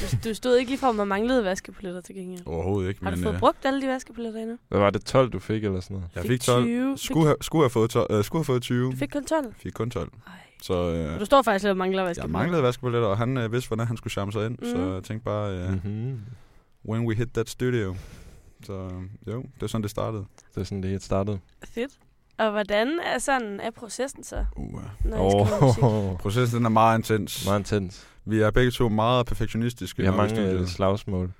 Du, 0.00 0.28
du 0.28 0.34
stod 0.34 0.56
ikke 0.56 0.70
lige 0.70 0.78
for, 0.80 0.86
at 0.86 0.94
man 0.94 1.08
manglede 1.08 1.44
vaskepletter 1.44 2.00
til 2.00 2.14
gengæld. 2.14 2.42
Overhovedet 2.46 2.88
ikke, 2.88 3.04
Har 3.04 3.10
du 3.10 3.16
men 3.16 3.24
fået 3.24 3.34
øh, 3.34 3.40
brugt 3.40 3.58
alle 3.64 3.82
de 3.82 3.88
vaskepletter 3.88 4.40
endnu? 4.40 4.58
Hvad 4.68 4.78
var 4.80 4.90
det, 4.90 5.04
12 5.04 5.30
du 5.30 5.38
fik 5.38 5.64
eller 5.64 5.80
sådan 5.80 5.94
noget? 5.94 6.10
jeg 6.14 6.24
fik 6.24 6.40
12. 6.40 6.64
20. 6.64 6.98
Skulle 6.98 7.26
have, 7.26 7.36
skulle 7.40 7.62
have 7.62 7.70
fået, 7.70 7.90
12, 7.90 8.06
øh, 8.10 8.24
skulle 8.24 8.40
have 8.40 8.44
fået 8.44 8.62
20. 8.62 8.92
Du 8.92 8.96
fik 8.96 9.08
kun 9.12 9.24
12? 9.24 9.54
Fik 9.58 9.72
kun 9.72 9.90
12. 9.90 10.12
Ej. 10.26 10.32
Så 10.62 10.90
øh, 10.92 11.20
du 11.20 11.24
står 11.24 11.42
faktisk 11.42 11.62
lidt 11.62 11.70
og 11.70 11.76
mangler 11.76 11.98
jeg 12.02 12.08
vaskepletter. 12.08 12.38
manglede 12.38 12.62
vaskepletter, 12.62 13.08
og 13.08 13.18
han 13.18 13.36
øh, 13.36 13.52
vidste, 13.52 13.68
hvordan 13.68 13.86
han 13.86 13.96
skulle 13.96 14.12
charme 14.12 14.32
sig 14.32 14.46
ind. 14.46 14.58
Mm. 14.58 14.64
Så 14.70 14.76
Mhm. 14.76 14.94
jeg 14.94 15.02
tænkte 15.02 15.24
bare, 15.24 15.50
øh, 15.52 15.68
mm. 15.70 15.80
Mm-hmm. 15.84 16.20
when 16.88 17.06
we 17.06 17.14
hit 17.14 17.28
that 17.34 17.48
studio. 17.50 17.96
Så 18.62 18.72
øh, 18.72 19.32
jo, 19.34 19.42
det 19.54 19.62
er 19.62 19.66
sådan, 19.66 19.82
det 19.82 19.90
startede. 19.90 20.24
Det 20.54 20.60
er 20.60 20.64
sådan, 20.64 20.82
det 20.82 20.90
helt 20.90 21.02
startede. 21.02 21.38
Fedt. 21.64 21.92
Og 22.38 22.50
hvordan 22.50 23.00
er 23.14 23.18
sådan 23.18 23.60
er 23.60 23.70
processen 23.70 24.24
så, 24.24 24.44
Uh, 24.56 24.72
musik? 24.72 25.82
Oh, 25.82 26.16
processen 26.18 26.56
den 26.58 26.66
er 26.66 26.70
meget 26.70 26.98
intens. 26.98 27.46
meget 27.46 27.58
intens. 27.60 28.06
Vi 28.24 28.40
er 28.40 28.50
begge 28.50 28.70
to 28.70 28.88
meget 28.88 29.26
perfektionistiske. 29.26 29.98
Vi 30.02 30.04
har 30.06 30.16
mange 30.16 30.40
øh, 30.40 30.48
studiet. 30.48 30.68
slagsmål. 30.68 31.32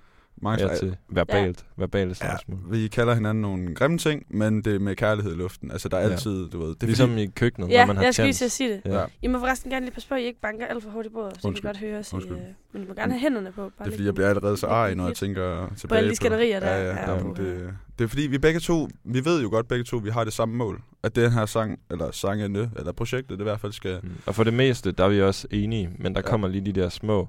Mange 0.43 0.69
Ja, 0.69 0.77
til 0.77 0.97
verbalt. 1.09 1.65
Ja, 1.79 2.15
slagsmål. 2.15 2.59
vi 2.71 2.89
kalder 2.89 3.15
hinanden 3.15 3.43
nogle 3.43 3.75
grimme 3.75 3.99
ting, 3.99 4.27
men 4.29 4.63
det 4.63 4.75
er 4.75 4.79
med 4.79 4.97
kærlighed 4.97 5.33
i 5.33 5.37
luften. 5.37 5.71
Altså, 5.71 5.89
der 5.89 5.97
er 5.97 6.07
Ja. 6.07 6.13
altid, 6.13 6.49
du 6.49 6.59
ved... 6.59 6.69
Det 6.69 6.83
er 6.83 6.87
Ligesom 6.87 7.09
fordi, 7.11 7.23
i 7.23 7.27
køkkenet, 7.27 7.69
Ja, 7.71 7.81
når 7.81 7.87
man 7.87 7.97
har 7.97 8.05
jeg 8.05 8.15
skal 8.15 8.27
lige 8.27 8.35
sige 8.51 8.71
det. 8.73 8.81
Ja. 8.85 8.99
Ja. 9.01 9.05
I 9.23 9.27
må 9.27 9.39
forresten 9.39 9.71
gerne 9.71 9.87
lige 9.87 9.93
passe 9.95 10.09
på, 10.09 10.15
at 10.15 10.21
I 10.21 10.25
ikke 10.25 10.41
banker 10.41 10.67
alt 10.67 10.83
for 10.83 10.91
hårdt 10.91 11.07
i 11.07 11.11
bordet, 11.11 11.33
så 11.35 11.41
I 11.45 11.49
Undskyld. 11.49 11.63
kan 11.63 11.69
godt 11.69 11.91
høre 11.91 11.99
os. 11.99 12.13
I, 12.13 12.17
øh, 12.17 12.39
men 12.73 12.83
I 12.83 12.87
må 12.89 12.95
gerne 12.95 13.13
have 13.13 13.21
hænderne 13.21 13.53
på. 13.53 13.61
Bare 13.61 13.71
det 13.79 13.87
er 13.87 13.91
fordi, 13.91 14.05
jeg 14.05 14.15
bliver 14.15 14.29
allerede 14.29 14.57
så 14.57 14.67
arg, 14.67 14.95
når 14.95 15.07
jeg 15.07 15.17
tænker 15.17 15.69
tilbage 15.77 15.99
alle 15.99 16.11
de 16.11 16.17
skænderier, 16.17 16.61
der 16.61 16.67
ja, 16.77 16.83
ja, 16.85 16.87
Ja, 17.11 17.15
ja, 17.15 17.21
puha. 17.23 17.43
det, 17.43 17.75
det 17.99 18.05
er 18.05 18.09
fordi, 18.09 18.23
vi 18.23 18.39
begge 18.39 18.61
to, 18.61 18.89
vi 19.05 19.25
ved 19.25 19.43
jo 19.43 19.49
godt 19.51 19.69
begge 19.69 19.85
to, 19.85 19.97
vi 19.97 20.11
har 20.11 20.25
det 20.25 20.33
samme 20.33 20.57
mål. 20.57 20.83
At 21.03 21.17
den 21.17 21.31
her 21.33 21.47
sang, 21.47 21.79
eller 21.91 22.11
sangene, 22.11 22.71
eller 22.77 22.93
projektet, 22.93 23.31
det 23.39 23.41
i 23.41 23.43
hvert 23.43 23.61
fald 23.61 23.73
skal... 23.73 24.01
Mm. 24.03 24.11
Og 24.27 24.35
for 24.35 24.45
det 24.45 24.55
meste, 24.55 24.93
der 24.93 25.05
er 25.05 25.09
vi 25.09 25.23
også 25.23 25.47
enige, 25.51 25.91
men 25.99 26.15
der 26.15 26.21
Ja. 26.25 26.31
kommer 26.31 26.49
lige 26.49 26.67
de 26.67 26.73
der 26.81 26.89
små 26.89 27.29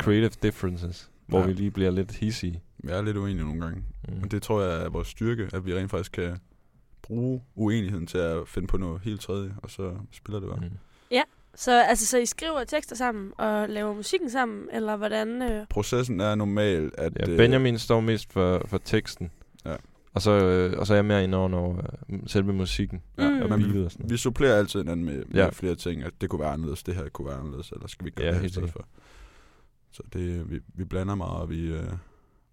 creative 0.00 0.30
differences, 0.42 1.09
hvor 1.30 1.40
Ja. 1.40 1.46
vi 1.46 1.52
lige 1.52 1.70
bliver 1.70 1.90
lidt 1.90 2.12
hissige. 2.12 2.62
Vi 2.78 2.90
er 2.92 3.02
lidt 3.02 3.16
uenige 3.16 3.44
nogle 3.44 3.60
gange. 3.60 3.82
Mm. 4.08 4.14
Men 4.20 4.30
det 4.30 4.42
tror 4.42 4.62
jeg 4.62 4.84
er 4.84 4.88
vores 4.88 5.08
styrke, 5.08 5.48
at 5.52 5.66
vi 5.66 5.74
rent 5.74 5.90
faktisk 5.90 6.12
kan 6.12 6.36
bruge 7.02 7.42
uenigheden 7.54 8.06
til 8.06 8.18
at 8.18 8.48
finde 8.48 8.68
på 8.68 8.76
noget 8.76 9.00
helt 9.04 9.20
tredje, 9.20 9.54
og 9.62 9.70
så 9.70 9.92
spiller 10.12 10.40
det 10.40 10.48
bare. 10.48 10.58
Mm. 10.60 10.70
Så, 11.54 11.82
altså, 11.82 12.06
så 12.06 12.18
I 12.18 12.26
skriver 12.26 12.64
tekster 12.64 12.96
sammen 12.96 13.32
og 13.38 13.68
laver 13.68 13.94
musikken 13.94 14.30
sammen, 14.30 14.68
eller 14.72 14.96
hvordan? 14.96 15.42
Øh? 15.42 15.66
Processen 15.70 16.20
er 16.20 16.34
normal, 16.34 16.90
at... 16.98 17.12
Ja, 17.20 17.30
øh, 17.30 17.36
Benjamin 17.36 17.78
står 17.78 18.00
mest 18.00 18.32
for, 18.32 18.62
for 18.66 18.78
teksten. 18.78 19.30
Ja. 19.66 19.74
Og 20.14 20.22
så, 20.22 20.30
øh, 20.30 20.78
og 20.78 20.86
så 20.86 20.92
er 20.92 20.96
jeg 20.96 21.04
mere 21.04 21.24
inde 21.24 21.38
over, 21.38 21.54
over 21.54 21.76
øh, 22.10 22.18
selve 22.26 22.52
musikken. 22.52 23.02
Ja, 23.18 23.30
Mm. 23.30 23.52
Og 23.52 23.58
vi, 23.58 23.64
og 23.64 23.68
sådan 23.70 23.74
noget. 23.74 24.10
vi 24.10 24.16
supplerer 24.16 24.56
altid 24.58 24.80
hinanden 24.80 25.04
med, 25.06 25.14
med 25.16 25.24
Ja. 25.34 25.48
flere 25.48 25.74
ting, 25.74 26.02
at 26.02 26.12
det 26.20 26.30
kunne 26.30 26.40
være 26.40 26.50
anderledes, 26.50 26.82
det 26.82 26.94
her 26.94 27.08
kunne 27.08 27.28
være 27.28 27.38
anderledes, 27.38 27.70
eller 27.70 27.86
skal 27.88 28.04
vi 28.06 28.10
gøre 28.10 28.26
Ja, 28.26 28.32
det 28.32 28.40
her 28.40 28.46
i 28.46 28.50
stedet 28.50 28.70
for. 28.72 28.86
Så 29.92 30.02
det, 30.12 30.50
vi, 30.50 30.60
vi 30.74 30.84
blander 30.84 31.14
meget, 31.14 31.40
og 31.40 31.50
vi, 31.50 31.72
øh, 31.72 31.92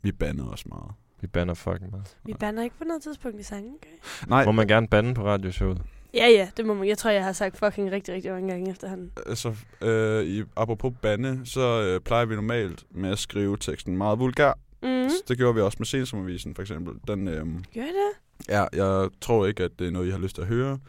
vi 0.01 0.11
bander 0.11 0.45
os 0.47 0.65
meget. 0.65 0.91
Vi 1.21 1.27
banner 1.27 1.53
fucking 1.53 1.91
meget. 1.91 2.17
Vi 2.25 2.33
bander 2.39 2.63
ikke 2.63 2.77
på 2.77 2.83
noget 2.83 3.01
tidspunkt 3.03 3.39
i 3.39 3.43
sangen, 3.43 3.73
okay? 3.75 4.27
Nej, 4.29 4.45
Må 4.45 4.51
man 4.51 4.67
gerne 4.67 4.87
bande 4.87 5.13
på 5.13 5.25
radioshowet? 5.25 5.81
Ja, 6.13 6.27
ja, 6.27 6.49
det 6.57 6.65
må 6.65 6.73
man. 6.73 6.87
Jeg 6.87 6.97
tror, 6.97 7.09
jeg 7.09 7.23
har 7.23 7.31
sagt 7.31 7.57
fucking 7.57 7.91
rigtig, 7.91 8.13
rigtig 8.13 8.31
mange 8.31 8.49
gange 8.49 8.71
efterhånden. 8.71 9.11
altså, 9.25 9.55
øh, 9.81 10.23
i, 10.25 10.43
apropos 10.55 10.93
bande, 11.01 11.41
så 11.45 11.81
øh, 11.81 12.01
plejer 12.01 12.25
vi 12.25 12.35
normalt 12.35 12.85
med 12.91 13.09
at 13.09 13.19
skrive 13.19 13.57
teksten 13.57 13.97
meget 13.97 14.19
vulgær. 14.19 14.53
Mm. 14.83 14.89
Mm. 14.89 15.09
Det 15.27 15.37
gjorde 15.37 15.55
vi 15.55 15.61
også 15.61 15.75
med 15.79 15.85
Sensommervisen, 15.85 16.55
for 16.55 16.61
eksempel. 16.61 16.93
Den, 17.07 17.27
øh, 17.27 17.45
Gør 17.73 17.81
det? 17.81 18.11
ja, 18.49 18.65
jeg 18.73 19.09
tror 19.21 19.45
ikke, 19.45 19.63
at 19.63 19.71
det 19.79 19.87
er 19.87 19.91
noget, 19.91 20.07
I 20.07 20.11
har 20.11 20.17
lyst 20.19 20.35
til 20.35 20.41
at 20.41 20.47
høre. 20.47 20.79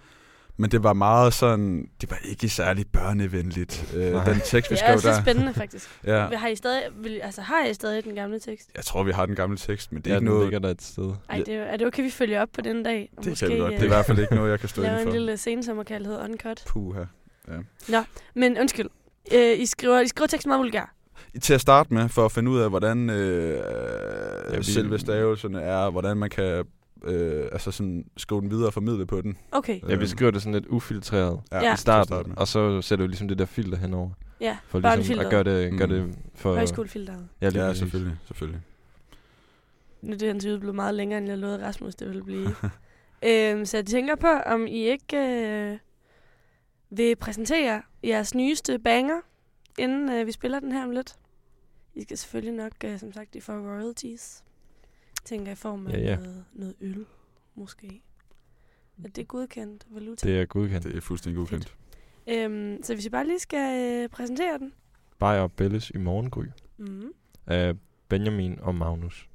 Men 0.61 0.71
det 0.71 0.83
var 0.83 0.93
meget 0.93 1.35
sådan, 1.35 1.89
det 2.01 2.11
var 2.11 2.19
ikke 2.25 2.49
særlig 2.49 2.87
børnevenligt, 2.93 3.93
øh, 3.97 4.03
den 4.27 4.41
tekst, 4.45 4.53
vi 4.53 4.59
Det 4.75 4.79
skrev 4.79 4.91
er 4.91 4.95
også 4.95 5.09
der. 5.09 5.15
lidt 5.15 5.25
spændende, 5.25 5.53
faktisk. 5.63 5.89
Ja, 6.05 6.27
Har 6.37 6.49
I 6.49 6.57
stadig, 6.57 6.83
vil, 6.97 7.21
altså, 7.23 7.41
har 7.41 7.65
I 7.67 7.75
stadig 7.75 8.05
den 8.05 8.15
gamle 8.15 8.39
tekst? 8.41 8.71
jeg 8.77 8.85
tror, 8.85 9.03
vi 9.03 9.13
har 9.13 9.27
den 9.27 9.35
gamle 9.35 9.57
tekst, 9.59 9.93
men 9.93 10.03
det 10.03 10.11
er 10.11 10.15
ja, 10.15 10.17
ikke 10.19 10.27
den 10.27 10.35
noget... 10.35 10.47
ligger 10.47 10.59
der 10.59 10.69
et 10.71 10.83
sted. 10.83 11.13
Ej, 11.29 11.37
Ja. 11.39 11.43
det 11.43 11.55
er, 11.55 11.63
er 11.63 11.77
det 11.77 11.87
okay, 11.87 12.03
vi 12.03 12.11
følger 12.11 12.43
op 12.43 12.49
på 12.55 12.61
den 12.61 12.83
dag? 12.83 13.11
Og 13.17 13.25
Det 13.25 13.39
kan 13.39 13.49
vi 13.49 13.57
godt. 13.59 13.73
Det 13.73 13.81
er 13.81 13.85
i 13.85 13.89
hvert 13.89 14.07
fald 14.07 14.19
ikke 14.19 14.35
noget, 14.35 14.51
jeg 14.51 14.61
kan 14.61 14.69
stå 14.69 14.83
lave 14.83 14.93
inden 14.95 15.09
en 15.09 15.13
lille 15.15 15.37
scenesommerkald, 15.37 16.07
hedder 16.07 16.25
Uncut. 16.25 16.63
Puha. 16.67 17.05
Men 18.35 18.59
undskyld, 18.61 18.87
øh, 19.35 19.59
I, 19.59 19.67
skriver, 19.67 20.01
I 20.01 20.09
skriver 20.09 20.27
teksten 20.27 20.49
meget 20.51 20.61
vulgær. 20.61 20.95
Til 21.43 21.55
at 21.55 21.61
starte 21.61 21.95
med, 21.95 22.09
for 22.09 22.25
at 22.25 22.33
finde 22.33 22.51
ud 22.51 22.61
af, 22.61 22.69
hvordan 22.71 23.11
øh, 23.11 23.51
Ja, 23.55 24.53
ja, 24.53 24.57
vi- 24.57 24.63
selve 24.65 24.99
stavelserne 24.99 25.61
er, 25.61 25.91
hvordan 25.91 26.17
man 26.17 26.31
kan 26.31 26.65
øh, 27.05 27.49
altså 27.53 27.71
sådan, 27.71 28.05
skrive 28.17 28.41
den 28.41 28.51
videre 28.51 28.67
og 28.67 28.73
formidle 28.73 29.07
på 29.07 29.21
den. 29.21 29.39
Okay, 29.53 29.81
Ja, 29.83 29.87
vi 29.87 29.93
Øhm, 29.93 30.07
skriver 30.07 30.31
det 30.31 30.43
sådan 30.43 30.55
lidt 30.55 30.67
ufiltreret 30.67 31.41
Ja. 31.53 31.75
i 31.75 31.77
starten, 31.77 32.07
starte 32.09 32.29
med. 32.29 32.37
og 32.39 32.49
så 32.49 32.83
sætter 32.83 33.03
vi 33.05 33.09
ligesom 33.09 33.29
det 33.29 33.39
der 33.39 33.45
filter 33.47 33.79
henover. 33.79 34.11
ja. 34.41 34.57
For 34.67 34.97
ligesom 34.97 35.19
at 35.19 35.31
gøre 35.31 35.45
det, 35.45 35.79
gør 35.79 35.87
Mm. 35.87 35.93
det 35.93 36.15
for... 36.35 36.55
Højskolefilteret. 36.55 37.29
Ja, 37.41 37.49
lige 37.49 37.65
Ja, 37.65 37.75
selvfølgelig. 37.75 38.17
selvfølgelig. 38.27 38.61
Nu 40.03 40.13
er 40.13 40.17
det 40.19 40.31
interview 40.31 40.59
blevet 40.59 40.75
meget 40.75 40.95
længere, 40.95 41.19
end 41.19 41.29
jeg 41.29 41.39
lovede 41.39 41.67
Rasmus, 41.67 41.95
det 41.95 42.09
ville 42.09 42.25
blive. 42.25 42.49
øhm, 43.29 43.65
så 43.67 43.77
jeg 43.77 43.87
tænker 43.87 44.15
på, 44.17 44.27
om 44.29 44.67
I 44.67 44.79
ikke 44.89 45.17
øh, 45.17 45.79
vil 46.91 47.17
præsentere 47.17 47.83
jeres 48.05 48.35
nyeste 48.35 48.79
banger, 48.79 49.21
inden 49.79 50.13
øh, 50.13 50.27
vi 50.27 50.33
spiller 50.33 50.61
den 50.61 50.73
her 50.73 50.85
om 50.85 50.91
lidt. 50.91 51.15
I 51.95 52.03
skal 52.03 52.19
selvfølgelig 52.19 52.55
nok, 52.55 52.73
øh, 52.85 52.99
som 52.99 53.13
sagt, 53.13 53.35
I 53.35 53.41
får 53.41 53.53
royalties. 53.55 54.45
Tænker 55.29 55.53
i 55.53 55.55
form 55.55 55.87
af 55.87 55.93
Ja, 55.93 55.99
ja. 55.99 56.17
Noget, 56.17 56.45
noget 56.53 56.75
øl, 56.81 57.05
måske. 57.55 58.01
Er 59.05 59.09
det 59.09 59.29
godkendt 59.29 59.87
valuta? 59.91 60.29
Det 60.29 60.41
er 60.41 60.45
godkendt. 60.47 60.85
Det 60.85 60.97
er 60.97 61.01
fuldstændig 61.01 61.41
ukendt. 61.43 61.75
Øhm, 62.29 62.83
så 62.83 62.95
hvis 62.95 63.07
I 63.07 63.11
bare 63.11 63.27
lige 63.27 63.39
skal 63.39 64.03
øh, 64.03 64.09
præsentere 64.09 64.59
den. 64.59 64.73
Bayer 65.19 65.41
og 65.41 65.53
Belles 65.53 65.91
i 65.91 65.99
morgengry 65.99 66.45
Mm. 66.79 67.13
af 67.47 67.75
Benjamin 68.09 68.59
og 68.61 68.75
Magnus. 68.75 69.29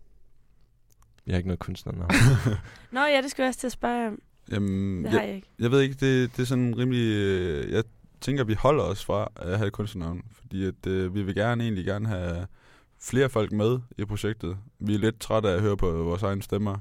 Jeg 1.25 1.33
har 1.33 1.37
ikke 1.37 1.47
noget 1.47 1.59
kunstnernavn. 1.59 2.09
Nå 2.91 2.99
ja, 2.99 3.21
det 3.21 3.31
skal 3.31 3.43
jeg 3.43 3.47
også 3.47 3.59
til 3.59 3.67
at 3.67 3.71
spørge 3.71 4.07
om. 4.07 4.21
Jamen, 4.51 5.03
Det 5.03 5.11
har 5.11 5.19
jeg, 5.19 5.27
jeg 5.27 5.35
ikke. 5.35 5.47
jeg 5.59 5.71
ved 5.71 5.81
ikke, 5.81 5.93
det, 5.95 6.31
det 6.35 6.41
er 6.41 6.45
sådan 6.45 6.77
rimelig... 6.77 7.13
Øh, 7.13 7.71
jeg 7.71 7.83
tænker, 8.21 8.43
vi 8.43 8.53
holder 8.53 8.83
os 8.83 9.05
fra 9.05 9.31
at 9.35 9.57
have 9.57 9.67
et 9.67 9.73
kunstnernavn, 9.73 10.21
fordi 10.31 10.65
at, 10.65 10.87
øh, 10.87 11.15
vi 11.15 11.23
vil 11.23 11.35
gerne 11.35 11.63
egentlig 11.63 11.85
gerne 11.85 12.07
have 12.07 12.47
flere 13.03 13.29
folk 13.29 13.51
med 13.51 13.79
i 13.97 14.05
projektet. 14.05 14.57
Vi 14.79 14.93
er 14.93 14.99
lidt 14.99 15.19
trætte 15.19 15.49
af 15.49 15.53
at 15.55 15.61
høre 15.61 15.77
på 15.77 15.91
vores 15.91 16.23
egne 16.23 16.41
stemmer, 16.43 16.77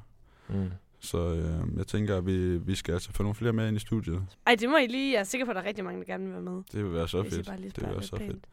mm. 0.49 0.71
så 1.01 1.19
øh, 1.19 1.77
jeg 1.79 1.87
tænker, 1.87 2.17
at 2.17 2.27
vi, 2.27 2.59
vi 2.59 2.75
skal 2.75 2.93
altså 2.93 3.13
få 3.13 3.23
nogle 3.23 3.35
flere 3.35 3.53
med 3.53 3.69
ind 3.69 3.77
i 3.77 3.81
studiet. 3.81 4.27
Ej, 4.47 4.55
det 4.55 4.71
må 4.71 4.77
I 4.77 4.87
lige. 4.87 5.13
Jeg 5.13 5.21
er 5.21 5.25
sikker 5.25 5.45
på, 5.45 5.51
at 5.51 5.55
der 5.57 5.63
er 5.63 5.67
rigtig 5.67 5.85
mange, 5.85 6.01
der 6.01 6.07
gerne 6.07 6.25
vil 6.25 6.33
være 6.33 6.43
med. 6.43 6.63
Det 6.73 6.85
vil 6.85 6.93
være 6.93 7.09
så 7.09 7.23
Hvis 7.23 7.35
fedt. 7.35 7.47
bare 7.47 7.61
lige 7.61 7.71
Det 7.71 7.77
vil 7.79 7.87
være 7.87 7.95
lidt 7.97 8.05
så 8.09 8.17
fedt. 8.17 8.31
pænt. 8.31 8.47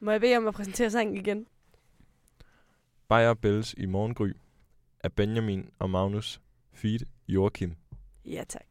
Må 0.00 0.10
jeg 0.10 0.20
bede 0.20 0.36
om 0.36 0.46
at 0.46 0.54
præsentere 0.54 0.90
sangen 0.90 1.16
igen? 1.16 1.46
Bayer 3.08 3.28
og 3.28 3.38
Belles 3.38 3.74
i 3.78 3.86
morgengry 3.86 4.32
af 5.04 5.12
Benjamin 5.12 5.70
og 5.78 5.90
Magnus 5.90 6.40
Feed 6.72 7.00
Joachim. 7.28 7.74
Ja, 8.24 8.44
tak. 8.48 8.66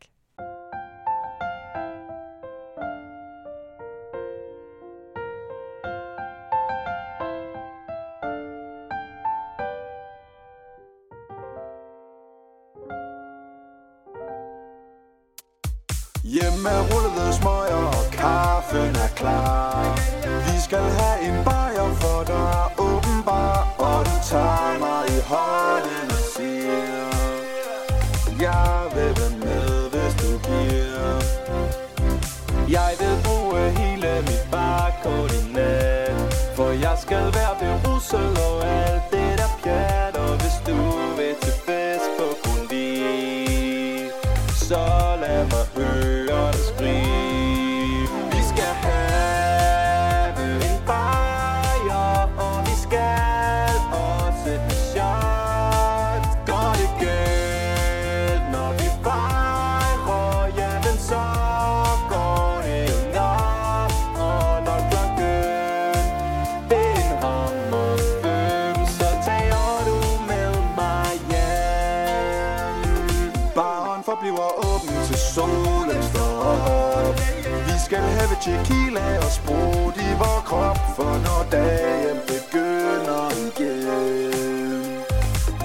Tequila 78.43 79.05
og 79.25 79.31
sprut 79.37 79.95
i 80.07 80.09
vor 80.21 80.39
krop 80.49 80.79
For 80.95 81.13
når 81.25 81.41
dagen 81.51 82.17
begynder 82.27 83.25
igen 83.47 84.79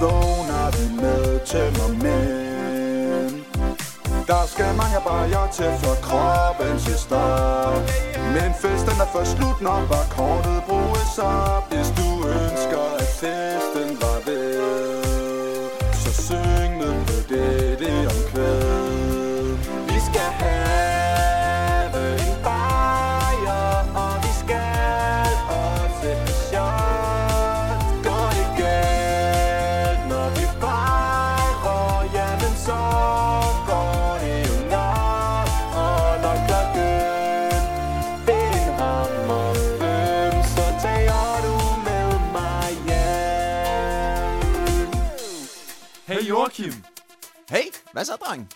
Vågner 0.01 0.67
vi 0.75 0.85
med 1.01 1.45
tømmermænd. 1.45 3.35
Der 4.27 4.43
skal 4.47 4.75
mange 4.75 4.99
bajer 5.07 5.47
til 5.51 5.71
for 5.83 5.95
kroppen 6.07 6.79
til 6.79 6.97
start. 7.05 7.81
Men 8.35 8.53
festen 8.61 9.01
er 9.03 9.09
først 9.13 9.31
slut, 9.31 9.61
når 9.61 9.79
kortet 10.15 10.63
bruges 10.67 11.17
op. 11.19 11.64
dreng? 48.27 48.49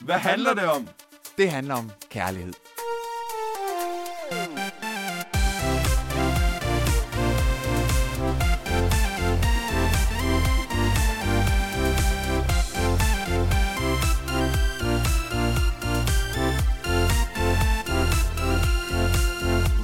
hvad 0.00 0.18
handler 0.18 0.54
det 0.54 0.64
om? 0.64 0.88
Det 1.38 1.50
handler 1.50 1.74
om 1.74 1.90
kærlighed. 2.10 2.52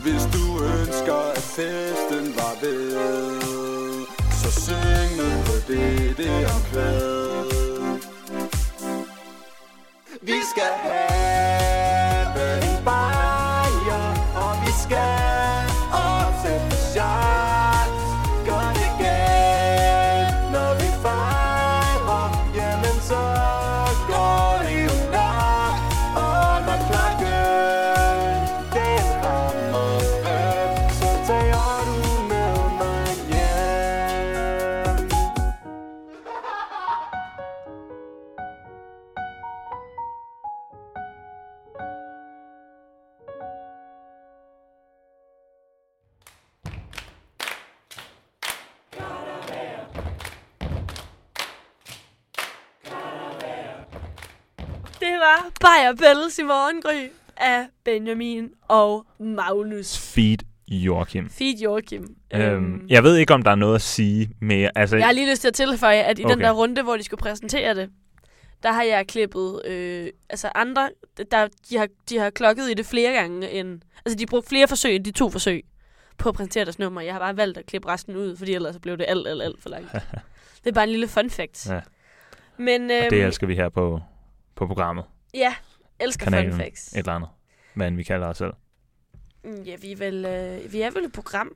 Hvis 0.02 0.22
du 0.32 0.64
ønsker, 0.64 1.32
at 1.36 1.42
festen 1.42 2.36
var 2.36 2.60
ved 2.60 2.90
Så 4.30 4.60
syng 4.60 5.16
med 5.16 5.44
på 5.44 5.72
dette 5.72 6.46
omkvæd 6.54 7.15
Vi 10.56 10.60
skal 10.60 11.55
Det 55.16 55.22
var 55.22 55.50
Bayer 55.60 55.94
Bells 55.94 56.38
i 56.38 56.42
morgengry 56.42 57.08
af 57.36 57.66
Benjamin 57.84 58.50
og 58.68 59.06
Magnus. 59.18 59.98
Feed 59.98 60.38
Joachim. 60.68 61.30
Feed 61.30 61.58
Joachim. 61.58 62.16
Øhm, 62.34 62.86
jeg 62.88 63.02
ved 63.02 63.16
ikke, 63.16 63.34
om 63.34 63.42
der 63.42 63.50
er 63.50 63.54
noget 63.54 63.74
at 63.74 63.82
sige 63.82 64.30
mere. 64.40 64.70
Altså, 64.74 64.96
Jeg 64.96 65.06
har 65.06 65.12
lige 65.12 65.30
lyst 65.30 65.40
til 65.40 65.48
at 65.48 65.54
tilføje, 65.54 66.02
at 66.02 66.18
i 66.18 66.24
okay. 66.24 66.34
den 66.34 66.40
der 66.42 66.50
runde, 66.52 66.82
hvor 66.82 66.96
de 66.96 67.02
skulle 67.02 67.20
præsentere 67.20 67.74
det, 67.74 67.90
der 68.62 68.72
har 68.72 68.82
jeg 68.82 69.06
klippet 69.06 69.66
øh, 69.66 70.08
altså 70.30 70.50
andre, 70.54 70.90
der, 71.30 71.48
de, 71.70 71.76
har, 71.76 71.88
de 72.08 72.18
har 72.18 72.30
klokket 72.30 72.70
i 72.70 72.74
det 72.74 72.86
flere 72.86 73.12
gange 73.12 73.50
end... 73.50 73.80
Altså, 74.04 74.18
de 74.18 74.22
har 74.22 74.30
brugt 74.30 74.48
flere 74.48 74.68
forsøg 74.68 74.96
end 74.96 75.04
de 75.04 75.10
to 75.10 75.30
forsøg 75.30 75.64
på 76.18 76.28
at 76.28 76.34
præsentere 76.34 76.64
deres 76.64 76.78
nummer. 76.78 77.00
Jeg 77.00 77.14
har 77.14 77.20
bare 77.20 77.36
valgt 77.36 77.58
at 77.58 77.66
klippe 77.66 77.88
resten 77.88 78.16
ud, 78.16 78.36
fordi 78.36 78.54
ellers 78.54 78.74
så 78.74 78.80
blev 78.80 78.98
det 78.98 79.04
alt, 79.08 79.28
alt, 79.28 79.42
alt 79.42 79.62
for 79.62 79.68
langt. 79.68 79.92
det 80.64 80.70
er 80.70 80.72
bare 80.72 80.84
en 80.84 80.90
lille 80.90 81.08
fun 81.08 81.30
fact. 81.30 81.66
Ja. 81.70 81.80
Men 82.56 82.90
øhm, 82.90 83.04
og 83.04 83.10
det 83.10 83.22
elsker 83.24 83.46
vi 83.46 83.54
her 83.54 83.68
på, 83.68 84.00
på 84.56 84.66
programmet. 84.66 85.04
ja, 85.34 85.54
elsker 86.00 86.24
Kanalen. 86.26 86.52
fun 86.52 86.60
facts. 86.60 86.92
Et 86.92 86.98
eller 86.98 87.12
andet. 87.12 87.28
Men 87.74 87.96
vi 87.96 88.02
kalder 88.02 88.26
os 88.26 88.36
selv. 88.36 88.52
Mm, 89.44 89.62
Ja, 89.62 89.76
vi 89.76 89.92
er 89.92 89.96
vel, 89.96 90.24
øh, 90.24 90.72
vi 90.72 90.80
er 90.80 90.90
vel 90.90 91.04
et 91.04 91.12
program, 91.12 91.50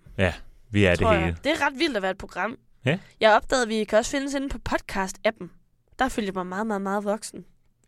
Vi 0.70 0.84
er 0.84 0.94
det 0.94 1.08
hele. 1.08 1.10
jeg. 1.20 1.34
Det 1.44 1.52
er 1.52 1.66
ret 1.66 1.78
vildt 1.78 1.96
at 1.96 2.02
være 2.02 2.10
et 2.10 2.18
program. 2.18 2.56
Ja. 2.84 2.98
Jeg 3.20 3.34
opdagede, 3.36 3.62
at 3.62 3.68
vi 3.68 3.84
kan 3.84 3.98
også 3.98 4.10
findes 4.10 4.34
inde 4.34 4.48
på 4.48 4.58
podcast-appen. 4.68 5.48
Der 5.98 6.08
følger 6.08 6.28
jeg 6.28 6.34
mig 6.34 6.46
meget, 6.46 6.66
meget, 6.66 6.82
meget 6.82 7.04
voksen. 7.04 7.44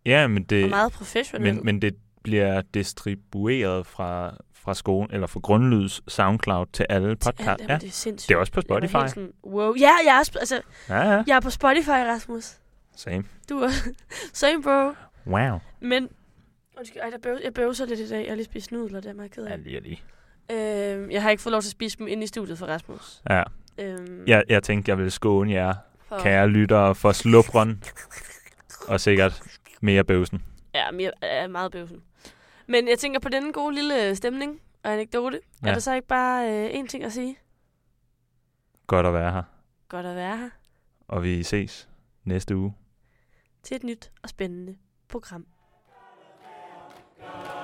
Ja, 0.06 0.26
men 0.26 0.42
Og 0.42 0.50
det, 0.50 0.70
meget 0.70 0.92
professionel. 0.92 1.54
men, 1.54 1.64
men 1.64 1.82
det 1.82 1.96
bliver 2.22 2.62
distribueret 2.74 3.86
fra, 3.86 4.36
fra 4.54 4.74
skolen, 4.74 5.10
eller 5.14 5.26
fra 5.26 5.40
Grundlyds 5.40 6.12
SoundCloud 6.12 6.66
til 6.72 6.86
alle 6.88 7.08
Til 7.08 7.16
podcast. 7.16 7.62
Ja, 7.68 7.74
det 7.78 7.86
er 7.88 7.90
sindssygt. 7.90 8.28
det 8.28 8.34
er 8.34 8.38
også 8.38 8.52
på 8.52 8.60
Spotify. 8.60 8.92
Sådan, 9.08 9.32
wow. 9.46 9.74
Ja, 9.74 9.90
jeg 10.06 10.14
er, 10.16 10.38
altså, 10.38 10.60
Ja, 10.88 11.12
ja. 11.12 11.22
jeg 11.26 11.36
er 11.36 11.40
på 11.40 11.50
Spotify, 11.50 11.88
Rasmus. 11.88 12.56
Same. 12.96 13.24
Du 13.48 13.58
er 13.58 13.68
same, 14.32 14.62
bro. 14.62 14.92
Wow. 15.26 15.58
Men, 15.80 16.08
undskyld, 16.78 17.02
ej, 17.02 17.10
der 17.10 17.18
bøv, 17.18 17.38
jeg 17.44 17.54
bøvser 17.54 17.86
lidt 17.86 18.00
i 18.00 18.08
dag. 18.08 18.20
Jeg 18.22 18.30
har 18.30 18.34
lige 18.36 18.44
spist 18.44 18.72
nudler, 18.72 19.00
det 19.00 19.10
er 19.10 19.14
meget 19.14 19.30
ked 19.30 19.46
Ja, 19.46 19.52
af. 19.52 19.64
lige, 19.64 19.80
lige. 19.80 20.02
Øhm, 20.50 21.10
jeg 21.10 21.22
har 21.22 21.30
ikke 21.30 21.42
fået 21.42 21.50
lov 21.52 21.60
til 21.62 21.68
at 21.68 21.72
spise 21.72 21.98
dem 21.98 22.06
inde 22.08 22.22
i 22.22 22.26
studiet 22.26 22.58
for 22.58 22.66
Rasmus. 22.66 23.22
Ja. 23.30 23.42
Øhm, 23.78 24.24
Jeg, 24.26 24.44
jeg 24.48 24.62
tænkte, 24.62 24.90
jeg 24.90 24.98
ville 24.98 25.10
skåne 25.10 25.52
jer, 25.52 25.74
for, 26.08 26.18
kære 26.18 26.48
lyttere, 26.48 26.94
for 26.94 27.12
slupren. 27.12 27.82
Og 28.88 29.00
sikkert 29.00 29.42
mere 29.80 30.04
bøvsen. 30.04 30.42
Ja, 30.74 30.90
mere, 30.90 31.10
er 31.22 31.46
meget 31.46 31.72
bøvsen. 31.72 32.02
Men 32.68 32.88
jeg 32.88 32.98
tænker 32.98 33.20
på 33.20 33.28
denne 33.28 33.52
gode 33.52 33.74
lille 33.74 34.16
stemning 34.16 34.60
og 34.82 34.92
anekdote. 34.92 35.40
Ja. 35.62 35.66
Ja. 35.66 35.70
Er 35.70 35.74
der 35.74 35.80
så 35.80 35.94
ikke 35.94 36.08
bare 36.08 36.50
øh, 36.64 36.70
én 36.80 36.86
ting 36.86 37.04
at 37.04 37.12
sige? 37.12 37.36
Godt 38.86 39.06
at 39.06 39.14
være 39.14 39.32
her. 39.32 39.42
Godt 39.88 40.06
at 40.06 40.16
være 40.16 40.36
her 40.36 40.48
Og 41.08 41.22
vi 41.22 41.42
ses 41.42 41.88
næste 42.24 42.56
uge 42.56 42.74
til 43.62 43.74
et 43.74 43.84
nyt 43.84 44.12
og 44.22 44.28
spændende 44.28 44.76
program. 45.08 45.46
Gør 47.18 47.61